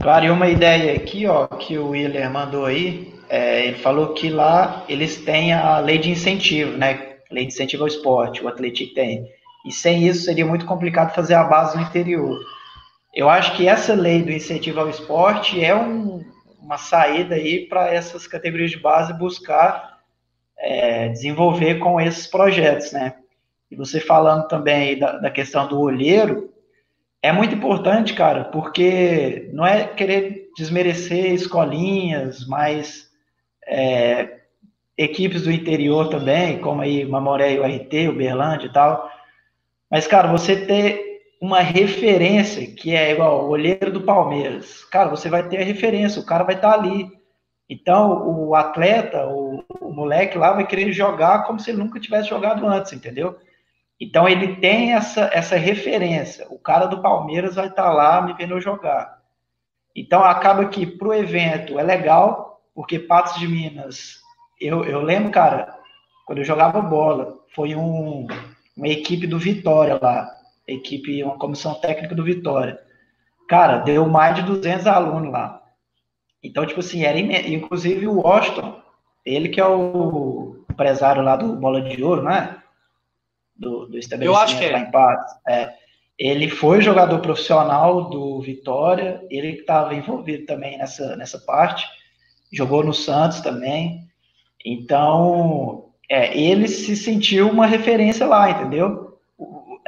Claro, 0.00 0.24
e 0.24 0.30
uma 0.30 0.48
ideia 0.48 0.96
aqui, 0.96 1.26
ó, 1.26 1.46
que 1.46 1.76
o 1.76 1.88
Willer 1.88 2.30
mandou 2.30 2.64
aí, 2.64 3.12
é, 3.28 3.66
ele 3.66 3.78
falou 3.78 4.14
que 4.14 4.30
lá 4.30 4.84
eles 4.88 5.18
têm 5.24 5.52
a 5.52 5.78
lei 5.78 5.98
de 5.98 6.10
incentivo, 6.10 6.76
né? 6.76 7.18
Lei 7.30 7.46
de 7.46 7.52
incentivo 7.52 7.82
ao 7.82 7.88
esporte, 7.88 8.42
o 8.42 8.48
Atlético 8.48 8.94
tem. 8.94 9.28
E 9.64 9.72
sem 9.72 10.06
isso 10.06 10.24
seria 10.24 10.46
muito 10.46 10.66
complicado 10.66 11.14
fazer 11.14 11.34
a 11.34 11.44
base 11.44 11.76
no 11.76 11.82
interior. 11.82 12.38
Eu 13.14 13.28
acho 13.28 13.56
que 13.56 13.68
essa 13.68 13.94
lei 13.94 14.22
do 14.22 14.30
incentivo 14.30 14.80
ao 14.80 14.88
esporte 14.88 15.62
é 15.62 15.74
um, 15.74 16.24
uma 16.60 16.78
saída 16.78 17.34
aí 17.34 17.66
para 17.66 17.92
essas 17.92 18.26
categorias 18.26 18.70
de 18.70 18.78
base 18.78 19.12
buscar 19.12 19.98
é, 20.56 21.08
desenvolver 21.08 21.76
com 21.76 22.00
esses 22.00 22.26
projetos, 22.26 22.92
né? 22.92 23.14
E 23.70 23.76
você 23.76 24.00
falando 24.00 24.46
também 24.48 24.98
da, 24.98 25.18
da 25.18 25.30
questão 25.30 25.66
do 25.66 25.80
olheiro, 25.80 26.52
é 27.22 27.32
muito 27.32 27.54
importante, 27.54 28.14
cara, 28.14 28.44
porque 28.44 29.50
não 29.52 29.66
é 29.66 29.86
querer 29.86 30.48
desmerecer 30.56 31.32
escolinhas, 31.32 32.46
mas 32.46 33.10
é, 33.66 34.40
equipes 34.96 35.42
do 35.42 35.52
interior 35.52 36.08
também, 36.08 36.58
como 36.58 36.82
aí 36.82 37.04
Mamoré 37.04 37.54
e 37.54 37.58
o 37.58 37.64
RT, 37.64 38.08
o 38.08 38.16
Berlândia 38.16 38.66
e 38.66 38.72
tal. 38.72 39.10
Mas, 39.90 40.06
cara, 40.06 40.30
você 40.30 40.64
ter 40.64 41.10
uma 41.40 41.60
referência 41.60 42.66
que 42.66 42.94
é 42.94 43.12
igual 43.12 43.46
o 43.46 43.48
olheiro 43.48 43.90
do 43.90 44.02
Palmeiras, 44.02 44.84
cara, 44.84 45.08
você 45.08 45.28
vai 45.28 45.48
ter 45.48 45.58
a 45.58 45.64
referência, 45.64 46.20
o 46.20 46.26
cara 46.26 46.44
vai 46.44 46.54
estar 46.54 46.72
tá 46.72 46.78
ali. 46.78 47.08
Então, 47.68 48.28
o 48.28 48.54
atleta, 48.54 49.26
o, 49.26 49.64
o 49.80 49.92
moleque 49.92 50.36
lá 50.36 50.52
vai 50.52 50.66
querer 50.66 50.92
jogar 50.92 51.44
como 51.44 51.58
se 51.58 51.70
ele 51.70 51.78
nunca 51.78 51.98
tivesse 51.98 52.28
jogado 52.28 52.66
antes, 52.66 52.92
entendeu? 52.92 53.36
Então, 53.98 54.28
ele 54.28 54.56
tem 54.56 54.94
essa, 54.94 55.30
essa 55.32 55.56
referência. 55.56 56.46
O 56.50 56.58
cara 56.58 56.86
do 56.86 57.02
Palmeiras 57.02 57.54
vai 57.54 57.68
estar 57.68 57.84
tá 57.84 57.92
lá 57.92 58.22
me 58.22 58.32
vendo 58.34 58.60
jogar. 58.60 59.20
Então, 59.94 60.24
acaba 60.24 60.66
que 60.66 60.86
para 60.86 61.08
o 61.08 61.14
evento 61.14 61.78
é 61.78 61.82
legal, 61.82 62.60
porque 62.74 62.98
Patos 62.98 63.38
de 63.38 63.46
Minas, 63.46 64.20
eu, 64.60 64.84
eu 64.84 65.00
lembro, 65.00 65.30
cara, 65.30 65.76
quando 66.26 66.38
eu 66.38 66.44
jogava 66.44 66.80
bola, 66.80 67.38
foi 67.54 67.74
um, 67.74 68.26
uma 68.80 68.88
equipe 68.88 69.26
do 69.26 69.38
Vitória 69.38 69.98
lá 70.00 70.40
equipe, 70.72 71.22
uma 71.22 71.38
comissão 71.38 71.74
técnica 71.74 72.14
do 72.14 72.24
Vitória. 72.24 72.80
Cara, 73.48 73.78
deu 73.78 74.06
mais 74.06 74.36
de 74.36 74.42
200 74.42 74.86
alunos 74.86 75.32
lá. 75.32 75.62
Então, 76.42 76.64
tipo 76.64 76.80
assim, 76.80 77.04
era 77.04 77.18
inclusive 77.18 78.06
o 78.06 78.20
Washington, 78.20 78.80
ele 79.24 79.48
que 79.48 79.60
é 79.60 79.66
o 79.66 80.64
empresário 80.70 81.22
lá 81.22 81.36
do 81.36 81.54
Bola 81.56 81.82
de 81.82 82.02
Ouro, 82.02 82.22
né? 82.22 82.62
Do, 83.54 83.86
do 83.86 83.98
estabelecimento 83.98 84.24
Eu 84.24 84.36
acho 84.36 84.58
que 84.58 84.64
é. 84.64 84.72
lá 84.72 84.78
em 84.78 84.90
Patos. 84.90 85.32
É. 85.46 85.74
Ele 86.18 86.48
foi 86.48 86.80
jogador 86.80 87.18
profissional 87.20 88.08
do 88.08 88.40
Vitória, 88.40 89.22
ele 89.30 89.54
que 89.54 89.60
estava 89.60 89.94
envolvido 89.94 90.46
também 90.46 90.78
nessa, 90.78 91.16
nessa 91.16 91.38
parte, 91.38 91.86
jogou 92.52 92.84
no 92.84 92.94
Santos 92.94 93.40
também. 93.40 94.06
Então, 94.64 95.89
é, 96.10 96.36
ele 96.36 96.66
se 96.66 96.96
sentiu 96.96 97.48
uma 97.48 97.66
referência 97.66 98.26
lá, 98.26 98.50
entendeu? 98.50 99.08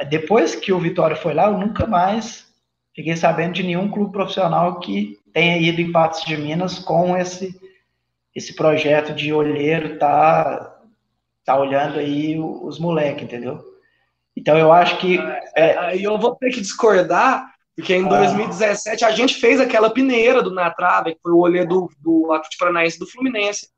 depois 0.09 0.55
que 0.55 0.71
o 0.73 0.79
Vitória 0.79 1.15
foi 1.15 1.33
lá, 1.33 1.45
eu 1.45 1.57
nunca 1.57 1.85
mais 1.85 2.47
fiquei 2.95 3.15
sabendo 3.15 3.53
de 3.53 3.63
nenhum 3.63 3.89
clube 3.89 4.11
profissional 4.11 4.79
que 4.79 5.19
tenha 5.31 5.57
ido 5.57 5.81
em 5.81 5.91
Patos 5.91 6.23
de 6.23 6.37
Minas 6.37 6.79
com 6.79 7.15
esse 7.17 7.61
esse 8.35 8.55
projeto 8.55 9.13
de 9.13 9.31
olheiro 9.31 9.99
tá 9.99 10.75
tá 11.45 11.55
olhando 11.55 11.99
aí 11.99 12.39
os 12.39 12.79
moleques, 12.79 13.23
entendeu? 13.23 13.63
Então 14.35 14.57
eu 14.57 14.71
acho 14.71 14.97
que 14.97 15.19
é, 15.55 15.77
aí 15.77 16.03
eu 16.03 16.17
vou 16.17 16.35
ter 16.35 16.49
que 16.49 16.61
discordar 16.61 17.53
porque 17.75 17.95
em 17.95 18.05
ah, 18.05 18.09
2017 18.09 19.05
a 19.05 19.11
gente 19.11 19.35
fez 19.35 19.59
aquela 19.59 19.89
peneira 19.89 20.41
do 20.41 20.51
na 20.51 20.71
trave, 20.71 21.13
que 21.13 21.21
foi 21.21 21.31
o 21.31 21.39
olheiro 21.39 21.67
do, 21.67 21.91
do 21.99 22.31
Atlético 22.31 22.59
Paranaense 22.59 22.99
do 22.99 23.07
Fluminense. 23.07 23.69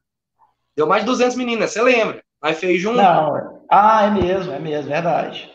Deu 0.75 0.87
mais 0.87 1.03
de 1.03 1.07
200 1.07 1.35
meninas, 1.37 1.71
você 1.71 1.81
lembra? 1.81 2.21
Aí 2.41 2.53
fez 2.53 2.81
junto. 2.81 2.97
Não, 2.97 3.63
ah, 3.69 4.05
é 4.05 4.11
mesmo, 4.11 4.53
é 4.53 4.59
mesmo, 4.59 4.89
verdade. 4.89 5.51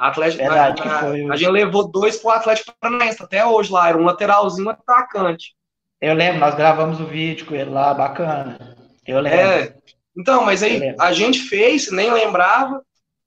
Atlético, 0.00 0.42
Verdade, 0.42 0.80
a, 0.82 1.00
foi. 1.00 1.30
a, 1.30 1.36
gente 1.36 1.50
levou 1.50 1.86
dois 1.86 2.16
pro 2.16 2.30
Atlético 2.30 2.72
Paranaense 2.80 3.22
até 3.22 3.44
hoje 3.44 3.70
lá, 3.70 3.86
era 3.86 3.98
um 3.98 4.04
lateralzinho 4.04 4.66
um 4.66 4.70
atacante. 4.70 5.54
Eu 6.00 6.14
lembro, 6.14 6.40
nós 6.40 6.54
gravamos 6.54 6.98
o 7.00 7.04
vídeo 7.04 7.44
com 7.44 7.54
ele 7.54 7.68
lá, 7.68 7.92
bacana. 7.92 8.58
Eu 9.06 9.20
lembro. 9.20 9.38
É. 9.38 9.74
Então, 10.16 10.42
mas 10.42 10.62
aí 10.62 10.94
a 10.98 11.12
gente 11.12 11.40
fez, 11.40 11.92
nem 11.92 12.10
lembrava, 12.10 12.82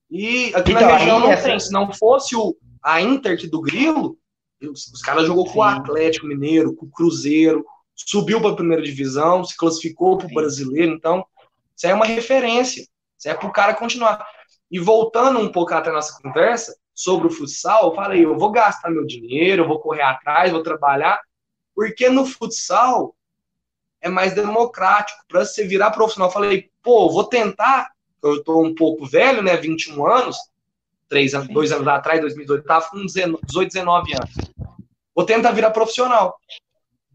e 0.10 0.52
aqui 0.56 0.72
então, 0.72 0.88
na 0.88 0.98
região 0.98 1.20
não 1.20 1.32
essa... 1.32 1.48
tem. 1.48 1.60
Se 1.60 1.72
não 1.72 1.94
fosse 1.94 2.36
o, 2.36 2.56
a 2.82 3.00
Inter 3.00 3.38
do 3.52 3.62
Grilo, 3.62 4.18
os, 4.60 4.88
os 4.88 5.02
caras 5.04 5.28
jogou 5.28 5.46
Sim. 5.46 5.54
com 5.54 5.60
o 5.60 5.64
Atlético 5.64 6.26
Mineiro, 6.26 6.76
com 6.76 6.88
o 6.88 6.92
Cruzeiro, 6.92 7.64
subiu 7.96 8.42
para 8.42 8.50
a 8.50 8.56
primeira 8.56 8.82
divisão, 8.82 9.44
se 9.44 9.56
classificou 9.56 10.18
para 10.18 10.28
o 10.28 10.34
brasileiro, 10.34 10.92
então 10.92 11.24
isso 11.76 11.86
é 11.86 11.94
uma 11.94 12.06
referência. 12.06 12.84
É 13.30 13.34
para 13.34 13.48
o 13.48 13.52
cara 13.52 13.74
continuar. 13.74 14.26
E 14.70 14.80
voltando 14.80 15.40
um 15.40 15.52
pouco 15.52 15.74
até 15.74 15.90
a 15.90 15.94
nossa 15.94 16.20
conversa 16.22 16.76
sobre 16.94 17.28
o 17.28 17.30
futsal, 17.30 17.90
eu 17.90 17.96
falei, 17.96 18.26
eu 18.26 18.38
vou 18.38 18.52
gastar 18.52 18.90
meu 18.90 19.06
dinheiro, 19.06 19.64
eu 19.64 19.68
vou 19.68 19.80
correr 19.80 20.02
atrás, 20.02 20.52
vou 20.52 20.64
trabalhar, 20.64 21.22
porque 21.76 22.10
no 22.10 22.26
futsal 22.26 23.16
é 24.02 24.10
mais 24.10 24.34
democrático. 24.34 25.20
Para 25.28 25.46
você 25.46 25.66
virar 25.66 25.92
profissional, 25.92 26.30
eu 26.30 26.34
falei, 26.34 26.72
pô, 26.82 27.10
vou 27.10 27.24
tentar, 27.24 27.92
eu 28.22 28.38
estou 28.38 28.64
um 28.64 28.76
pouco 28.76 29.06
velho, 29.06 29.42
né, 29.42 29.56
21 29.58 30.06
anos, 30.06 30.38
três 31.08 31.34
anos, 31.34 31.48
dois 31.48 31.72
anos 31.72 31.88
atrás, 31.88 32.20
2018, 32.20 32.62
estava 32.62 32.90
com 32.90 33.06
18, 33.06 33.42
19 33.72 34.14
anos. 34.14 34.32
Vou 35.16 35.26
tentar 35.26 35.52
virar 35.52 35.72
profissional 35.72 36.38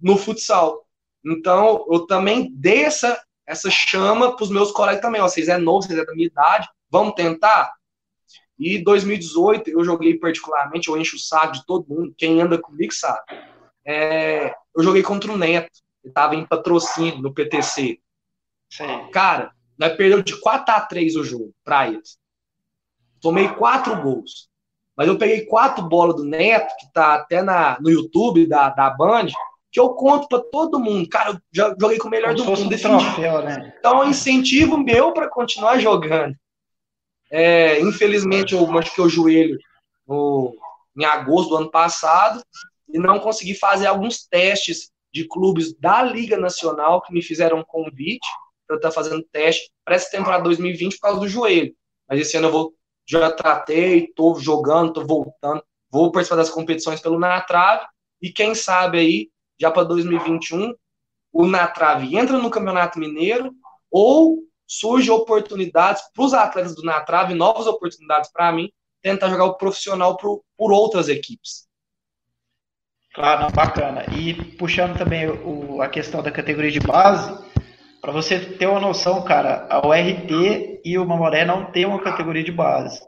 no 0.00 0.16
futsal. 0.16 0.86
Então, 1.24 1.84
eu 1.90 2.06
também 2.06 2.52
dei 2.54 2.84
essa, 2.84 3.20
essa 3.48 3.70
chama 3.70 4.36
para 4.36 4.44
os 4.44 4.50
meus 4.50 4.70
colegas 4.70 5.00
também. 5.00 5.20
Ó, 5.20 5.28
vocês 5.28 5.48
é 5.48 5.56
novo, 5.56 5.82
vocês 5.82 5.98
é 5.98 6.04
da 6.04 6.14
minha 6.14 6.26
idade, 6.26 6.68
Vamos 6.90 7.14
tentar? 7.14 7.72
E 8.58 8.82
2018 8.82 9.70
eu 9.70 9.84
joguei 9.84 10.18
particularmente, 10.18 10.88
eu 10.88 10.96
encho 10.96 11.16
o 11.16 11.20
saco 11.20 11.52
de 11.52 11.66
todo 11.66 11.88
mundo, 11.88 12.14
quem 12.16 12.40
anda 12.40 12.58
comigo 12.58 12.92
sabe. 12.92 13.20
É, 13.84 14.54
eu 14.74 14.82
joguei 14.82 15.02
contra 15.02 15.30
o 15.30 15.36
Neto, 15.36 15.70
ele 16.02 16.10
estava 16.10 16.34
em 16.34 16.46
patrocínio 16.46 17.22
no 17.22 17.32
PTC. 17.32 18.00
Sim. 18.70 19.10
Cara, 19.12 19.52
nós 19.78 19.94
perdeu 19.96 20.22
de 20.22 20.38
4 20.40 20.74
a 20.74 20.80
3 20.80 21.16
o 21.16 21.24
jogo 21.24 21.54
para 21.62 21.88
eles. 21.88 22.18
Tomei 23.20 23.48
quatro 23.48 24.00
gols. 24.02 24.48
Mas 24.96 25.06
eu 25.06 25.16
peguei 25.16 25.46
quatro 25.46 25.84
bolas 25.84 26.16
do 26.16 26.24
Neto, 26.24 26.74
que 26.80 26.92
tá 26.92 27.14
até 27.14 27.40
na, 27.40 27.78
no 27.80 27.88
YouTube 27.88 28.48
da, 28.48 28.70
da 28.70 28.90
Band, 28.90 29.28
que 29.70 29.78
eu 29.78 29.90
conto 29.90 30.28
para 30.28 30.40
todo 30.40 30.80
mundo. 30.80 31.08
Cara, 31.08 31.32
eu 31.32 31.38
já 31.52 31.74
joguei 31.78 31.98
com 31.98 32.08
o 32.08 32.10
melhor 32.10 32.34
Como 32.34 32.44
do 32.44 32.62
mundo. 32.62 32.74
Um 32.74 32.78
troféu, 32.78 33.42
né? 33.42 33.74
Então 33.78 34.02
é 34.02 34.06
um 34.06 34.10
incentivo 34.10 34.78
meu 34.78 35.12
para 35.12 35.28
continuar 35.28 35.78
jogando. 35.78 36.34
É, 37.30 37.78
infelizmente, 37.80 38.54
eu 38.54 38.66
machuquei 38.66 39.04
o 39.04 39.08
joelho 39.08 39.58
no, 40.06 40.56
em 40.96 41.04
agosto 41.04 41.50
do 41.50 41.56
ano 41.56 41.70
passado 41.70 42.42
e 42.88 42.98
não 42.98 43.20
consegui 43.20 43.54
fazer 43.54 43.86
alguns 43.86 44.26
testes 44.26 44.90
de 45.12 45.26
clubes 45.26 45.74
da 45.78 46.02
Liga 46.02 46.38
Nacional 46.38 47.02
que 47.02 47.12
me 47.12 47.22
fizeram 47.22 47.58
um 47.58 47.64
convite 47.64 48.26
para 48.66 48.76
estar 48.76 48.90
fazendo 48.90 49.22
teste 49.30 49.70
para 49.84 49.94
essa 49.94 50.10
temporada 50.10 50.44
2020 50.44 50.94
por 50.94 51.00
causa 51.00 51.20
do 51.20 51.28
joelho. 51.28 51.74
Mas 52.08 52.20
esse 52.20 52.36
ano 52.36 52.48
eu 52.48 52.52
vou, 52.52 52.74
já 53.06 53.30
tratei, 53.30 54.04
estou 54.04 54.38
jogando, 54.38 54.88
estou 54.88 55.06
voltando, 55.06 55.62
vou 55.90 56.10
participar 56.12 56.36
das 56.36 56.50
competições 56.50 57.00
pelo 57.00 57.18
Natrave 57.18 57.86
e 58.20 58.30
quem 58.30 58.54
sabe 58.54 58.98
aí, 58.98 59.30
já 59.60 59.70
para 59.70 59.84
2021, 59.84 60.74
o 61.32 61.46
Natrave 61.46 62.16
entra 62.16 62.38
no 62.38 62.50
Campeonato 62.50 62.98
Mineiro 62.98 63.52
ou 63.90 64.38
surgem 64.66 65.10
oportunidades 65.10 66.02
para 66.14 66.24
os 66.24 66.34
atletas 66.34 66.74
do 66.74 66.82
Natrave, 66.82 67.34
novas 67.34 67.66
oportunidades 67.66 68.30
para 68.30 68.52
mim, 68.52 68.70
tentar 69.02 69.30
jogar 69.30 69.44
o 69.44 69.54
profissional 69.54 70.16
por, 70.16 70.42
por 70.56 70.72
outras 70.72 71.08
equipes. 71.08 71.66
Claro, 73.14 73.42
não, 73.42 73.50
bacana. 73.50 74.04
E 74.14 74.34
puxando 74.56 74.96
também 74.96 75.28
o, 75.28 75.80
a 75.80 75.88
questão 75.88 76.22
da 76.22 76.30
categoria 76.30 76.70
de 76.70 76.80
base, 76.80 77.36
para 78.00 78.12
você 78.12 78.38
ter 78.38 78.66
uma 78.66 78.80
noção, 78.80 79.22
cara, 79.22 79.66
a 79.70 79.84
URT 79.86 80.80
e 80.84 80.98
o 80.98 81.06
Mamoré 81.06 81.44
não 81.44 81.64
tem 81.72 81.84
uma 81.84 82.00
categoria 82.00 82.44
de 82.44 82.52
base. 82.52 83.00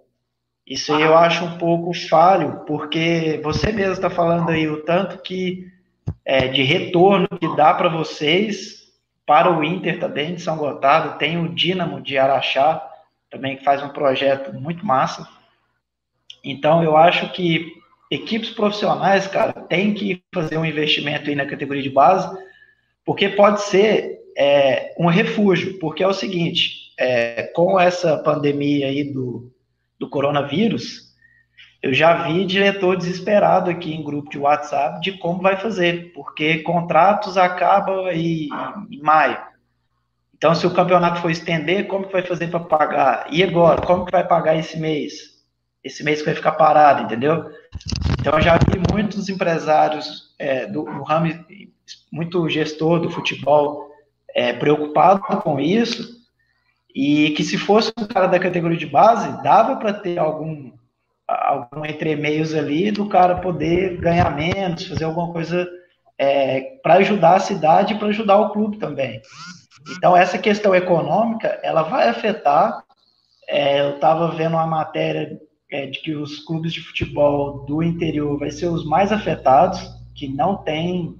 Isso 0.67 0.95
aí 0.95 1.03
eu 1.03 1.17
acho 1.17 1.45
um 1.45 1.59
pouco 1.59 1.93
falho, 2.09 2.65
porque 2.65 3.41
você 3.43 3.73
mesmo 3.73 3.95
está 3.95 4.09
falando 4.09 4.51
aí 4.51 4.69
o 4.69 4.85
tanto 4.85 5.19
que 5.19 5.67
é, 6.25 6.49
de 6.49 6.63
retorno 6.63 7.29
que 7.29 7.57
dá 7.57 7.75
para 7.75 7.89
vocês, 7.89 8.93
para 9.27 9.51
o 9.51 9.63
Inter 9.63 9.99
também 9.99 10.35
de 10.35 10.43
São 10.43 10.57
Gotardo, 10.57 11.19
tem 11.19 11.39
o 11.39 11.55
Dínamo 11.55 12.01
de 12.01 12.19
Araxá, 12.19 12.87
também 13.31 13.57
que 13.57 13.65
faz 13.65 13.83
um 13.83 13.89
projeto 13.91 14.53
muito 14.53 14.85
massa. 14.85 15.27
Então 16.45 16.83
eu 16.83 16.97
acho 16.97 17.33
que 17.33 17.73
equipes 18.11 18.51
profissionais, 18.51 19.27
cara, 19.27 19.53
tem 19.53 19.95
que 19.95 20.23
fazer 20.35 20.59
um 20.59 20.65
investimento 20.65 21.29
aí 21.29 21.37
na 21.37 21.47
categoria 21.47 21.83
de 21.83 21.91
base, 21.91 22.29
porque 23.05 23.29
pode 23.29 23.63
ser 23.63 24.19
é, 24.37 24.95
um 24.99 25.07
refúgio, 25.07 25.79
porque 25.79 26.03
é 26.03 26.09
o 26.09 26.13
seguinte, 26.13 26.93
é, 26.99 27.45
com 27.55 27.79
essa 27.79 28.19
pandemia 28.19 28.89
aí 28.89 29.05
do, 29.05 29.53
do 29.99 30.09
coronavírus, 30.09 31.10
eu 31.83 31.95
já 31.95 32.25
vi 32.25 32.45
diretor 32.45 32.97
desesperado 32.97 33.71
aqui 33.71 33.95
em 33.95 34.03
grupo 34.03 34.29
de 34.29 34.39
WhatsApp 34.39 35.01
de 35.01 35.13
como 35.13 35.41
vai 35.41 35.57
fazer, 35.57 36.13
porque 36.13 36.59
contratos 36.59 37.39
acabam 37.39 38.05
aí 38.05 38.49
em 38.91 39.01
maio. 39.01 39.39
Então, 40.37 40.55
se 40.55 40.67
o 40.67 40.75
campeonato 40.75 41.21
for 41.21 41.31
estender, 41.31 41.87
como 41.87 42.07
que 42.07 42.13
vai 42.13 42.23
fazer 42.23 42.49
para 42.49 42.61
pagar? 42.61 43.27
E 43.31 43.43
agora, 43.43 43.81
como 43.83 44.05
que 44.05 44.13
vai 44.13 44.27
pagar 44.27 44.57
esse 44.57 44.79
mês? 44.79 45.43
Esse 45.83 46.03
mês 46.05 46.21
que 46.21 46.27
vai 46.27 46.35
ficar 46.35 46.53
parado, 46.53 47.03
entendeu? 47.03 47.51
Então, 48.19 48.35
eu 48.35 48.41
já 48.41 48.57
vi 48.57 48.81
muitos 48.93 49.29
empresários 49.29 50.35
é, 50.39 50.67
do, 50.67 50.85
do 50.85 51.03
ramo, 51.03 51.29
muito 52.13 52.49
gestor 52.49 53.01
do 53.01 53.11
futebol 53.11 53.91
é, 54.35 54.53
preocupado 54.53 55.21
com 55.21 55.59
isso, 55.59 56.21
e 56.95 57.31
que 57.31 57.45
se 57.45 57.57
fosse 57.57 57.93
um 57.99 58.07
cara 58.07 58.27
da 58.27 58.39
categoria 58.39 58.79
de 58.79 58.87
base, 58.87 59.43
dava 59.43 59.77
para 59.77 59.93
ter 59.93 60.19
algum 60.19 60.73
algum 61.31 61.85
entremeios 61.85 62.55
ali 62.55 62.91
do 62.91 63.09
cara 63.09 63.37
poder 63.37 63.99
ganhar 63.99 64.35
menos, 64.35 64.87
fazer 64.87 65.05
alguma 65.05 65.33
coisa 65.33 65.69
é, 66.19 66.79
para 66.83 66.95
ajudar 66.95 67.37
a 67.37 67.41
cidade 67.41 67.95
e 67.95 67.99
para 67.99 68.09
ajudar 68.09 68.39
o 68.39 68.51
clube 68.51 68.79
também. 68.79 69.23
Então, 69.97 70.17
essa 70.17 70.39
questão 70.39 70.75
econômica, 70.75 71.59
ela 71.63 71.83
vai 71.83 72.09
afetar. 72.09 72.83
É, 73.49 73.81
eu 73.81 73.95
estava 73.95 74.29
vendo 74.33 74.55
uma 74.55 74.67
matéria 74.67 75.39
é, 75.71 75.87
de 75.87 76.01
que 76.01 76.15
os 76.15 76.41
clubes 76.41 76.73
de 76.73 76.81
futebol 76.81 77.65
do 77.65 77.83
interior 77.83 78.39
vai 78.39 78.51
ser 78.51 78.67
os 78.67 78.85
mais 78.85 79.13
afetados, 79.13 79.81
que 80.15 80.29
não 80.29 80.57
tem, 80.57 81.17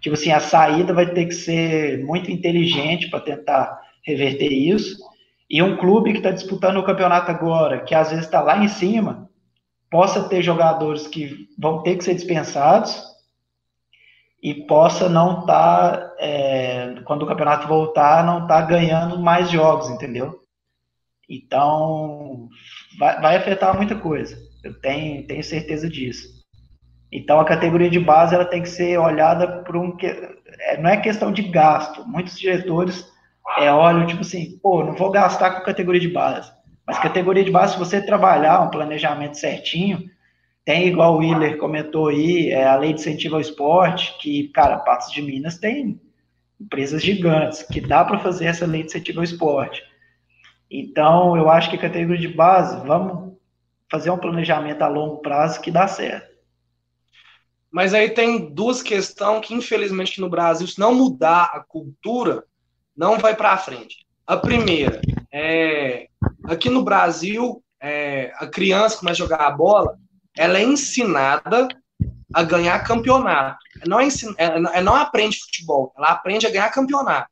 tipo 0.00 0.14
assim, 0.14 0.30
a 0.30 0.40
saída 0.40 0.94
vai 0.94 1.12
ter 1.12 1.26
que 1.26 1.34
ser 1.34 2.02
muito 2.04 2.30
inteligente 2.30 3.10
para 3.10 3.20
tentar 3.20 3.80
reverter 4.04 4.50
isso. 4.50 4.96
E 5.50 5.62
um 5.62 5.76
clube 5.76 6.12
que 6.12 6.18
está 6.18 6.30
disputando 6.30 6.78
o 6.78 6.84
campeonato 6.84 7.30
agora, 7.30 7.80
que 7.80 7.94
às 7.94 8.08
vezes 8.08 8.24
está 8.24 8.40
lá 8.40 8.56
em 8.64 8.68
cima, 8.68 9.28
possa 9.92 10.26
ter 10.26 10.42
jogadores 10.42 11.06
que 11.06 11.50
vão 11.58 11.82
ter 11.82 11.96
que 11.96 12.04
ser 12.04 12.14
dispensados 12.14 13.04
e 14.42 14.54
possa 14.66 15.06
não 15.06 15.40
estar, 15.40 15.98
tá, 15.98 16.14
é, 16.18 16.94
quando 17.04 17.24
o 17.24 17.26
campeonato 17.26 17.68
voltar, 17.68 18.24
não 18.24 18.44
estar 18.44 18.62
tá 18.62 18.66
ganhando 18.66 19.20
mais 19.20 19.50
jogos, 19.50 19.90
entendeu? 19.90 20.40
Então, 21.28 22.48
vai, 22.98 23.20
vai, 23.20 23.36
afetar 23.36 23.76
muita 23.76 23.94
coisa. 23.94 24.36
Eu 24.64 24.80
tenho, 24.80 25.26
tenho 25.26 25.44
certeza 25.44 25.88
disso. 25.88 26.26
Então, 27.12 27.38
a 27.38 27.44
categoria 27.44 27.90
de 27.90 28.00
base 28.00 28.34
ela 28.34 28.46
tem 28.46 28.62
que 28.62 28.70
ser 28.70 28.98
olhada 28.98 29.62
por 29.62 29.76
um. 29.76 29.94
É, 30.02 30.80
não 30.80 30.88
é 30.88 30.96
questão 30.96 31.30
de 31.30 31.42
gasto. 31.42 32.08
Muitos 32.08 32.38
diretores 32.38 33.06
é, 33.58 33.70
olham, 33.70 34.06
tipo 34.06 34.22
assim, 34.22 34.58
pô, 34.62 34.82
não 34.82 34.94
vou 34.94 35.10
gastar 35.10 35.50
com 35.50 35.64
categoria 35.64 36.00
de 36.00 36.08
base. 36.08 36.50
Mas 36.92 37.00
categoria 37.00 37.42
de 37.42 37.50
base, 37.50 37.72
se 37.72 37.78
você 37.78 38.04
trabalhar 38.04 38.60
um 38.60 38.68
planejamento 38.68 39.38
certinho, 39.38 40.10
tem 40.62 40.88
igual 40.88 41.14
o 41.14 41.18
Willer 41.20 41.56
comentou 41.56 42.08
aí, 42.08 42.50
é 42.50 42.68
a 42.68 42.76
lei 42.76 42.92
de 42.92 43.00
incentivo 43.00 43.36
ao 43.36 43.40
esporte, 43.40 44.14
que, 44.18 44.48
cara, 44.48 44.76
Patos 44.76 45.10
de 45.10 45.22
Minas 45.22 45.56
tem 45.56 45.98
empresas 46.60 47.02
gigantes, 47.02 47.62
que 47.62 47.80
dá 47.80 48.04
para 48.04 48.18
fazer 48.18 48.44
essa 48.44 48.66
lei 48.66 48.82
de 48.82 48.88
incentivo 48.88 49.20
ao 49.20 49.24
esporte. 49.24 49.82
Então, 50.70 51.34
eu 51.34 51.48
acho 51.48 51.70
que 51.70 51.78
categoria 51.78 52.28
de 52.28 52.28
base, 52.28 52.86
vamos 52.86 53.38
fazer 53.90 54.10
um 54.10 54.18
planejamento 54.18 54.82
a 54.82 54.88
longo 54.88 55.22
prazo 55.22 55.62
que 55.62 55.70
dá 55.70 55.88
certo. 55.88 56.30
Mas 57.70 57.94
aí 57.94 58.10
tem 58.10 58.52
duas 58.52 58.82
questões 58.82 59.46
que, 59.46 59.54
infelizmente, 59.54 60.20
no 60.20 60.28
Brasil, 60.28 60.66
se 60.66 60.78
não 60.78 60.94
mudar 60.94 61.52
a 61.54 61.60
cultura, 61.60 62.44
não 62.94 63.16
vai 63.16 63.34
para 63.34 63.56
frente. 63.56 64.06
A 64.26 64.36
primeira 64.36 65.00
é 65.32 66.08
aqui 66.44 66.68
no 66.68 66.84
Brasil, 66.84 67.62
é, 67.80 68.32
a 68.36 68.46
criança 68.46 68.98
começa 68.98 69.22
a 69.22 69.26
jogar 69.26 69.40
a 69.40 69.50
bola, 69.50 69.96
ela 70.36 70.58
é 70.58 70.62
ensinada 70.62 71.68
a 72.32 72.42
ganhar 72.42 72.78
campeonato. 72.84 73.58
Não, 73.86 73.98
é 73.98 74.04
ensina, 74.04 74.34
é, 74.36 74.80
não 74.80 74.94
aprende 74.94 75.40
futebol, 75.40 75.92
ela 75.96 76.10
aprende 76.10 76.46
a 76.46 76.50
ganhar 76.50 76.70
campeonato. 76.70 77.30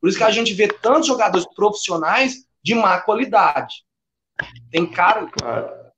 Por 0.00 0.08
isso 0.08 0.18
que 0.18 0.24
a 0.24 0.30
gente 0.30 0.54
vê 0.54 0.68
tantos 0.68 1.06
jogadores 1.06 1.46
profissionais 1.54 2.46
de 2.62 2.74
má 2.74 3.00
qualidade. 3.00 3.84
Tem 4.70 4.86
cara, 4.86 5.28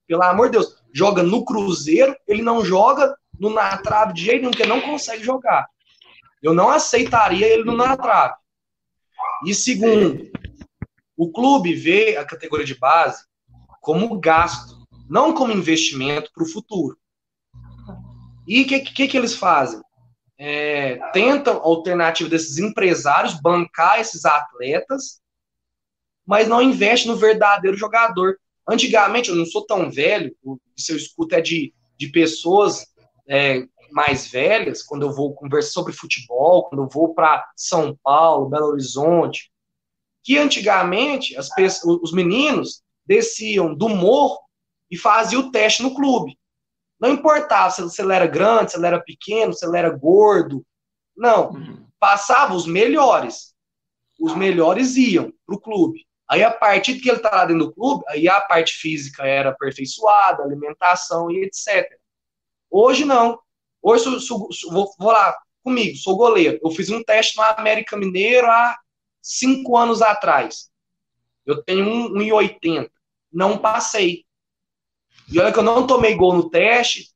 pelo 0.06 0.22
amor 0.22 0.46
de 0.46 0.52
Deus, 0.52 0.74
joga 0.92 1.22
no 1.22 1.44
Cruzeiro, 1.44 2.16
ele 2.26 2.42
não 2.42 2.64
joga 2.64 3.14
no 3.38 3.50
na 3.50 3.76
trave 3.78 4.14
de 4.14 4.24
jeito 4.24 4.40
nenhum, 4.40 4.50
porque 4.50 4.66
não 4.66 4.80
consegue 4.80 5.22
jogar. 5.22 5.66
Eu 6.42 6.54
não 6.54 6.70
aceitaria 6.70 7.46
ele 7.46 7.64
no 7.64 7.76
na 7.76 7.96
trave. 7.96 8.34
E 9.46 9.54
segundo, 9.54 10.30
o 11.20 11.30
clube 11.30 11.74
vê 11.74 12.16
a 12.16 12.24
categoria 12.24 12.64
de 12.64 12.74
base 12.74 13.26
como 13.82 14.18
gasto, 14.18 14.86
não 15.06 15.34
como 15.34 15.52
investimento 15.52 16.30
para 16.32 16.44
o 16.44 16.48
futuro. 16.48 16.96
E 18.48 18.62
o 18.62 18.66
que, 18.66 18.80
que, 18.80 19.06
que, 19.06 19.18
eles 19.18 19.34
fazem? 19.34 19.82
É, 20.38 20.96
tentam 21.12 21.58
a 21.58 21.62
alternativa 21.62 22.26
desses 22.26 22.56
empresários 22.56 23.38
bancar 23.38 24.00
esses 24.00 24.24
atletas, 24.24 25.20
mas 26.26 26.48
não 26.48 26.62
investe 26.62 27.06
no 27.06 27.16
verdadeiro 27.16 27.76
jogador. 27.76 28.38
Antigamente, 28.66 29.28
eu 29.28 29.36
não 29.36 29.44
sou 29.44 29.66
tão 29.66 29.90
velho, 29.90 30.34
se 30.74 30.90
eu 30.90 30.96
escuto 30.96 31.34
é 31.34 31.42
de, 31.42 31.74
de 31.98 32.08
pessoas 32.08 32.86
é, 33.28 33.66
mais 33.92 34.26
velhas, 34.30 34.82
quando 34.82 35.02
eu 35.02 35.12
vou 35.12 35.34
conversar 35.34 35.72
sobre 35.72 35.92
futebol, 35.92 36.66
quando 36.70 36.84
eu 36.84 36.88
vou 36.88 37.12
para 37.12 37.46
São 37.54 37.94
Paulo, 38.02 38.48
Belo 38.48 38.68
Horizonte, 38.68 39.50
que 40.22 40.38
antigamente 40.38 41.36
as 41.36 41.48
pessoas, 41.48 42.00
os 42.02 42.12
meninos 42.12 42.82
desciam 43.04 43.74
do 43.74 43.88
morro 43.88 44.38
e 44.90 44.96
faziam 44.96 45.42
o 45.42 45.50
teste 45.50 45.82
no 45.82 45.94
clube. 45.94 46.38
Não 47.00 47.10
importava 47.10 47.70
se 47.70 48.02
ele 48.02 48.14
era 48.14 48.26
grande, 48.26 48.72
se 48.72 48.76
ele 48.76 48.86
era 48.86 49.00
pequeno, 49.00 49.54
se 49.54 49.66
ele 49.66 49.78
era 49.78 49.90
gordo. 49.90 50.64
Não. 51.16 51.50
Uhum. 51.50 51.86
Passava 51.98 52.54
os 52.54 52.66
melhores. 52.66 53.54
Os 54.20 54.34
melhores 54.34 54.96
iam 54.96 55.32
para 55.46 55.56
o 55.56 55.60
clube. 55.60 56.06
Aí, 56.28 56.44
a 56.44 56.50
partir 56.50 57.00
que 57.00 57.08
ele 57.08 57.16
está 57.16 57.30
lá 57.30 57.44
dentro 57.44 57.66
do 57.66 57.72
clube, 57.72 58.04
aí 58.08 58.28
a 58.28 58.40
parte 58.40 58.74
física 58.74 59.26
era 59.26 59.50
aperfeiçoada, 59.50 60.42
alimentação 60.42 61.30
e 61.30 61.42
etc. 61.44 61.90
Hoje, 62.70 63.04
não. 63.04 63.40
Hoje, 63.82 64.04
vou, 64.70 64.94
vou 64.98 65.10
lá 65.10 65.36
comigo, 65.64 65.96
sou 65.96 66.16
goleiro. 66.16 66.58
Eu 66.62 66.70
fiz 66.70 66.90
um 66.90 67.02
teste 67.02 67.36
no 67.36 67.42
América 67.42 67.96
Mineiro 67.96 68.46
há 68.46 68.78
cinco 69.22 69.76
anos 69.76 70.02
atrás. 70.02 70.70
Eu 71.44 71.62
tenho 71.62 72.10
1,80. 72.10 72.90
Não 73.32 73.58
passei. 73.58 74.24
E 75.30 75.38
olha 75.38 75.52
que 75.52 75.58
eu 75.58 75.64
não 75.64 75.86
tomei 75.86 76.14
gol 76.14 76.34
no 76.34 76.50
teste, 76.50 77.10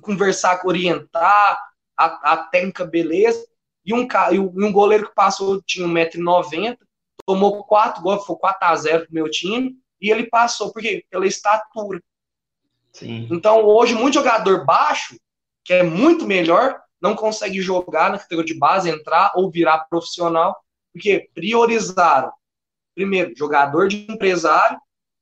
conversar, 0.00 0.60
orientar, 0.64 1.60
a, 1.96 2.32
a 2.32 2.36
técnica, 2.36 2.84
beleza. 2.84 3.46
E 3.84 3.94
um, 3.94 4.06
e 4.32 4.38
um 4.38 4.72
goleiro 4.72 5.08
que 5.08 5.14
passou 5.14 5.62
tinha 5.62 5.86
1,90m, 5.86 6.76
tomou 7.24 7.64
quatro 7.64 8.02
gols, 8.02 8.26
foi 8.26 8.36
4x0 8.36 9.04
pro 9.04 9.14
meu 9.14 9.30
time, 9.30 9.76
e 10.00 10.10
ele 10.10 10.28
passou, 10.28 10.72
porque 10.72 11.04
pela 11.08 11.26
estatura. 11.26 12.02
Sim. 12.92 13.28
Então, 13.30 13.64
hoje, 13.64 13.94
muito 13.94 14.14
jogador 14.14 14.64
baixo, 14.64 15.16
que 15.64 15.72
é 15.72 15.82
muito 15.82 16.26
melhor, 16.26 16.80
não 17.00 17.14
consegue 17.14 17.60
jogar 17.60 18.10
na 18.10 18.18
categoria 18.18 18.52
de 18.52 18.58
base, 18.58 18.90
entrar 18.90 19.32
ou 19.34 19.50
virar 19.50 19.86
profissional, 19.88 20.56
porque 20.92 21.28
priorizaram, 21.34 22.32
primeiro, 22.94 23.34
jogador 23.36 23.88
de 23.88 24.06
empresário 24.10 24.78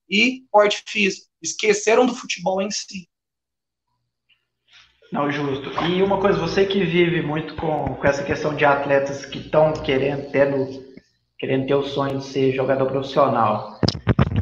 e 0.08 0.44
porte 0.50 0.82
físico. 0.86 1.26
Esqueceram 1.42 2.06
do 2.06 2.14
futebol 2.14 2.62
em 2.62 2.70
si. 2.70 3.08
Não, 5.14 5.30
justo. 5.30 5.70
E 5.84 6.02
uma 6.02 6.20
coisa, 6.20 6.38
você 6.38 6.66
que 6.66 6.84
vive 6.84 7.22
muito 7.22 7.54
com, 7.54 7.94
com 7.94 8.06
essa 8.06 8.24
questão 8.24 8.54
de 8.54 8.64
atletas 8.64 9.24
que 9.24 9.38
estão 9.38 9.72
querendo, 9.72 10.28
tendo, 10.32 10.84
querendo 11.38 11.66
ter 11.66 11.74
o 11.74 11.84
sonho 11.84 12.18
de 12.18 12.24
ser 12.24 12.52
jogador 12.52 12.86
profissional. 12.86 13.78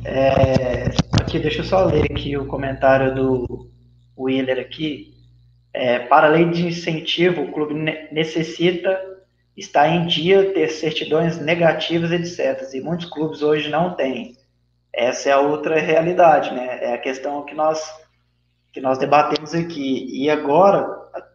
É, 0.05 0.85
aqui, 1.21 1.39
deixa 1.39 1.61
eu 1.61 1.65
só 1.65 1.85
ler 1.85 2.11
aqui 2.11 2.37
o 2.39 2.47
comentário 2.47 3.15
do 3.15 3.71
Willer 4.17 4.59
aqui. 4.59 5.12
É, 5.75 6.01
para 6.01 6.27
além 6.27 6.51
de 6.51 6.67
incentivo, 6.67 7.43
o 7.43 7.53
clube 7.53 7.75
necessita 8.13 9.01
estar 9.57 9.89
em 9.89 10.07
dia, 10.07 10.53
ter 10.53 10.69
certidões 10.69 11.39
negativas, 11.39 12.11
etc. 12.11 12.75
E 12.75 12.81
muitos 12.81 13.09
clubes 13.09 13.43
hoje 13.43 13.71
não 13.71 13.95
têm. 13.95 14.37
essa 14.93 15.31
é 15.31 15.33
a 15.33 15.41
outra 15.41 15.79
realidade, 15.79 16.53
né? 16.55 16.79
É 16.83 16.95
a 16.95 16.99
questão 16.99 17.45
que 17.45 17.55
nós 17.55 17.81
que 18.73 18.81
nós 18.81 18.99
debatemos 18.99 19.55
aqui. 19.55 20.09
E 20.11 20.31
agora, 20.31 20.89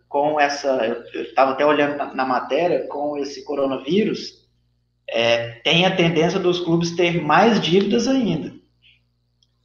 com 0.10 0.40
essa, 0.40 0.68
eu 1.14 1.22
estava 1.24 1.52
até 1.52 1.66
olhando 1.66 1.96
na, 1.96 2.14
na, 2.14 2.26
matéria, 2.26 2.88
com 2.88 3.18
esse 3.18 3.46
coronavírus, 3.46 4.48
é, 5.08 5.52
tem 5.64 5.86
a 5.86 5.96
tendência 5.96 6.40
dos 6.40 6.60
clubes 6.60 6.96
ter 6.96 7.22
mais 7.22 7.62
dívidas 7.62 8.08
ainda. 8.08 8.54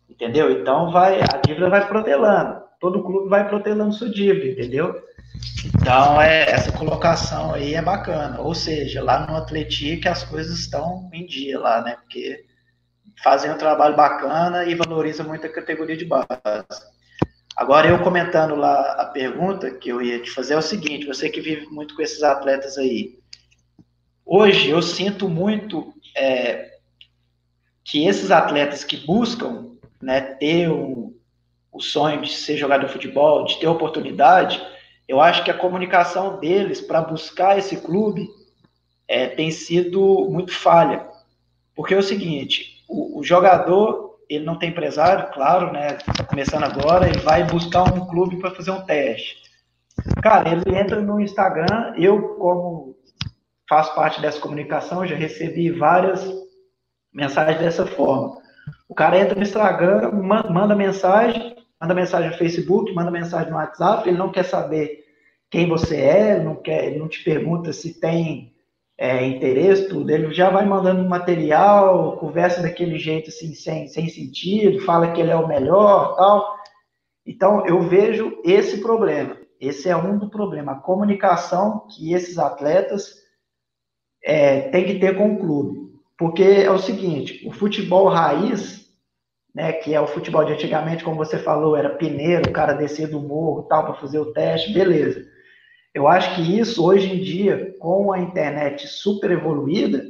Entendeu? 0.08 0.52
Então 0.52 0.92
vai, 0.92 1.20
a 1.20 1.40
dívida 1.44 1.70
vai 1.70 1.88
protelando. 1.88 2.61
Todo 2.82 3.04
clube 3.04 3.28
vai 3.28 3.48
protelando 3.48 3.94
sua 3.94 4.10
dívida, 4.10 4.60
entendeu? 4.60 5.00
Então 5.64 6.20
é, 6.20 6.50
essa 6.50 6.72
colocação 6.72 7.54
aí 7.54 7.74
é 7.74 7.80
bacana. 7.80 8.40
Ou 8.40 8.56
seja, 8.56 9.00
lá 9.00 9.24
no 9.24 9.36
Atlético 9.36 10.08
as 10.08 10.24
coisas 10.24 10.58
estão 10.58 11.08
em 11.12 11.24
dia 11.24 11.60
lá, 11.60 11.80
né? 11.80 11.94
Porque 11.94 12.44
fazem 13.22 13.52
um 13.52 13.56
trabalho 13.56 13.94
bacana 13.94 14.64
e 14.64 14.74
valoriza 14.74 15.22
muito 15.22 15.46
a 15.46 15.52
categoria 15.52 15.96
de 15.96 16.04
base. 16.04 16.26
Agora, 17.56 17.86
eu 17.86 18.02
comentando 18.02 18.56
lá 18.56 18.96
a 19.00 19.06
pergunta 19.06 19.70
que 19.70 19.88
eu 19.88 20.02
ia 20.02 20.20
te 20.20 20.32
fazer 20.32 20.54
é 20.54 20.58
o 20.58 20.62
seguinte: 20.62 21.06
você 21.06 21.30
que 21.30 21.40
vive 21.40 21.66
muito 21.66 21.94
com 21.94 22.02
esses 22.02 22.24
atletas 22.24 22.76
aí, 22.76 23.16
hoje 24.26 24.70
eu 24.70 24.82
sinto 24.82 25.28
muito 25.28 25.94
é, 26.16 26.78
que 27.84 28.08
esses 28.08 28.32
atletas 28.32 28.82
que 28.82 28.96
buscam 29.06 29.76
né, 30.02 30.20
ter 30.20 30.68
um, 30.68 31.14
o 31.72 31.80
sonho 31.80 32.20
de 32.20 32.30
ser 32.30 32.56
jogador 32.56 32.86
de 32.86 32.92
futebol, 32.92 33.44
de 33.44 33.58
ter 33.58 33.66
oportunidade, 33.66 34.62
eu 35.08 35.20
acho 35.20 35.42
que 35.42 35.50
a 35.50 35.56
comunicação 35.56 36.38
deles 36.38 36.80
para 36.80 37.00
buscar 37.00 37.58
esse 37.58 37.78
clube 37.78 38.28
é, 39.08 39.26
tem 39.26 39.50
sido 39.50 40.28
muito 40.30 40.52
falha. 40.52 41.06
Porque 41.74 41.94
é 41.94 41.98
o 41.98 42.02
seguinte: 42.02 42.84
o, 42.88 43.18
o 43.20 43.24
jogador 43.24 44.18
ele 44.28 44.44
não 44.44 44.58
tem 44.58 44.70
empresário, 44.70 45.32
claro, 45.32 45.72
né? 45.72 45.98
Está 46.08 46.24
começando 46.24 46.64
agora, 46.64 47.08
ele 47.08 47.18
vai 47.20 47.44
buscar 47.44 47.82
um 47.92 48.06
clube 48.06 48.36
para 48.36 48.54
fazer 48.54 48.70
um 48.70 48.82
teste. 48.82 49.42
Cara, 50.22 50.48
ele 50.48 50.76
entra 50.76 51.00
no 51.00 51.20
Instagram, 51.20 51.94
eu, 51.98 52.36
como 52.36 52.96
faço 53.68 53.94
parte 53.94 54.20
dessa 54.20 54.40
comunicação, 54.40 55.06
já 55.06 55.14
recebi 55.14 55.70
várias 55.70 56.26
mensagens 57.12 57.58
dessa 57.58 57.86
forma. 57.86 58.41
O 58.92 58.94
cara 58.94 59.18
entra 59.18 59.34
no 59.34 59.42
Instagram, 59.42 60.12
manda 60.12 60.76
mensagem, 60.76 61.56
manda 61.80 61.94
mensagem 61.94 62.28
no 62.28 62.36
Facebook, 62.36 62.92
manda 62.92 63.10
mensagem 63.10 63.50
no 63.50 63.56
WhatsApp, 63.56 64.06
ele 64.06 64.18
não 64.18 64.30
quer 64.30 64.44
saber 64.44 65.06
quem 65.50 65.66
você 65.66 65.96
é, 65.96 66.38
não 66.38 66.56
quer, 66.56 66.94
não 66.98 67.08
te 67.08 67.24
pergunta 67.24 67.72
se 67.72 67.98
tem 67.98 68.52
é, 68.98 69.24
interesse, 69.24 69.88
tudo, 69.88 70.10
ele 70.10 70.34
já 70.34 70.50
vai 70.50 70.66
mandando 70.66 71.08
material, 71.08 72.18
conversa 72.18 72.60
daquele 72.60 72.98
jeito 72.98 73.30
assim, 73.30 73.54
sem, 73.54 73.88
sem 73.88 74.10
sentido, 74.10 74.84
fala 74.84 75.10
que 75.10 75.22
ele 75.22 75.30
é 75.30 75.36
o 75.36 75.48
melhor, 75.48 76.14
tal. 76.14 76.54
Então, 77.24 77.64
eu 77.64 77.80
vejo 77.80 78.42
esse 78.44 78.82
problema. 78.82 79.38
Esse 79.58 79.88
é 79.88 79.96
um 79.96 80.18
do 80.18 80.28
problema, 80.28 80.72
a 80.72 80.80
comunicação 80.80 81.86
que 81.88 82.12
esses 82.12 82.36
atletas 82.36 83.14
é, 84.22 84.68
têm 84.68 84.84
que 84.84 84.98
ter 84.98 85.16
com 85.16 85.32
o 85.32 85.38
clube. 85.38 85.92
Porque 86.18 86.42
é 86.42 86.70
o 86.70 86.78
seguinte, 86.78 87.42
o 87.48 87.52
futebol 87.52 88.06
raiz, 88.06 88.81
né, 89.54 89.72
que 89.72 89.94
é 89.94 90.00
o 90.00 90.06
futebol 90.06 90.44
de 90.44 90.52
antigamente, 90.52 91.04
como 91.04 91.16
você 91.16 91.38
falou, 91.38 91.76
era 91.76 91.90
pineiro, 91.90 92.48
o 92.48 92.52
cara 92.52 92.72
descer 92.72 93.08
do 93.08 93.20
morro, 93.20 93.64
tal, 93.64 93.84
para 93.84 93.94
fazer 93.94 94.18
o 94.18 94.32
teste, 94.32 94.72
beleza. 94.72 95.26
Eu 95.94 96.08
acho 96.08 96.34
que 96.34 96.58
isso, 96.58 96.84
hoje 96.84 97.12
em 97.12 97.20
dia, 97.20 97.74
com 97.78 98.12
a 98.12 98.18
internet 98.18 98.88
super 98.88 99.30
evoluída, 99.30 100.02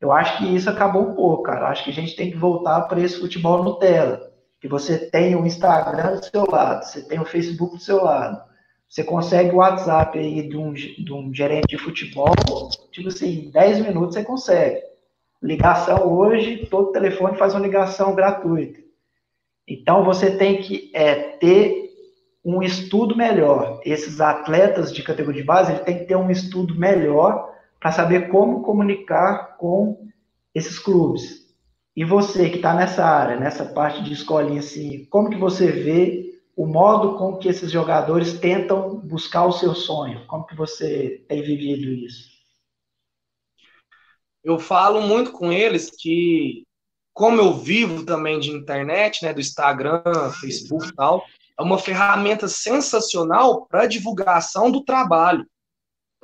eu 0.00 0.12
acho 0.12 0.38
que 0.38 0.54
isso 0.54 0.70
acabou 0.70 1.02
um 1.02 1.14
pouco, 1.14 1.42
cara. 1.44 1.60
Eu 1.60 1.66
acho 1.66 1.84
que 1.84 1.90
a 1.90 1.94
gente 1.94 2.16
tem 2.16 2.30
que 2.30 2.36
voltar 2.36 2.82
para 2.82 3.00
esse 3.00 3.18
futebol 3.18 3.62
Nutella. 3.62 4.30
Que 4.60 4.68
você 4.68 5.10
tem 5.10 5.34
o 5.34 5.44
Instagram 5.44 6.16
do 6.16 6.24
seu 6.24 6.44
lado, 6.48 6.84
você 6.84 7.02
tem 7.02 7.18
o 7.18 7.24
Facebook 7.24 7.76
do 7.76 7.82
seu 7.82 8.02
lado. 8.02 8.40
Você 8.88 9.02
consegue 9.02 9.54
o 9.54 9.56
WhatsApp 9.56 10.16
aí 10.18 10.48
de 10.48 10.56
um, 10.56 10.72
de 10.72 11.12
um 11.12 11.32
gerente 11.32 11.66
de 11.68 11.78
futebol, 11.78 12.34
tipo 12.92 13.08
assim, 13.08 13.46
em 13.46 13.50
10 13.50 13.80
minutos 13.86 14.14
você 14.14 14.22
consegue. 14.22 14.91
Ligação 15.42 16.12
hoje, 16.12 16.66
todo 16.70 16.92
telefone 16.92 17.36
faz 17.36 17.52
uma 17.54 17.62
ligação 17.62 18.14
gratuita. 18.14 18.80
Então 19.66 20.04
você 20.04 20.36
tem 20.36 20.62
que 20.62 20.90
é, 20.94 21.14
ter 21.14 21.90
um 22.44 22.62
estudo 22.62 23.16
melhor. 23.16 23.80
Esses 23.84 24.20
atletas 24.20 24.92
de 24.92 25.02
categoria 25.02 25.40
de 25.40 25.46
base, 25.46 25.72
ele 25.72 25.80
tem 25.80 25.98
que 25.98 26.04
ter 26.04 26.16
um 26.16 26.30
estudo 26.30 26.74
melhor 26.74 27.50
para 27.80 27.90
saber 27.90 28.28
como 28.28 28.62
comunicar 28.62 29.56
com 29.56 30.06
esses 30.54 30.78
clubes. 30.78 31.42
E 31.96 32.04
você 32.04 32.48
que 32.48 32.56
está 32.56 32.72
nessa 32.74 33.04
área, 33.04 33.38
nessa 33.38 33.64
parte 33.64 34.02
de 34.02 34.12
escolinha, 34.12 34.60
assim, 34.60 35.06
como 35.10 35.28
que 35.28 35.36
você 35.36 35.70
vê 35.70 36.40
o 36.56 36.66
modo 36.66 37.18
com 37.18 37.36
que 37.36 37.48
esses 37.48 37.70
jogadores 37.70 38.38
tentam 38.38 38.98
buscar 39.00 39.44
o 39.44 39.52
seu 39.52 39.74
sonho? 39.74 40.24
Como 40.26 40.46
que 40.46 40.54
você 40.54 41.24
tem 41.28 41.42
vivido 41.42 41.90
isso? 41.90 42.31
Eu 44.44 44.58
falo 44.58 45.00
muito 45.02 45.32
com 45.32 45.52
eles 45.52 45.90
que, 45.90 46.64
como 47.12 47.40
eu 47.40 47.54
vivo 47.54 48.04
também 48.04 48.40
de 48.40 48.50
internet, 48.50 49.24
né, 49.24 49.32
do 49.32 49.40
Instagram, 49.40 50.02
Facebook 50.40 50.88
e 50.88 50.94
tal, 50.94 51.24
é 51.58 51.62
uma 51.62 51.78
ferramenta 51.78 52.48
sensacional 52.48 53.66
para 53.66 53.86
divulgação 53.86 54.70
do 54.70 54.84
trabalho. 54.84 55.46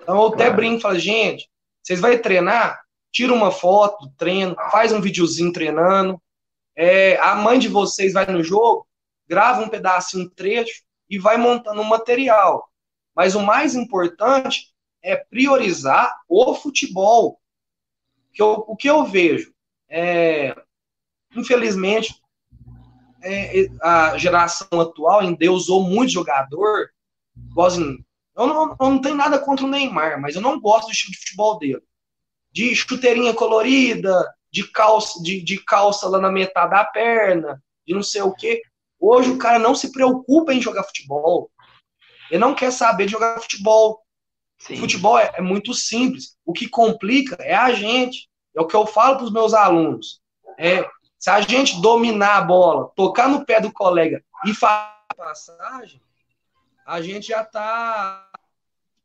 Então 0.01 0.17
eu 0.17 0.29
até 0.29 0.51
brinco, 0.51 0.81
falo, 0.81 0.99
gente, 0.99 1.49
vocês 1.83 2.01
vão 2.01 2.17
treinar? 2.19 2.81
Tira 3.13 3.33
uma 3.33 3.51
foto 3.51 4.07
do 4.07 4.13
treino, 4.17 4.55
faz 4.71 4.93
um 4.93 5.01
videozinho 5.01 5.53
treinando. 5.53 6.21
É, 6.77 7.17
a 7.19 7.35
mãe 7.35 7.59
de 7.59 7.69
vocês 7.69 8.13
vai 8.13 8.27
no 8.27 8.43
jogo, 8.43 8.87
grava 9.27 9.63
um 9.63 9.69
pedacinho, 9.69 10.25
um 10.25 10.29
trecho 10.29 10.83
e 11.09 11.19
vai 11.19 11.37
montando 11.37 11.81
um 11.81 11.85
material. 11.85 12.69
Mas 13.15 13.35
o 13.35 13.43
mais 13.43 13.75
importante 13.75 14.73
é 15.03 15.17
priorizar 15.17 16.15
o 16.29 16.55
futebol. 16.55 17.41
Que 18.39 18.43
eu, 18.43 18.65
o 18.69 18.77
que 18.77 18.89
eu 18.89 19.05
vejo? 19.05 19.53
É, 19.91 20.55
infelizmente, 21.35 22.15
é, 23.21 23.67
a 23.83 24.17
geração 24.17 24.81
atual 24.81 25.25
endeusou 25.25 25.83
muito 25.83 26.13
jogador. 26.13 26.89
Igualzinho, 27.51 27.99
eu 28.37 28.47
não, 28.47 28.77
eu 28.81 28.91
não 28.91 29.01
tenho 29.01 29.17
nada 29.17 29.41
contra 29.41 29.67
o 29.67 29.69
Neymar, 29.69 30.21
mas 30.21 30.37
eu 30.37 30.41
não 30.41 30.61
gosto 30.61 30.87
do 30.87 30.93
estilo 30.93 31.11
de 31.15 31.19
futebol 31.19 31.59
dele. 31.59 31.83
De 32.53 32.77
chuteirinha 32.77 33.35
colorida, 33.35 34.33
de 34.53 34.71
calça, 34.71 35.21
de, 35.21 35.43
de 35.43 35.59
calça 35.65 36.09
lá 36.09 36.21
na 36.21 36.31
metade 36.31 36.71
da 36.71 36.85
perna, 36.85 37.61
de 37.85 37.93
não 37.93 38.05
sei 38.05 38.23
o 38.23 38.33
quê. 38.33 38.63
Hoje 39.01 39.31
o 39.31 39.39
cara 39.39 39.59
não 39.59 39.75
se 39.75 39.91
preocupa 39.91 40.55
em 40.55 40.63
jogar 40.63 40.85
futebol. 40.85 41.51
Ele 42.31 42.39
não 42.39 42.55
quer 42.55 42.71
saber 42.71 43.07
de 43.07 43.13
jogar 43.13 43.41
futebol. 43.41 44.01
Sim. 44.59 44.77
Futebol 44.77 45.19
é, 45.19 45.33
é, 45.35 45.41
muito 45.41 45.73
simples. 45.73 46.37
O 46.45 46.53
que 46.53 46.69
complica 46.69 47.37
é 47.41 47.55
a 47.55 47.73
gente. 47.73 48.29
É 48.57 48.61
o 48.61 48.67
que 48.67 48.75
eu 48.75 48.87
falo 48.87 49.17
para 49.17 49.25
os 49.25 49.33
meus 49.33 49.55
alunos. 49.55 50.21
É, 50.59 50.85
se 51.19 51.31
a 51.31 51.41
gente 51.41 51.81
dominar 51.81 52.39
a 52.39 52.43
bola, 52.43 52.91
tocar 52.97 53.29
no 53.29 53.45
pé 53.45 53.61
do 53.61 53.73
colega 53.73 54.23
e 54.45 54.53
fazer 54.53 54.93
a 55.11 55.15
passagem, 55.15 56.01
a 56.85 57.01
gente 57.01 57.29
já 57.29 57.43
está 57.43 58.31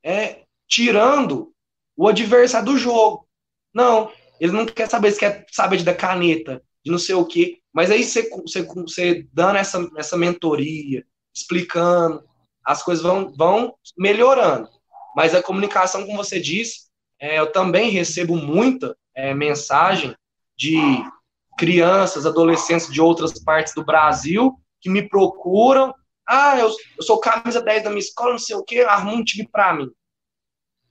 é, 0.01 0.43
tirando 0.68 1.54
o 1.95 2.08
adversário 2.08 2.66
do 2.66 2.78
jogo. 2.78 3.28
Não, 3.74 4.12
ele 4.39 4.51
não 4.51 4.66
quer 4.66 4.89
saber, 4.89 5.10
ele 5.10 5.18
quer 5.18 5.45
saber 5.51 5.78
de 5.78 5.84
da 5.84 5.93
caneta, 5.93 6.64
de 6.84 6.91
não 6.91 6.99
sei 6.99 7.16
o 7.16 7.26
quê. 7.26 7.60
Mas 7.72 7.91
aí 7.91 8.04
você, 8.04 8.30
você, 8.30 8.62
você 8.64 9.28
dando 9.32 9.58
essa, 9.58 9.89
essa 9.97 10.18
mentoria, 10.18 11.06
explicando, 11.34 12.24
as 12.64 12.82
coisas 12.82 13.04
vão, 13.04 13.34
vão 13.36 13.76
melhorando. 13.97 14.70
Mas 15.16 15.36
a 15.36 15.43
comunicação, 15.43 16.05
como 16.05 16.18
você 16.18 16.39
disse, 16.39 16.88
é, 17.20 17.39
eu 17.39 17.51
também 17.51 17.89
recebo 17.89 18.36
muita 18.36 18.97
é, 19.16 19.34
mensagem 19.34 20.16
de 20.57 21.03
crianças, 21.57 22.26
adolescentes 22.26 22.91
de 22.91 22.99
outras 22.99 23.43
partes 23.43 23.74
do 23.74 23.86
Brasil 23.86 24.59
que 24.82 24.89
me 24.89 25.07
procuram. 25.07 25.93
Ah, 26.28 26.57
eu, 26.57 26.70
eu 26.97 27.03
sou 27.03 27.20
camisa 27.20 27.61
10 27.61 27.84
da 27.84 27.89
minha 27.89 27.99
escola, 27.99 28.32
não 28.32 28.39
sei 28.39 28.55
o 28.55 28.64
quê, 28.64 28.82
arruma 28.82 29.14
um 29.14 29.24
time 29.24 29.47
para 29.47 29.74
mim. 29.74 29.89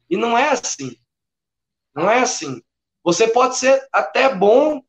E 0.09 0.17
não 0.17 0.37
é 0.37 0.51
assim. 0.51 0.97
Não 1.95 2.11
é 2.11 2.21
assim. 2.21 2.63
Você 3.05 3.27
pode 3.29 3.57
ser 3.57 3.87
até 3.93 4.35
bom, 4.35 4.83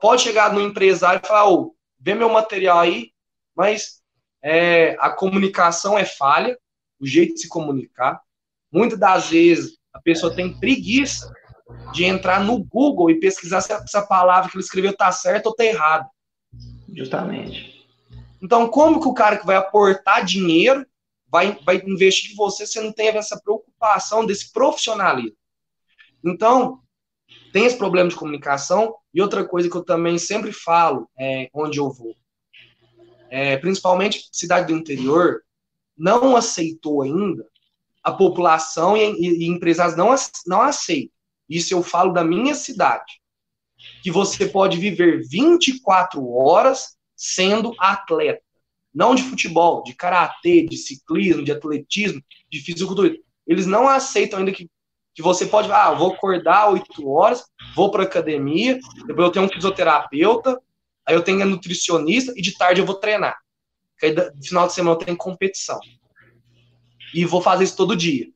pode 0.00 0.22
chegar 0.22 0.52
no 0.52 0.60
empresário 0.60 1.20
e 1.22 1.26
falar, 1.26 1.48
oh, 1.48 1.74
vê 1.98 2.14
meu 2.14 2.28
material 2.28 2.80
aí, 2.80 3.12
mas 3.54 4.02
é, 4.42 4.96
a 4.98 5.10
comunicação 5.10 5.98
é 5.98 6.04
falha, 6.04 6.58
o 6.98 7.06
jeito 7.06 7.34
de 7.34 7.42
se 7.42 7.48
comunicar. 7.48 8.20
Muitas 8.72 8.98
das 8.98 9.28
vezes 9.28 9.78
a 9.92 10.00
pessoa 10.00 10.34
tem 10.34 10.58
preguiça 10.58 11.32
de 11.92 12.04
entrar 12.04 12.44
no 12.44 12.62
Google 12.62 13.10
e 13.10 13.20
pesquisar 13.20 13.60
se 13.60 13.72
essa 13.72 14.02
palavra 14.02 14.50
que 14.50 14.56
ele 14.56 14.64
escreveu 14.64 14.90
está 14.90 15.10
certa 15.10 15.48
ou 15.48 15.52
está 15.52 15.64
errada. 15.64 16.08
Justamente. 16.94 17.86
Então, 18.42 18.68
como 18.68 19.00
que 19.00 19.08
o 19.08 19.14
cara 19.14 19.38
que 19.38 19.46
vai 19.46 19.56
aportar 19.56 20.24
dinheiro 20.24 20.86
vai, 21.28 21.58
vai 21.64 21.82
investir 21.86 22.32
em 22.32 22.36
você 22.36 22.66
se 22.66 22.80
não 22.80 22.92
tem 22.92 23.08
essa 23.08 23.40
preocupação 23.40 24.24
desse 24.24 24.52
profissionalismo? 24.52 25.36
Então, 26.24 26.80
tem 27.52 27.64
esse 27.64 27.76
problema 27.76 28.08
de 28.08 28.16
comunicação. 28.16 28.94
E 29.12 29.20
outra 29.20 29.44
coisa 29.46 29.68
que 29.68 29.76
eu 29.76 29.84
também 29.84 30.18
sempre 30.18 30.52
falo, 30.52 31.08
é, 31.18 31.48
onde 31.54 31.78
eu 31.78 31.90
vou, 31.90 32.14
é, 33.30 33.56
principalmente 33.56 34.28
cidade 34.30 34.72
do 34.72 34.78
interior, 34.78 35.42
não 35.96 36.36
aceitou 36.36 37.02
ainda, 37.02 37.46
a 38.06 38.12
população 38.12 38.96
e, 38.96 39.02
e, 39.02 39.44
e 39.44 39.46
empresas 39.48 39.96
não, 39.96 40.14
não 40.46 40.62
aceitam. 40.62 41.10
Isso 41.50 41.74
eu 41.74 41.82
falo 41.82 42.12
da 42.12 42.22
minha 42.22 42.54
cidade. 42.54 43.20
Que 44.00 44.12
você 44.12 44.46
pode 44.46 44.78
viver 44.78 45.26
24 45.28 46.24
horas 46.32 46.96
sendo 47.16 47.74
atleta. 47.80 48.40
Não 48.94 49.12
de 49.12 49.24
futebol, 49.24 49.82
de 49.82 49.92
karatê, 49.92 50.64
de 50.64 50.76
ciclismo, 50.76 51.42
de 51.42 51.50
atletismo, 51.50 52.22
de 52.48 52.60
fisiculturismo. 52.60 53.24
Eles 53.44 53.66
não 53.66 53.88
aceitam 53.88 54.38
ainda 54.38 54.52
que, 54.52 54.70
que 55.12 55.20
você 55.20 55.44
pode, 55.44 55.70
ah, 55.72 55.90
vou 55.90 56.12
acordar 56.12 56.70
8 56.70 57.08
horas, 57.08 57.44
vou 57.74 57.90
para 57.90 58.04
academia, 58.04 58.78
depois 59.04 59.26
eu 59.26 59.32
tenho 59.32 59.46
um 59.46 59.48
fisioterapeuta, 59.48 60.62
aí 61.04 61.16
eu 61.16 61.24
tenho 61.24 61.42
um 61.42 61.50
nutricionista 61.50 62.32
e 62.36 62.40
de 62.40 62.56
tarde 62.56 62.80
eu 62.80 62.86
vou 62.86 62.94
treinar. 63.00 63.36
Porque 63.90 64.06
aí, 64.06 64.14
no 64.14 64.44
final 64.44 64.66
de 64.68 64.74
semana 64.74 64.94
eu 64.94 65.04
tenho 65.04 65.16
competição. 65.16 65.80
E 67.14 67.24
vou 67.24 67.40
fazer 67.40 67.64
isso 67.64 67.76
todo 67.76 67.96
dia. 67.96 68.28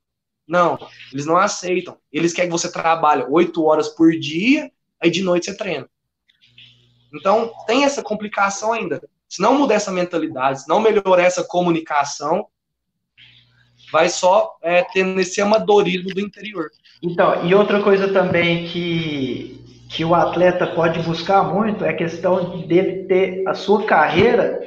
Não, 0.46 0.78
eles 1.12 1.26
não 1.26 1.36
aceitam. 1.36 1.96
Eles 2.12 2.32
querem 2.32 2.50
que 2.50 2.56
você 2.56 2.70
trabalhe 2.70 3.24
oito 3.28 3.64
horas 3.64 3.88
por 3.88 4.10
dia, 4.12 4.70
aí 5.00 5.10
de 5.10 5.22
noite 5.22 5.46
você 5.46 5.56
treina. 5.56 5.88
Então, 7.14 7.52
tem 7.66 7.84
essa 7.84 8.02
complicação 8.02 8.72
ainda. 8.72 9.00
Se 9.28 9.40
não 9.40 9.56
mudar 9.56 9.74
essa 9.74 9.92
mentalidade, 9.92 10.62
se 10.62 10.68
não 10.68 10.80
melhorar 10.80 11.22
essa 11.22 11.44
comunicação, 11.44 12.48
vai 13.92 14.08
só 14.08 14.56
é, 14.62 14.82
tendo 14.92 15.20
esse 15.20 15.40
amadorismo 15.40 16.10
do 16.10 16.20
interior. 16.20 16.68
Então, 17.02 17.46
e 17.46 17.54
outra 17.54 17.82
coisa 17.82 18.12
também 18.12 18.66
que, 18.66 19.86
que 19.88 20.04
o 20.04 20.14
atleta 20.14 20.66
pode 20.66 21.00
buscar 21.02 21.44
muito 21.44 21.84
é 21.84 21.90
a 21.90 21.96
questão 21.96 22.66
dele 22.66 23.04
ter 23.04 23.46
a 23.46 23.54
sua 23.54 23.84
carreira 23.84 24.60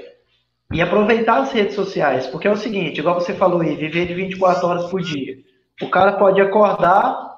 e 0.74 0.82
aproveitar 0.82 1.38
as 1.38 1.52
redes 1.52 1.76
sociais. 1.76 2.28
Porque 2.28 2.48
é 2.48 2.52
o 2.52 2.58
seguinte, 2.58 3.00
igual 3.00 3.16
você 3.16 3.34
falou 3.34 3.62
aí, 3.62 3.76
viver 3.76 4.08
de 4.08 4.14
24 4.14 4.68
horas 4.68 4.86
por 4.90 5.02
dia. 5.02 5.38
O 5.82 5.90
cara 5.90 6.14
pode 6.14 6.42
acordar, 6.42 7.36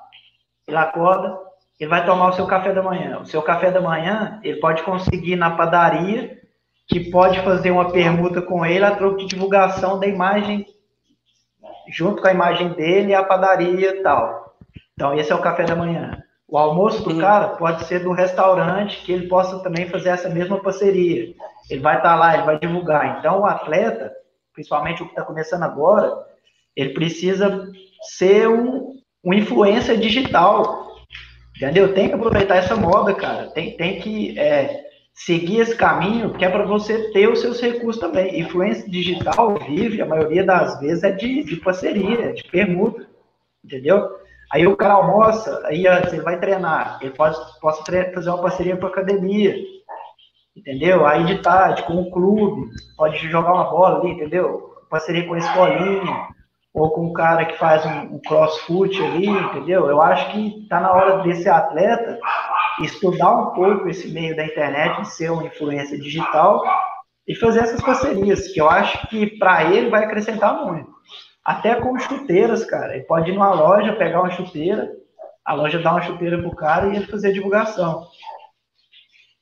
ele 0.67 0.77
acorda, 0.77 1.38
ele 1.79 1.89
vai 1.89 2.05
tomar 2.05 2.29
o 2.29 2.33
seu 2.33 2.47
café 2.47 2.73
da 2.73 2.81
manhã. 2.81 3.19
O 3.19 3.25
seu 3.25 3.41
café 3.41 3.69
da 3.69 3.81
manhã, 3.81 4.39
ele 4.43 4.59
pode 4.59 4.81
conseguir 4.83 5.36
na 5.36 5.51
padaria, 5.51 6.39
que 6.88 7.11
pode 7.11 7.39
fazer 7.41 7.71
uma 7.71 7.91
permuta 7.91 8.41
com 8.41 8.65
ele 8.65 8.86
a 8.86 8.95
troco 8.95 9.17
de 9.17 9.25
divulgação 9.25 9.99
da 9.99 10.07
imagem, 10.07 10.65
junto 11.89 12.21
com 12.21 12.27
a 12.27 12.33
imagem 12.33 12.69
dele, 12.69 13.13
a 13.13 13.23
padaria 13.23 13.89
e 13.89 14.01
tal. 14.01 14.55
Então, 14.93 15.13
esse 15.13 15.31
é 15.31 15.36
o 15.36 15.41
café 15.41 15.65
da 15.65 15.75
manhã. 15.75 16.23
O 16.47 16.57
almoço 16.57 17.03
do 17.03 17.19
cara 17.19 17.49
pode 17.49 17.83
ser 17.86 17.99
do 17.99 18.11
restaurante, 18.11 19.01
que 19.03 19.11
ele 19.11 19.27
possa 19.27 19.59
também 19.59 19.89
fazer 19.89 20.09
essa 20.09 20.29
mesma 20.29 20.59
parceria. 20.59 21.33
Ele 21.70 21.82
vai 21.82 21.97
estar 21.97 22.16
lá, 22.16 22.34
ele 22.34 22.43
vai 22.43 22.59
divulgar. 22.59 23.20
Então, 23.20 23.41
o 23.41 23.45
atleta, 23.45 24.11
principalmente 24.53 25.01
o 25.01 25.05
que 25.05 25.11
está 25.11 25.24
começando 25.24 25.63
agora, 25.63 26.11
ele 26.76 26.93
precisa 26.93 27.70
ser 28.01 28.47
um, 28.47 28.97
um 29.24 29.34
digital. 29.97 30.86
Entendeu? 31.55 31.93
Tem 31.93 32.09
que 32.09 32.13
aproveitar 32.16 32.57
essa 32.57 32.76
moda, 32.76 33.13
cara. 33.13 33.47
Tem, 33.51 33.78
tem 33.78 33.99
que 33.99 34.38
é, 34.38 34.86
seguir 35.13 35.61
esse 35.61 35.76
caminho, 35.76 36.34
que 36.34 36.43
é 36.43 36.49
para 36.49 36.66
você 36.66 37.11
ter 37.11 37.30
os 37.30 37.39
seus 37.39 37.61
recursos 37.61 38.01
também. 38.01 38.39
Influência 38.39 38.89
digital 38.89 39.57
vive, 39.66 40.01
a 40.01 40.05
maioria 40.05 40.43
das 40.43 40.80
vezes, 40.80 41.03
é 41.03 41.11
de, 41.11 41.43
de 41.43 41.55
parceria, 41.55 42.34
de 42.34 42.43
permuta. 42.43 43.07
Entendeu? 43.63 44.09
Aí 44.51 44.68
o 44.68 44.76
cara 44.76 44.93
almoça, 44.93 45.61
aí 45.66 45.86
ele 45.88 46.22
vai 46.22 46.39
treinar, 46.39 46.99
ele 47.01 47.11
pode, 47.11 47.38
pode 47.59 47.84
fazer 48.13 48.30
uma 48.30 48.41
parceria 48.41 48.78
com 48.78 48.86
a 48.86 48.89
academia, 48.89 49.55
entendeu? 50.56 51.06
Aí 51.06 51.26
de 51.26 51.41
tarde, 51.41 51.84
com 51.84 52.01
o 52.01 52.12
clube, 52.12 52.70
pode 52.95 53.18
jogar 53.30 53.53
uma 53.53 53.70
bola 53.70 53.99
ali, 53.99 54.12
entendeu? 54.12 54.76
Parceria 54.89 55.28
com 55.28 55.34
a 55.34 55.38
escolinha, 55.38 56.28
ou 56.74 56.91
com 56.91 57.06
um 57.06 57.14
cara 57.14 57.45
que 57.45 57.58
faz 57.58 57.86
um, 57.86 58.16
um 58.16 58.20
crossfit 58.20 59.01
ali, 59.01 59.28
entendeu? 59.28 59.88
Eu 59.89 60.01
acho 60.01 60.32
que 60.32 60.64
está 60.64 60.80
na 60.80 60.91
hora 60.91 61.24
desse 61.24 61.47
atleta 61.49 62.20
estudar 62.82 63.32
um 63.32 63.45
pouco 63.51 63.88
esse 63.88 64.10
meio 64.10 64.36
da 64.36 64.45
internet, 64.45 65.08
ser 65.08 65.32
uma 65.32 65.45
influência 65.45 65.97
digital 65.97 66.62
e 67.26 67.34
fazer 67.34 67.60
essas 67.60 67.82
parcerias, 67.82 68.49
que 68.49 68.60
eu 68.60 68.70
acho 68.70 69.08
que 69.08 69.38
para 69.38 69.64
ele 69.72 69.89
vai 69.89 70.03
acrescentar 70.03 70.66
muito. 70.66 70.93
Até 71.43 71.76
com 71.76 71.97
chuteiras, 71.97 72.66
cara. 72.66 72.95
Ele 72.95 73.06
pode 73.06 73.32
ir 73.32 73.34
numa 73.34 73.53
loja, 73.53 73.93
pegar 73.93 74.22
uma 74.22 74.32
chuteira, 74.32 74.91
a 75.45 75.53
loja 75.53 75.80
dá 75.80 75.91
uma 75.91 76.01
chuteira 76.01 76.39
pro 76.39 76.56
cara 76.56 76.88
e 76.88 76.97
ele 76.97 77.06
fazer 77.06 77.32
divulgação. 77.32 78.06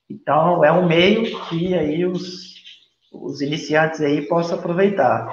Então, 0.10 0.64
é 0.64 0.72
um 0.72 0.88
meio 0.88 1.24
que 1.48 1.74
aí 1.74 2.06
os, 2.06 2.56
os 3.12 3.42
iniciantes 3.42 4.02
aí 4.02 4.28
possam 4.28 4.58
aproveitar. 4.58 5.28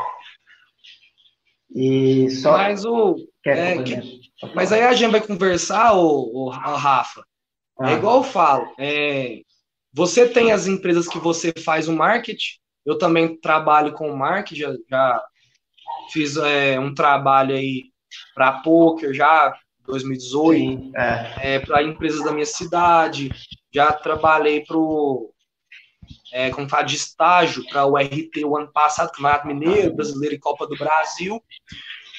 E 1.74 2.30
só. 2.30 2.52
Mas 2.52 2.84
o. 2.84 3.16
É, 3.46 3.82
que, 3.82 4.20
mas 4.54 4.72
aí 4.72 4.82
a 4.82 4.92
gente 4.92 5.12
vai 5.12 5.20
conversar, 5.20 5.94
o, 5.94 6.46
o, 6.46 6.48
Rafa. 6.48 7.20
É 7.20 7.24
ah. 7.84 7.90
É 7.90 7.94
igual 7.94 8.18
eu 8.18 8.24
falo. 8.24 8.72
É, 8.78 9.40
você 9.92 10.28
tem 10.28 10.52
as 10.52 10.66
empresas 10.66 11.08
que 11.08 11.18
você 11.18 11.52
faz 11.64 11.88
o 11.88 11.92
marketing. 11.92 12.58
Eu 12.84 12.98
também 12.98 13.38
trabalho 13.38 13.92
com 13.92 14.14
marketing, 14.16 14.60
já, 14.60 14.74
já 14.88 15.22
fiz 16.10 16.36
é, 16.36 16.80
um 16.80 16.94
trabalho 16.94 17.54
aí 17.54 17.84
para 18.34 18.60
poker 18.60 19.12
já 19.12 19.54
2018, 19.86 20.58
Sim, 20.58 20.92
é. 20.96 21.54
é 21.56 21.58
para 21.58 21.82
empresas 21.82 22.24
da 22.24 22.32
minha 22.32 22.46
cidade, 22.46 23.30
já 23.72 23.92
trabalhei 23.92 24.64
para 24.64 24.76
é, 26.32 26.50
como 26.50 26.68
fala, 26.68 26.84
de 26.84 26.96
estágio 26.96 27.64
para 27.68 27.86
o 27.86 27.96
RT 27.96 28.44
o 28.44 28.56
ano 28.56 28.72
passado, 28.72 29.10
Campeonato 29.10 29.46
Mineiro, 29.46 29.94
Brasileiro 29.94 30.34
e 30.34 30.38
Copa 30.38 30.66
do 30.66 30.76
Brasil. 30.76 31.42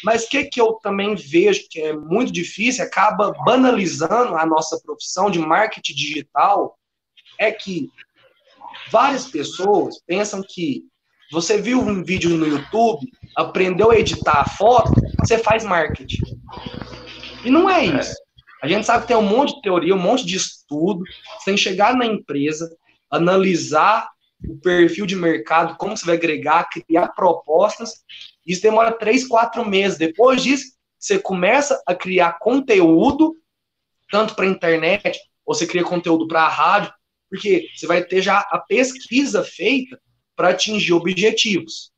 Mas 0.03 0.23
o 0.23 0.29
que, 0.29 0.45
que 0.45 0.59
eu 0.59 0.73
também 0.73 1.15
vejo 1.15 1.67
que 1.69 1.79
é 1.79 1.93
muito 1.93 2.31
difícil, 2.31 2.83
acaba 2.83 3.33
banalizando 3.45 4.35
a 4.35 4.45
nossa 4.45 4.79
profissão 4.81 5.29
de 5.29 5.39
marketing 5.39 5.93
digital, 5.93 6.77
é 7.37 7.51
que 7.51 7.89
várias 8.91 9.27
pessoas 9.27 10.01
pensam 10.05 10.43
que 10.47 10.83
você 11.31 11.61
viu 11.61 11.79
um 11.79 12.03
vídeo 12.03 12.31
no 12.31 12.47
YouTube, 12.47 13.09
aprendeu 13.37 13.91
a 13.91 13.97
editar 13.97 14.41
a 14.41 14.49
foto, 14.49 14.91
você 15.19 15.37
faz 15.37 15.63
marketing. 15.63 16.23
E 17.45 17.49
não 17.49 17.69
é 17.69 17.85
isso. 17.85 18.15
A 18.61 18.67
gente 18.67 18.85
sabe 18.85 19.01
que 19.01 19.07
tem 19.07 19.17
um 19.17 19.21
monte 19.21 19.55
de 19.55 19.61
teoria, 19.61 19.95
um 19.95 19.99
monte 19.99 20.25
de 20.25 20.35
estudo. 20.35 21.03
Você 21.37 21.45
tem 21.45 21.55
que 21.55 21.61
chegar 21.61 21.95
na 21.95 22.05
empresa, 22.05 22.69
analisar 23.09 24.07
o 24.47 24.57
perfil 24.57 25.05
de 25.05 25.15
mercado, 25.15 25.75
como 25.77 25.95
você 25.95 26.05
vai 26.05 26.15
agregar, 26.15 26.69
criar 26.69 27.09
propostas. 27.09 28.03
Isso 28.45 28.61
demora 28.61 28.91
três, 28.91 29.27
quatro 29.27 29.67
meses. 29.67 29.97
Depois 29.97 30.43
disso, 30.43 30.73
você 30.97 31.17
começa 31.17 31.81
a 31.87 31.95
criar 31.95 32.37
conteúdo, 32.39 33.35
tanto 34.11 34.35
para 34.35 34.45
a 34.45 34.49
internet, 34.49 35.19
ou 35.45 35.55
você 35.55 35.65
cria 35.65 35.83
conteúdo 35.83 36.27
para 36.27 36.43
a 36.43 36.49
rádio, 36.49 36.93
porque 37.29 37.67
você 37.75 37.87
vai 37.87 38.03
ter 38.03 38.21
já 38.21 38.39
a 38.39 38.59
pesquisa 38.59 39.43
feita 39.43 39.99
para 40.35 40.49
atingir 40.49 40.93
objetivos. 40.93 41.91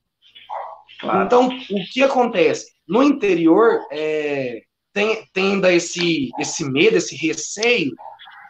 Claro. 0.99 1.25
Então, 1.25 1.47
o 1.47 1.85
que 1.91 2.01
acontece? 2.01 2.71
No 2.87 3.03
interior, 3.03 3.79
é, 3.91 4.61
tem, 4.93 5.27
ainda 5.35 5.73
esse, 5.73 6.29
esse 6.39 6.63
medo, 6.63 6.97
esse 6.97 7.15
receio 7.15 7.93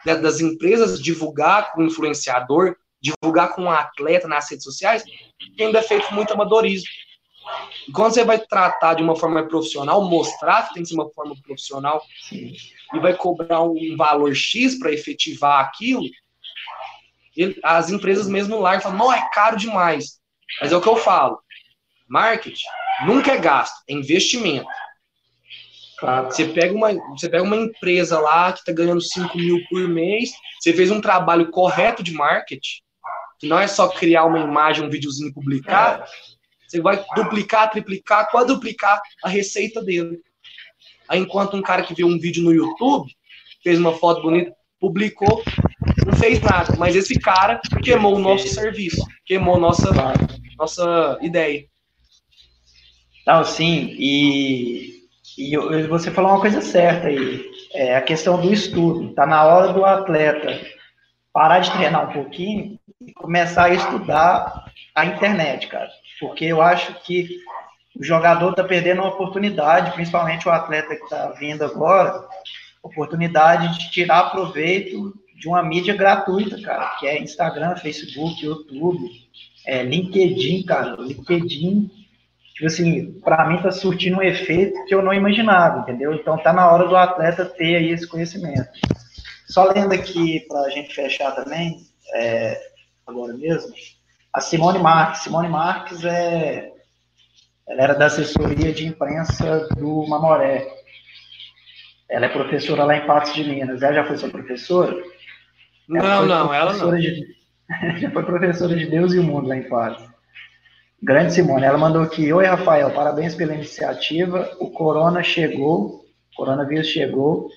né, 0.05 0.15
das 0.15 0.41
empresas 0.41 1.01
divulgar 1.01 1.71
com 1.71 1.81
o 1.81 1.85
influenciador, 1.85 2.75
divulgar 3.01 3.53
com 3.53 3.63
um 3.63 3.71
atleta 3.71 4.27
nas 4.27 4.49
redes 4.49 4.63
sociais, 4.63 5.03
ainda 5.59 5.79
é 5.79 5.83
feito 5.83 6.13
muito 6.13 6.33
amadorismo. 6.33 6.87
E 7.87 7.91
quando 7.91 8.13
você 8.13 8.23
vai 8.23 8.39
tratar 8.39 8.93
de 8.93 9.03
uma 9.03 9.15
forma 9.15 9.45
profissional, 9.47 10.01
mostrar 10.03 10.67
que 10.67 10.75
tem 10.75 10.83
que 10.83 10.89
ser 10.89 10.95
uma 10.95 11.09
forma 11.09 11.35
profissional 11.41 12.01
Sim. 12.21 12.53
e 12.93 12.99
vai 12.99 13.15
cobrar 13.15 13.61
um 13.61 13.95
valor 13.97 14.33
X 14.33 14.79
para 14.79 14.93
efetivar 14.93 15.59
aquilo, 15.59 16.03
ele, 17.35 17.59
as 17.63 17.89
empresas 17.89 18.27
mesmo 18.27 18.59
lá 18.59 18.79
falam, 18.79 18.97
não, 18.97 19.13
é 19.13 19.29
caro 19.33 19.57
demais. 19.57 20.19
Mas 20.61 20.71
é 20.71 20.77
o 20.77 20.81
que 20.81 20.87
eu 20.87 20.95
falo. 20.95 21.39
Marketing 22.07 22.63
nunca 23.05 23.31
é 23.31 23.37
gasto, 23.37 23.75
é 23.89 23.93
investimento. 23.93 24.67
Você 26.26 26.45
pega 26.45 26.74
uma, 26.74 26.93
você 27.12 27.30
pega 27.30 27.43
uma 27.43 27.56
empresa 27.56 28.20
lá 28.20 28.51
que 28.51 28.60
está 28.60 28.74
ganhando 28.74 29.01
5 29.01 29.38
mil 29.38 29.60
por 29.70 29.88
mês, 29.88 30.32
você 30.60 30.74
fez 30.74 30.91
um 30.91 30.99
trabalho 30.99 31.49
correto 31.49 32.04
de 32.04 32.12
marketing, 32.12 32.82
que 33.39 33.47
não 33.47 33.58
é 33.58 33.68
só 33.68 33.88
criar 33.88 34.26
uma 34.26 34.39
imagem, 34.39 34.84
um 34.86 34.89
videozinho 34.89 35.30
e 35.30 35.34
publicar, 35.34 36.01
é. 36.01 36.06
você 36.68 36.82
vai 36.82 37.04
duplicar, 37.16 37.72
triplicar, 37.72 38.30
quadruplicar 38.30 39.01
a 39.24 39.30
receita 39.30 39.82
dele. 39.82 40.20
Aí, 41.08 41.20
enquanto 41.20 41.56
um 41.56 41.62
cara 41.62 41.84
que 41.84 41.93
viu 41.93 42.08
um 42.08 42.20
vídeo 42.20 42.43
no 42.43 42.54
YouTube, 42.54 43.10
fez 43.64 43.80
uma 43.80 43.93
foto 43.93 44.22
bonita, 44.22 44.54
publicou, 44.80 45.41
não 46.06 46.14
fez 46.18 46.41
nada, 46.41 46.76
mas 46.78 46.95
esse 46.95 47.18
cara 47.18 47.62
queimou 47.82 48.16
o 48.16 48.20
nosso 48.20 48.47
serviço, 48.49 49.01
queimou 49.26 49.58
nossa, 49.58 49.89
nossa 50.58 51.18
ideia. 51.22 51.66
Não, 53.26 53.45
sim, 53.45 53.95
e 53.97 55.03
E 55.38 55.55
você 55.88 56.11
falou 56.11 56.31
uma 56.31 56.41
coisa 56.41 56.61
certa 56.61 57.07
aí, 57.07 57.43
é 57.73 57.95
a 57.95 58.01
questão 58.01 58.39
do 58.39 58.53
estudo. 58.53 59.09
Está 59.09 59.25
na 59.25 59.43
hora 59.43 59.73
do 59.73 59.84
atleta 59.84 60.59
parar 61.31 61.59
de 61.59 61.71
treinar 61.71 62.09
um 62.09 62.13
pouquinho 62.13 62.79
e 63.01 63.11
começar 63.13 63.65
a 63.65 63.73
estudar 63.73 64.71
a 64.93 65.05
internet, 65.05 65.67
cara. 65.67 65.89
Porque 66.19 66.45
eu 66.45 66.61
acho 66.61 66.93
que 67.03 67.39
o 67.95 68.03
jogador 68.03 68.51
está 68.51 68.63
perdendo 68.63 69.01
uma 69.01 69.09
oportunidade, 69.09 69.91
principalmente 69.91 70.47
o 70.47 70.51
atleta 70.51 70.95
que 70.95 71.03
está 71.03 71.27
vindo 71.31 71.63
agora, 71.63 72.27
oportunidade 72.81 73.79
de 73.79 73.91
tirar 73.91 74.31
proveito 74.31 75.13
de 75.36 75.47
uma 75.47 75.63
mídia 75.63 75.95
gratuita, 75.95 76.61
cara, 76.61 76.95
que 76.99 77.07
é 77.07 77.21
Instagram, 77.21 77.75
Facebook, 77.75 78.45
YouTube, 78.45 79.09
é, 79.65 79.84
LinkedIn, 79.84 80.63
cara. 80.63 80.95
LinkedIn 80.99 81.89
tipo 82.54 82.66
assim, 82.66 83.20
para 83.22 83.47
mim 83.49 83.62
tá 83.62 83.72
surtindo 83.72 84.18
um 84.18 84.22
efeito 84.22 84.86
que 84.86 84.93
eu 84.93 85.01
não 85.01 85.14
imaginava, 85.14 85.80
entendeu? 85.80 86.14
Então 86.14 86.38
tá 86.38 86.54
na 86.54 86.70
hora 86.70 86.88
do 86.88 86.95
atleta 86.95 87.45
ter 87.45 87.76
aí 87.76 87.89
esse 87.89 88.08
conhecimento. 88.08 88.70
Só 89.47 89.66
lendo 89.66 89.93
aqui 89.93 90.41
para 90.47 90.62
a 90.62 90.70
gente 90.70 90.93
fechar 90.93 91.32
também, 91.32 91.78
é, 92.16 92.60
agora 93.06 93.34
mesmo, 93.34 93.74
a 94.32 94.41
Simone 94.41 94.80
Marques. 94.80 95.24
Simone 95.24 95.49
Marques 95.49 96.04
é, 96.04 96.72
ela 97.68 97.82
era 97.82 97.93
da 97.93 98.06
assessoria 98.08 98.74
de 98.74 98.88
imprensa 98.88 99.68
do 99.78 100.06
Mamoré. 100.08 100.68
Ela 102.10 102.26
é 102.26 102.30
professora 102.30 102.84
lá 102.84 102.97
em 102.97 103.06
Patos 103.06 103.34
de 103.34 103.43
Minas. 103.43 103.82
Ela 103.82 103.95
já 103.95 104.06
foi 104.06 104.18
sua 104.18 104.30
professora? 104.30 104.95
Ela 105.89 106.22
não, 106.22 106.26
não, 106.26 106.54
ela 106.54 106.74
não. 106.74 106.95
De, 106.95 107.26
já 107.99 108.12
foi 108.12 108.24
professora 108.24 108.76
de 108.76 108.86
Deus 108.86 109.14
e 109.14 109.20
o 109.20 109.24
Mundo 109.24 109.47
lá 109.47 109.56
em 109.56 109.68
Patos. 109.70 110.12
Grande 111.04 111.34
Simone, 111.34 111.66
ela 111.66 111.78
mandou 111.78 112.01
aqui, 112.01 112.32
oi 112.32 112.45
Rafael, 112.45 112.89
parabéns 112.91 113.36
pela 113.36 113.54
iniciativa, 113.54 114.49
o 114.58 114.72
corona 114.72 115.22
chegou, 115.22 116.06
o 116.32 116.36
coronavírus 116.38 116.88
chegou, 116.88 117.49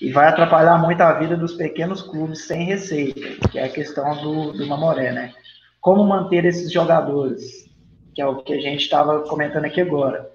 e 0.00 0.10
vai 0.10 0.26
atrapalhar 0.26 0.78
muito 0.78 1.00
a 1.00 1.12
vida 1.12 1.36
dos 1.36 1.52
pequenos 1.52 2.02
clubes 2.02 2.44
sem 2.44 2.64
receita, 2.64 3.48
que 3.48 3.56
é 3.56 3.66
a 3.66 3.68
questão 3.68 4.20
do, 4.20 4.50
do 4.50 4.66
Mamoré, 4.66 5.12
né? 5.12 5.32
Como 5.80 6.02
manter 6.02 6.44
esses 6.44 6.72
jogadores, 6.72 7.70
que 8.16 8.20
é 8.20 8.26
o 8.26 8.42
que 8.42 8.52
a 8.52 8.60
gente 8.60 8.80
estava 8.80 9.20
comentando 9.28 9.66
aqui 9.66 9.80
agora. 9.80 10.28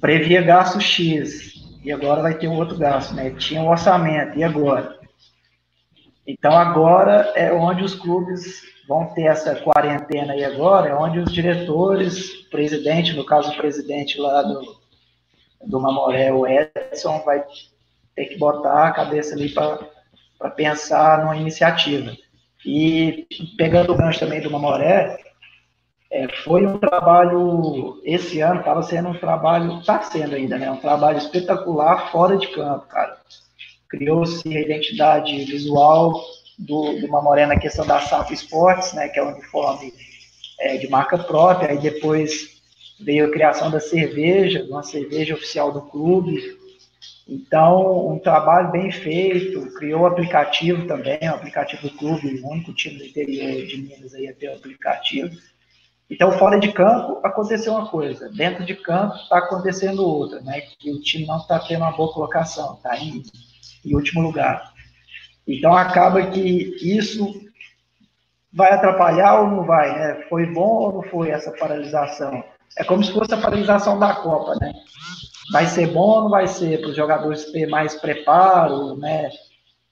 Previa 0.00 0.40
gasto 0.40 0.80
X, 0.80 1.52
e 1.82 1.90
agora 1.90 2.22
vai 2.22 2.38
ter 2.38 2.46
um 2.46 2.58
outro 2.58 2.78
gasto, 2.78 3.12
né? 3.12 3.30
Tinha 3.30 3.60
um 3.60 3.68
orçamento, 3.68 4.38
e 4.38 4.44
agora? 4.44 5.00
Então 6.24 6.52
agora 6.52 7.32
é 7.34 7.52
onde 7.52 7.82
os 7.82 7.96
clubes 7.96 8.71
vão 8.92 9.06
ter 9.06 9.22
essa 9.22 9.56
quarentena 9.56 10.34
aí 10.34 10.44
agora, 10.44 10.90
é 10.90 10.94
onde 10.94 11.18
os 11.18 11.32
diretores, 11.32 12.46
presidente, 12.50 13.14
no 13.14 13.24
caso 13.24 13.50
o 13.50 13.56
presidente 13.56 14.20
lá 14.20 14.42
do, 14.42 14.76
do 15.64 15.80
Mamoré, 15.80 16.30
o 16.30 16.46
Edson, 16.46 17.22
vai 17.24 17.42
ter 18.14 18.26
que 18.26 18.38
botar 18.38 18.88
a 18.88 18.92
cabeça 18.92 19.34
ali 19.34 19.48
para 19.48 20.50
pensar 20.50 21.20
numa 21.20 21.38
iniciativa. 21.38 22.14
E 22.66 23.26
pegando 23.56 23.92
o 23.92 23.96
gancho 23.96 24.20
também 24.20 24.42
do 24.42 24.50
Mamoré, 24.50 25.18
é, 26.10 26.28
foi 26.44 26.66
um 26.66 26.76
trabalho, 26.76 27.98
esse 28.04 28.40
ano 28.40 28.60
estava 28.60 28.82
sendo 28.82 29.08
um 29.08 29.18
trabalho, 29.18 29.78
está 29.78 30.02
sendo 30.02 30.34
ainda, 30.34 30.58
né? 30.58 30.70
Um 30.70 30.76
trabalho 30.76 31.16
espetacular 31.16 32.12
fora 32.12 32.36
de 32.36 32.46
campo, 32.48 32.86
cara. 32.88 33.16
Criou-se 33.88 34.46
a 34.54 34.60
identidade 34.60 35.44
visual 35.46 36.22
do, 36.58 37.00
do 37.00 37.08
Mamoré 37.08 37.46
na 37.46 37.58
questão 37.58 37.86
da 37.86 38.00
SAP 38.00 38.30
Esportes, 38.30 38.92
né, 38.92 39.08
que 39.08 39.18
é 39.18 39.22
o 39.22 39.28
uniforme 39.28 39.92
é, 40.60 40.76
de 40.76 40.88
marca 40.88 41.18
própria, 41.18 41.70
aí 41.70 41.78
depois 41.78 42.60
veio 43.00 43.26
a 43.26 43.30
criação 43.30 43.70
da 43.70 43.80
cerveja, 43.80 44.64
uma 44.68 44.82
cerveja 44.82 45.34
oficial 45.34 45.72
do 45.72 45.82
clube. 45.82 46.60
Então, 47.28 48.08
um 48.08 48.18
trabalho 48.18 48.70
bem 48.70 48.90
feito, 48.90 49.72
criou 49.74 50.02
o 50.02 50.06
aplicativo 50.06 50.86
também, 50.86 51.18
o 51.22 51.34
aplicativo 51.34 51.88
do 51.88 51.96
clube, 51.96 52.40
o 52.40 52.48
único 52.48 52.74
time 52.74 52.98
do 52.98 53.04
interior 53.04 53.66
de 53.66 53.76
Minas 53.76 54.14
aí 54.14 54.28
a 54.28 54.34
ter 54.34 54.48
o 54.48 54.56
aplicativo. 54.56 55.30
Então, 56.10 56.30
fora 56.32 56.60
de 56.60 56.70
campo, 56.72 57.20
aconteceu 57.24 57.72
uma 57.72 57.88
coisa, 57.88 58.28
dentro 58.28 58.66
de 58.66 58.74
campo 58.74 59.14
está 59.14 59.38
acontecendo 59.38 60.06
outra, 60.06 60.40
né? 60.42 60.60
Que 60.78 60.90
o 60.90 61.00
time 61.00 61.26
não 61.26 61.38
está 61.38 61.58
tendo 61.58 61.80
uma 61.80 61.92
boa 61.92 62.12
colocação, 62.12 62.74
está 62.74 62.98
em, 62.98 63.22
em 63.84 63.94
último 63.94 64.20
lugar. 64.20 64.71
Então 65.46 65.76
acaba 65.76 66.26
que 66.26 66.76
isso 66.80 67.42
vai 68.52 68.72
atrapalhar 68.72 69.40
ou 69.40 69.48
não 69.48 69.64
vai, 69.64 69.92
né? 69.98 70.24
Foi 70.28 70.46
bom 70.46 70.60
ou 70.60 70.92
não 70.92 71.02
foi 71.02 71.30
essa 71.30 71.50
paralisação? 71.52 72.44
É 72.76 72.84
como 72.84 73.02
se 73.02 73.12
fosse 73.12 73.32
a 73.34 73.40
paralisação 73.40 73.98
da 73.98 74.14
Copa, 74.14 74.54
né? 74.60 74.72
Vai 75.50 75.66
ser 75.66 75.88
bom 75.88 76.08
ou 76.08 76.22
não 76.22 76.30
vai 76.30 76.46
ser 76.46 76.80
para 76.80 76.90
os 76.90 76.96
jogadores 76.96 77.50
ter 77.50 77.66
mais 77.66 77.94
preparo, 77.94 78.96
né? 78.96 79.30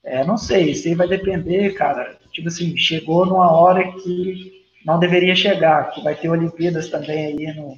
É, 0.04 0.24
não 0.24 0.36
sei, 0.36 0.70
isso 0.70 0.88
aí 0.88 0.94
vai 0.94 1.08
depender, 1.08 1.74
cara. 1.74 2.18
Tipo 2.32 2.48
assim, 2.48 2.76
chegou 2.76 3.26
numa 3.26 3.50
hora 3.50 3.92
que 3.92 4.64
não 4.84 4.98
deveria 4.98 5.34
chegar, 5.34 5.90
que 5.90 6.02
vai 6.02 6.14
ter 6.14 6.28
Olimpíadas 6.28 6.88
também 6.88 7.26
aí 7.26 7.54
no, 7.54 7.76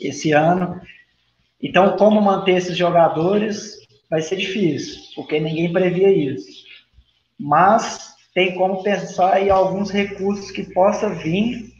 esse 0.00 0.32
ano. 0.32 0.80
Então, 1.60 1.96
como 1.96 2.20
manter 2.20 2.56
esses 2.56 2.76
jogadores 2.76 3.78
vai 4.10 4.20
ser 4.20 4.36
difícil, 4.36 5.00
porque 5.16 5.40
ninguém 5.40 5.72
previa 5.72 6.12
isso 6.12 6.64
mas 7.38 8.14
tem 8.34 8.54
como 8.54 8.82
pensar 8.82 9.40
em 9.42 9.50
alguns 9.50 9.90
recursos 9.90 10.50
que 10.50 10.62
possa 10.72 11.08
vir, 11.08 11.72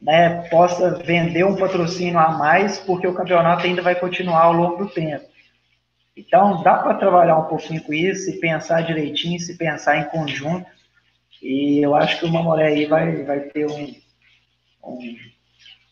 né, 0.00 0.48
possa 0.50 1.02
vender 1.02 1.44
um 1.44 1.56
patrocínio 1.56 2.18
a 2.18 2.32
mais, 2.32 2.78
porque 2.78 3.06
o 3.06 3.14
campeonato 3.14 3.66
ainda 3.66 3.80
vai 3.80 3.94
continuar 3.94 4.42
ao 4.42 4.52
longo 4.52 4.84
do 4.84 4.90
tempo. 4.90 5.24
Então, 6.16 6.62
dá 6.62 6.76
para 6.76 6.94
trabalhar 6.94 7.38
um 7.38 7.48
pouquinho 7.48 7.82
com 7.82 7.92
isso, 7.92 8.24
se 8.24 8.38
pensar 8.38 8.82
direitinho, 8.82 9.40
se 9.40 9.56
pensar 9.56 9.98
em 9.98 10.04
conjunto, 10.04 10.66
e 11.42 11.84
eu 11.84 11.94
acho 11.94 12.18
que 12.18 12.26
o 12.26 12.32
Mamoré 12.32 12.68
aí 12.68 12.86
vai, 12.86 13.22
vai 13.24 13.40
ter 13.40 13.66
um, 13.66 13.94
um, 14.84 15.16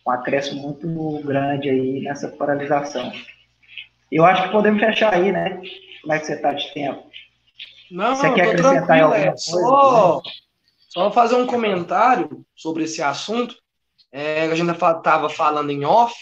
um 0.06 0.10
acréscimo 0.10 0.62
muito 0.62 1.26
grande 1.26 1.68
aí 1.68 2.00
nessa 2.02 2.28
paralisação. 2.28 3.12
Eu 4.10 4.24
acho 4.24 4.44
que 4.44 4.52
podemos 4.52 4.80
fechar 4.80 5.14
aí, 5.14 5.32
né? 5.32 5.60
Como 6.02 6.12
é 6.12 6.18
que 6.18 6.26
você 6.26 6.34
está 6.34 6.52
de 6.52 6.72
tempo? 6.72 7.02
Não, 7.92 8.16
Você 8.16 8.32
quer 8.32 8.48
acrescentar 8.48 9.02
alguma 9.02 9.16
é, 9.16 9.26
coisa? 9.26 9.36
Só, 9.36 10.22
só 10.88 11.12
fazer 11.12 11.36
um 11.36 11.46
comentário 11.46 12.44
sobre 12.56 12.84
esse 12.84 13.02
assunto. 13.02 13.54
É, 14.10 14.42
a 14.42 14.54
gente 14.54 14.70
estava 14.70 15.28
falando 15.28 15.70
em 15.70 15.84
off. 15.84 16.14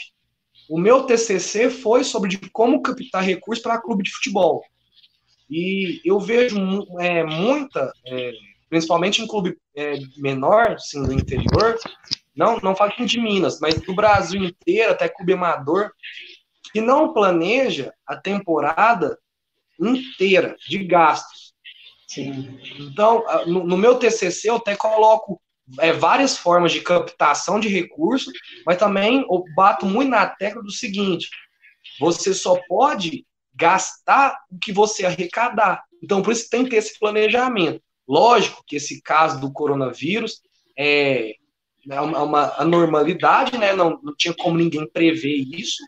O 0.69 0.79
meu 0.79 1.05
TCC 1.05 1.71
foi 1.71 2.05
sobre 2.05 2.31
de 2.31 2.39
como 2.51 2.83
captar 2.83 3.23
recursos 3.23 3.63
para 3.63 3.81
clube 3.81 4.03
de 4.03 4.11
futebol. 4.11 4.63
E 5.49 6.01
eu 6.05 6.21
vejo 6.21 6.87
é, 7.01 7.25
muita, 7.25 7.93
é, 8.07 8.33
principalmente 8.69 9.23
em 9.23 9.27
clube 9.27 9.57
é, 9.75 9.95
menor, 10.17 10.73
assim, 10.73 11.03
do 11.03 11.13
interior, 11.13 11.77
não, 12.37 12.59
não 12.63 12.77
falo 12.77 12.93
aqui 12.93 13.05
de 13.05 13.21
Minas, 13.21 13.59
mas 13.61 13.75
do 13.81 13.95
Brasil 13.95 14.43
inteiro, 14.45 14.93
até 14.93 15.09
clube 15.09 15.33
amador, 15.33 15.91
que 16.73 16.81
não 16.81 17.13
planeja 17.13 17.93
a 18.07 18.17
temporada 18.17 19.19
inteira 19.81 20.57
de 20.69 20.79
gastos. 20.85 21.40
Sim. 22.11 22.59
Então, 22.81 23.25
no, 23.47 23.65
no, 23.65 23.77
meu 23.77 23.95
TCC, 23.95 24.51
eu 24.51 24.57
até 24.57 24.75
coloco 24.75 25.41
é, 25.79 25.93
várias 25.93 26.37
formas 26.37 26.73
de 26.73 26.81
captação 26.81 27.61
de 27.61 27.69
recursos, 27.69 28.33
mas 28.67 28.79
também 28.79 29.21
eu 29.21 29.45
bato 29.55 29.87
muito 29.87 30.11
na 30.11 30.27
tecla 30.27 30.61
do 30.61 30.73
seguinte: 30.73 31.29
você 32.01 32.35
só 32.35 32.61
pode 32.67 33.25
gastar 33.55 34.37
o 34.51 34.59
que 34.59 34.73
você 34.73 35.07
arrecadar. 35.07 35.85
Então, 36.03 36.21
por 36.21 36.33
isso 36.33 36.51
tem 36.51 36.65
que 36.65 36.71
ter 36.71 36.77
esse 36.79 36.99
planejamento. 36.99 37.81
Lógico 38.09 38.65
que 38.67 38.75
esse 38.75 39.01
caso 39.03 39.41
do 39.41 39.53
coronavírus 39.53 40.43
é, 40.77 41.35
é 41.89 42.01
uma, 42.01 42.23
uma 42.25 42.55
anormalidade, 42.61 43.57
né? 43.57 43.73
Não, 43.73 44.01
não 44.03 44.17
tinha 44.17 44.35
como 44.35 44.59
ninguém 44.59 44.85
prever 44.91 45.47
isso, 45.55 45.81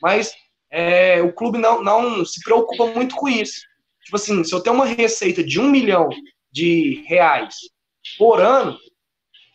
mas 0.00 0.32
é, 0.70 1.20
o 1.22 1.32
clube 1.32 1.58
não, 1.58 1.82
não 1.82 2.24
se 2.24 2.40
preocupa 2.40 2.86
muito 2.86 3.16
com 3.16 3.28
isso. 3.28 3.73
Tipo 4.04 4.16
assim, 4.16 4.44
se 4.44 4.54
eu 4.54 4.60
tenho 4.60 4.76
uma 4.76 4.86
receita 4.86 5.42
de 5.42 5.58
um 5.58 5.70
milhão 5.70 6.08
de 6.52 7.04
reais 7.06 7.56
por 8.18 8.40
ano, 8.40 8.78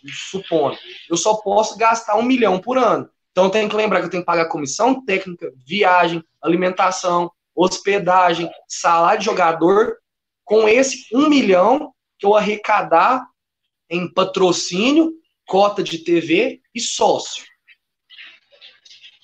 supondo, 0.08 0.78
eu 1.10 1.16
só 1.16 1.36
posso 1.36 1.78
gastar 1.78 2.16
um 2.18 2.24
milhão 2.24 2.60
por 2.60 2.78
ano. 2.78 3.10
Então 3.32 3.50
tenho 3.50 3.70
que 3.70 3.76
lembrar 3.76 4.00
que 4.00 4.08
eu 4.08 4.10
tenho 4.10 4.24
que 4.24 4.28
pagar 4.28 4.50
comissão 4.50 5.06
técnica, 5.06 5.54
viagem, 5.66 6.24
alimentação, 6.42 7.32
hospedagem, 7.56 8.50
salário 8.68 9.20
de 9.20 9.26
jogador, 9.26 9.98
com 10.44 10.68
esse 10.68 11.06
um 11.14 11.30
milhão 11.30 11.94
que 12.18 12.26
eu 12.26 12.36
arrecadar 12.36 13.26
em 13.90 14.12
patrocínio, 14.12 15.14
cota 15.46 15.84
de 15.84 16.00
TV 16.00 16.62
e 16.74 16.80
sócio. 16.80 17.44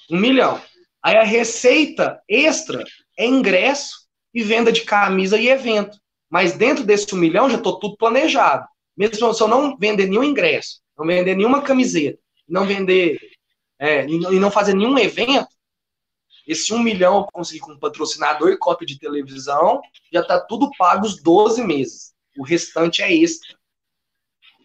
Um 0.10 0.20
milhão. 0.20 0.62
Aí 1.02 1.18
a 1.18 1.24
receita 1.24 2.22
extra 2.28 2.84
é 3.18 3.26
ingresso 3.26 4.05
e 4.36 4.44
venda 4.44 4.72
de 4.72 4.82
camisa 4.82 5.40
e 5.40 5.48
evento. 5.48 5.98
Mas 6.30 6.54
dentro 6.54 6.84
desse 6.84 7.16
um 7.16 7.18
milhão 7.18 7.50
já 7.50 7.58
estou 7.58 7.80
tudo 7.80 7.96
planejado. 7.96 8.68
Mesmo 8.96 9.34
se 9.34 9.42
eu 9.42 9.48
não 9.48 9.78
vender 9.78 10.08
nenhum 10.08 10.24
ingresso, 10.24 10.82
não 10.98 11.08
vender 11.08 11.36
nenhuma 11.36 11.62
camiseta, 11.62 12.20
não 12.48 12.66
vender 12.66 13.18
é, 13.80 14.06
e 14.06 14.40
não 14.40 14.52
fazer 14.52 14.74
nenhum 14.74 14.98
evento, 14.98 15.48
esse 16.48 16.74
um 16.74 16.80
milhão 16.80 17.18
eu 17.18 17.24
consegui 17.26 17.60
com 17.60 17.78
patrocinador 17.78 18.52
e 18.52 18.58
cota 18.58 18.86
de 18.86 19.00
televisão, 19.00 19.82
já 20.12 20.22
está 20.22 20.40
tudo 20.40 20.70
pago 20.78 21.06
os 21.06 21.22
12 21.22 21.64
meses. 21.64 22.14
O 22.38 22.44
restante 22.44 23.02
é 23.02 23.14
extra. 23.14 23.58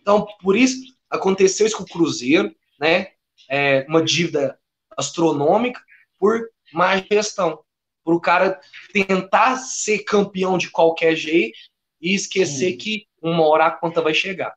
Então, 0.01 0.27
por 0.43 0.57
isso, 0.57 0.77
aconteceu 1.09 1.67
isso 1.67 1.77
com 1.77 1.85
o 1.85 1.89
Cruzeiro, 1.89 2.55
né? 2.79 3.13
É, 3.49 3.87
uma 3.89 4.03
dívida 4.03 4.59
astronômica 4.97 5.81
por 6.19 6.49
má 6.73 6.97
gestão. 6.99 7.65
Para 8.05 8.15
o 8.15 8.21
cara 8.21 8.61
tentar 8.93 9.57
ser 9.57 10.01
campeão 10.01 10.57
de 10.57 10.71
qualquer 10.71 11.15
jeito 11.15 11.59
e 12.01 12.15
esquecer 12.15 12.73
Sim. 12.73 12.77
que 12.77 13.07
uma 13.23 13.47
hora 13.47 13.67
a 13.67 13.71
conta 13.71 14.01
vai 14.01 14.15
chegar. 14.15 14.55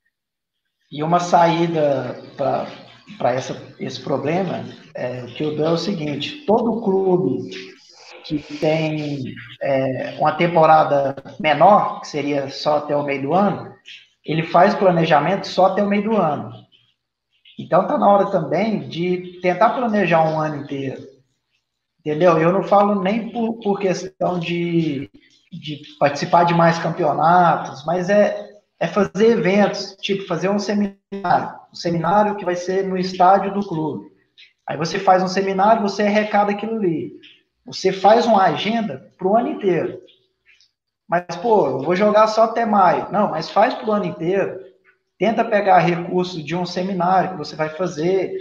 E 0.92 1.04
uma 1.04 1.20
saída 1.20 2.24
para 2.38 3.36
esse 3.80 4.02
problema 4.02 4.64
é, 4.96 5.26
que 5.26 5.44
eu 5.44 5.56
dou 5.56 5.66
é 5.66 5.72
o 5.72 5.78
seguinte: 5.78 6.46
todo 6.46 6.82
clube 6.82 7.50
que 8.24 8.40
tem 8.58 9.36
é, 9.62 10.16
uma 10.20 10.34
temporada 10.34 11.16
menor, 11.40 12.02
que 12.02 12.08
seria 12.08 12.50
só 12.50 12.78
até 12.78 12.96
o 12.96 13.04
meio 13.04 13.22
do 13.24 13.34
ano, 13.34 13.74
ele 14.24 14.44
faz 14.44 14.74
planejamento 14.74 15.48
só 15.48 15.66
até 15.66 15.84
o 15.84 15.88
meio 15.88 16.04
do 16.04 16.18
ano. 16.18 16.54
Então 17.60 17.84
está 17.84 17.98
na 17.98 18.10
hora 18.10 18.32
também 18.32 18.88
de 18.88 19.40
tentar 19.42 19.72
planejar 19.72 20.24
um 20.24 20.40
ano 20.40 20.64
inteiro. 20.64 21.13
Entendeu? 22.06 22.38
Eu 22.38 22.52
não 22.52 22.64
falo 22.64 23.02
nem 23.02 23.30
por, 23.30 23.54
por 23.62 23.80
questão 23.80 24.38
de, 24.38 25.10
de 25.52 25.82
participar 25.98 26.44
de 26.44 26.54
mais 26.54 26.78
campeonatos, 26.78 27.86
mas 27.86 28.10
é, 28.10 28.50
é 28.78 28.88
fazer 28.88 29.38
eventos, 29.38 29.96
tipo 30.02 30.28
fazer 30.28 30.50
um 30.50 30.60
seminário. 30.60 31.56
Um 31.72 31.76
seminário 31.76 32.36
que 32.36 32.44
vai 32.44 32.56
ser 32.56 32.86
no 32.86 32.98
estádio 32.98 33.54
do 33.54 33.66
clube. 33.66 34.12
Aí 34.68 34.76
você 34.76 35.00
faz 35.00 35.24
um 35.24 35.28
seminário, 35.28 35.82
você 35.82 36.04
arrecada 36.04 36.52
aquilo 36.52 36.76
ali. 36.76 37.14
Você 37.66 37.94
faz 37.94 38.26
uma 38.26 38.44
agenda 38.44 39.10
para 39.18 39.28
o 39.28 39.38
ano 39.38 39.52
inteiro. 39.52 40.02
Mas, 41.08 41.36
pô, 41.42 41.68
eu 41.68 41.80
vou 41.80 41.96
jogar 41.96 42.28
só 42.28 42.44
até 42.44 42.66
maio. 42.66 43.10
Não, 43.12 43.30
mas 43.30 43.50
faz 43.50 43.74
para 43.74 43.88
o 43.88 43.92
ano 43.92 44.06
inteiro. 44.06 44.60
Tenta 45.18 45.46
pegar 45.46 45.80
recursos 45.80 46.44
de 46.44 46.56
um 46.56 46.66
seminário 46.66 47.32
que 47.32 47.38
você 47.38 47.56
vai 47.56 47.70
fazer, 47.70 48.36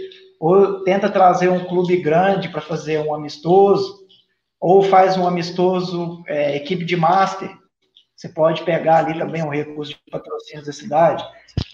ou 0.45 0.83
tenta 0.83 1.09
trazer 1.09 1.47
um 1.47 1.63
clube 1.63 1.95
grande 2.01 2.49
para 2.49 2.59
fazer 2.59 2.99
um 2.99 3.15
amistoso, 3.15 4.05
ou 4.59 4.83
faz 4.83 5.15
um 5.15 5.25
amistoso 5.25 6.21
é, 6.27 6.57
equipe 6.57 6.83
de 6.83 6.97
master. 6.97 7.49
Você 8.13 8.27
pode 8.27 8.61
pegar 8.63 8.97
ali 8.97 9.17
também 9.17 9.41
um 9.41 9.49
recurso 9.49 9.93
de 9.93 10.11
patrocínio 10.11 10.65
da 10.65 10.73
cidade. 10.73 11.23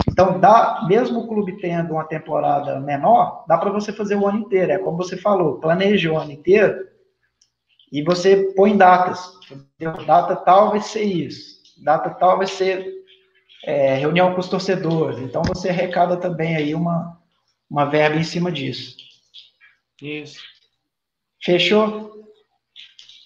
Então, 0.08 0.40
dá, 0.40 0.86
mesmo 0.88 1.22
o 1.22 1.28
clube 1.28 1.58
tendo 1.60 1.94
uma 1.94 2.04
temporada 2.04 2.80
menor, 2.80 3.44
dá 3.48 3.58
para 3.58 3.72
você 3.72 3.92
fazer 3.92 4.16
o 4.16 4.28
ano 4.28 4.38
inteiro. 4.38 4.72
É 4.72 4.78
como 4.78 4.98
você 4.98 5.18
falou, 5.18 5.60
planeja 5.60 6.12
o 6.12 6.18
ano 6.18 6.32
inteiro 6.32 6.88
e 7.92 8.04
você 8.04 8.54
põe 8.56 8.78
datas. 8.78 9.32
Data 10.06 10.36
tal 10.36 10.70
vai 10.70 10.82
ser 10.82 11.06
isso. 11.06 11.60
Data 11.84 12.12
tal 12.12 12.38
vai 12.38 12.46
ser 12.46 12.86
é, 13.66 13.96
reunião 13.96 14.36
com 14.36 14.40
os 14.40 14.48
torcedores. 14.48 15.18
Então, 15.18 15.42
você 15.42 15.70
arrecada 15.70 16.18
também 16.18 16.56
aí 16.56 16.76
uma, 16.76 17.19
uma 17.70 17.86
verba 17.86 18.18
em 18.18 18.24
cima 18.24 18.52
disso. 18.52 18.96
Isso. 20.02 20.42
Fechou? 21.44 22.26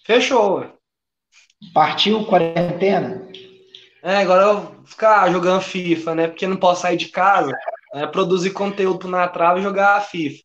Fechou. 0.06 0.78
Partiu 1.74 2.26
quarentena? 2.26 3.28
É, 4.02 4.18
agora 4.18 4.44
eu 4.44 4.62
vou 4.62 4.86
ficar 4.86 5.32
jogando 5.32 5.62
FIFA, 5.62 6.16
né? 6.16 6.28
Porque 6.28 6.46
não 6.46 6.58
posso 6.58 6.82
sair 6.82 6.98
de 6.98 7.08
casa, 7.08 7.58
né? 7.94 8.06
produzir 8.08 8.52
conteúdo 8.52 9.08
na 9.08 9.28
trave 9.30 9.62
e 9.62 9.64
jogar 9.64 10.02
FIFA. 10.02 10.44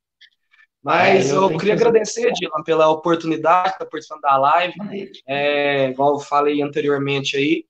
Mas 0.82 1.30
é, 1.30 1.34
eu, 1.34 1.50
eu 1.50 1.58
queria 1.58 1.76
que 1.76 1.82
agradecer, 1.82 2.32
Dylan, 2.32 2.62
pela 2.64 2.88
oportunidade, 2.88 3.76
de 3.78 3.86
participando 3.86 4.20
da 4.20 4.36
live. 4.36 4.74
É, 5.26 5.88
igual 5.88 6.14
eu 6.14 6.20
falei 6.20 6.62
anteriormente 6.62 7.36
aí, 7.36 7.66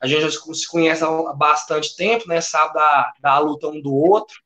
a 0.00 0.06
gente 0.06 0.22
já 0.22 0.30
se 0.30 0.68
conhece 0.68 1.04
há 1.04 1.32
bastante 1.32 1.96
tempo, 1.96 2.28
né? 2.28 2.40
Sabe 2.40 2.74
da, 2.74 3.12
da 3.20 3.38
luta 3.38 3.68
um 3.68 3.80
do 3.80 3.94
outro. 3.94 4.41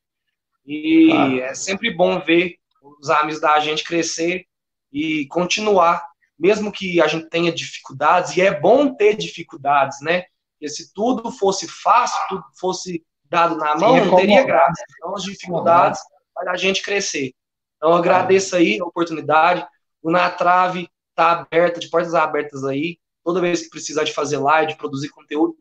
E 0.67 1.09
claro. 1.11 1.41
é 1.41 1.55
sempre 1.55 1.95
bom 1.95 2.21
ver 2.21 2.57
os 3.01 3.09
amigos 3.11 3.41
da 3.41 3.59
gente 3.61 3.85
crescer 3.85 4.45
e 4.93 5.27
continuar, 5.27 6.05
mesmo 6.39 6.73
que 6.73 7.01
a 7.01 7.07
gente 7.07 7.29
tenha 7.29 7.53
dificuldades, 7.53 8.37
e 8.37 8.41
é 8.41 8.59
bom 8.59 8.95
ter 8.95 9.17
dificuldades, 9.17 10.01
né? 10.01 10.25
Porque 10.53 10.69
se 10.69 10.93
tudo 10.93 11.31
fosse 11.31 11.69
fácil, 11.69 12.19
tudo 12.29 12.45
fosse 12.59 13.05
dado 13.25 13.57
na 13.57 13.77
mão, 13.77 13.99
Sim, 13.99 14.11
não 14.11 14.17
teria 14.17 14.45
graça. 14.45 14.83
Então, 14.97 15.14
as 15.14 15.23
dificuldades 15.23 16.01
para 16.35 16.53
a 16.53 16.57
gente 16.57 16.83
crescer. 16.83 17.33
Então, 17.77 17.91
eu 17.91 17.97
agradeço 17.97 18.57
aí 18.57 18.79
a 18.81 18.85
oportunidade. 18.85 19.67
O 20.03 20.11
Na 20.11 20.31
Trave 20.31 20.89
está 21.11 21.33
aberta, 21.33 21.81
de 21.81 21.89
portas 21.89 22.14
abertas 22.14 22.64
aí. 22.64 22.99
Toda 23.25 23.41
vez 23.41 23.62
que 23.62 23.71
precisar 23.71 24.05
de 24.05 24.12
fazer 24.12 24.39
live, 24.39 24.73
de 24.73 24.79
produzir 24.79 25.09
conteúdo, 25.09 25.57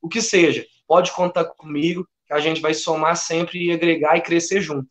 o 0.00 0.08
que 0.08 0.22
seja, 0.22 0.64
pode 0.86 1.10
contar 1.12 1.44
comigo, 1.44 2.06
que 2.28 2.34
a 2.34 2.38
gente 2.38 2.60
vai 2.60 2.74
somar 2.74 3.16
sempre 3.16 3.66
e 3.66 3.72
agregar 3.72 4.16
e 4.16 4.20
crescer 4.20 4.60
junto. 4.60 4.88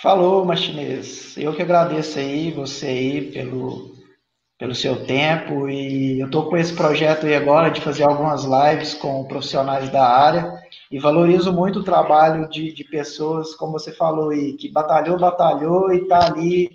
Falou, 0.00 0.44
Machinês. 0.44 1.36
Eu 1.36 1.54
que 1.54 1.62
agradeço 1.62 2.18
aí, 2.18 2.50
você 2.52 2.86
aí, 2.86 3.32
pelo, 3.32 3.94
pelo 4.56 4.74
seu 4.74 5.04
tempo 5.04 5.68
e 5.68 6.20
eu 6.20 6.26
estou 6.26 6.48
com 6.48 6.56
esse 6.56 6.72
projeto 6.72 7.26
aí 7.26 7.34
agora 7.34 7.70
de 7.70 7.80
fazer 7.80 8.04
algumas 8.04 8.44
lives 8.44 8.94
com 8.94 9.24
profissionais 9.24 9.88
da 9.90 10.06
área 10.06 10.62
e 10.90 10.98
valorizo 10.98 11.52
muito 11.52 11.80
o 11.80 11.84
trabalho 11.84 12.48
de, 12.48 12.72
de 12.72 12.84
pessoas, 12.84 13.54
como 13.54 13.72
você 13.72 13.92
falou 13.92 14.30
aí, 14.30 14.52
que 14.54 14.70
batalhou, 14.70 15.18
batalhou 15.18 15.92
e 15.92 16.02
está 16.02 16.26
ali 16.26 16.70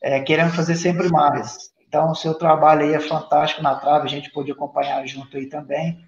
é, 0.00 0.20
querendo 0.20 0.52
fazer 0.52 0.76
sempre 0.76 1.08
mais. 1.08 1.72
Então, 1.88 2.10
o 2.10 2.14
seu 2.14 2.34
trabalho 2.34 2.82
aí 2.82 2.94
é 2.94 3.00
fantástico 3.00 3.62
na 3.62 3.76
trave, 3.76 4.06
a 4.06 4.10
gente 4.10 4.30
pôde 4.30 4.50
acompanhar 4.50 5.06
junto 5.06 5.36
aí 5.36 5.46
também. 5.46 5.98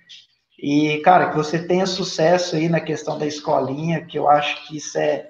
E, 0.59 0.99
cara, 0.99 1.31
que 1.31 1.37
você 1.37 1.67
tenha 1.67 1.87
sucesso 1.87 2.57
aí 2.57 2.69
na 2.69 2.81
questão 2.81 3.19
da 3.19 3.27
escolinha, 3.27 4.05
que 4.05 4.19
eu 4.19 4.29
acho 4.29 4.67
que 4.67 4.79
isso 4.79 4.99
é, 4.99 5.29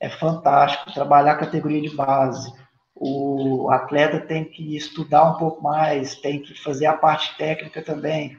é 0.00 0.08
fantástico, 0.08 0.92
trabalhar 0.92 1.32
a 1.32 1.38
categoria 1.38 1.82
de 1.82 1.94
base 1.94 2.52
o 3.00 3.70
atleta 3.70 4.18
tem 4.18 4.44
que 4.44 4.76
estudar 4.76 5.30
um 5.30 5.38
pouco 5.38 5.62
mais, 5.62 6.16
tem 6.16 6.42
que 6.42 6.54
fazer 6.62 6.86
a 6.86 6.96
parte 6.96 7.36
técnica 7.36 7.80
também. 7.80 8.36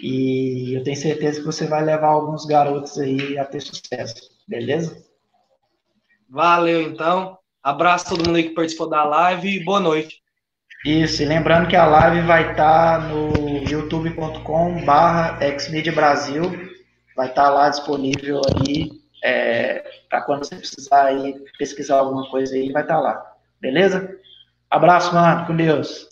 E 0.00 0.74
eu 0.74 0.82
tenho 0.82 0.96
certeza 0.96 1.40
que 1.40 1.46
você 1.46 1.66
vai 1.66 1.84
levar 1.84 2.08
alguns 2.08 2.46
garotos 2.46 2.98
aí 2.98 3.38
a 3.38 3.44
ter 3.44 3.60
sucesso, 3.60 4.30
beleza? 4.48 5.04
Valeu, 6.28 6.82
então. 6.82 7.36
Abraço 7.62 8.06
a 8.06 8.08
todo 8.10 8.26
mundo 8.26 8.36
aí 8.36 8.44
que 8.44 8.54
participou 8.54 8.88
da 8.88 9.04
live 9.04 9.48
e 9.48 9.64
boa 9.64 9.78
noite. 9.78 10.22
Isso, 10.84 11.22
e 11.22 11.26
lembrando 11.26 11.68
que 11.68 11.76
a 11.76 11.86
live 11.86 12.26
vai 12.26 12.52
estar 12.52 13.00
tá 13.00 13.06
no 13.06 13.51
youtube.com 13.68 14.84
barra 14.84 15.38
Brasil, 15.92 16.42
vai 17.16 17.28
estar 17.28 17.44
tá 17.44 17.50
lá 17.50 17.68
disponível 17.68 18.40
aí, 18.56 18.90
é, 19.22 19.84
para 20.08 20.22
quando 20.22 20.44
você 20.44 20.56
precisar 20.56 21.04
aí 21.04 21.34
pesquisar 21.58 21.96
alguma 21.96 22.28
coisa 22.30 22.54
aí, 22.54 22.72
vai 22.72 22.82
estar 22.82 22.96
tá 22.96 23.00
lá. 23.00 23.32
Beleza? 23.60 24.18
Abraço, 24.70 25.14
mano. 25.14 25.46
Com 25.46 25.54
Deus. 25.54 26.11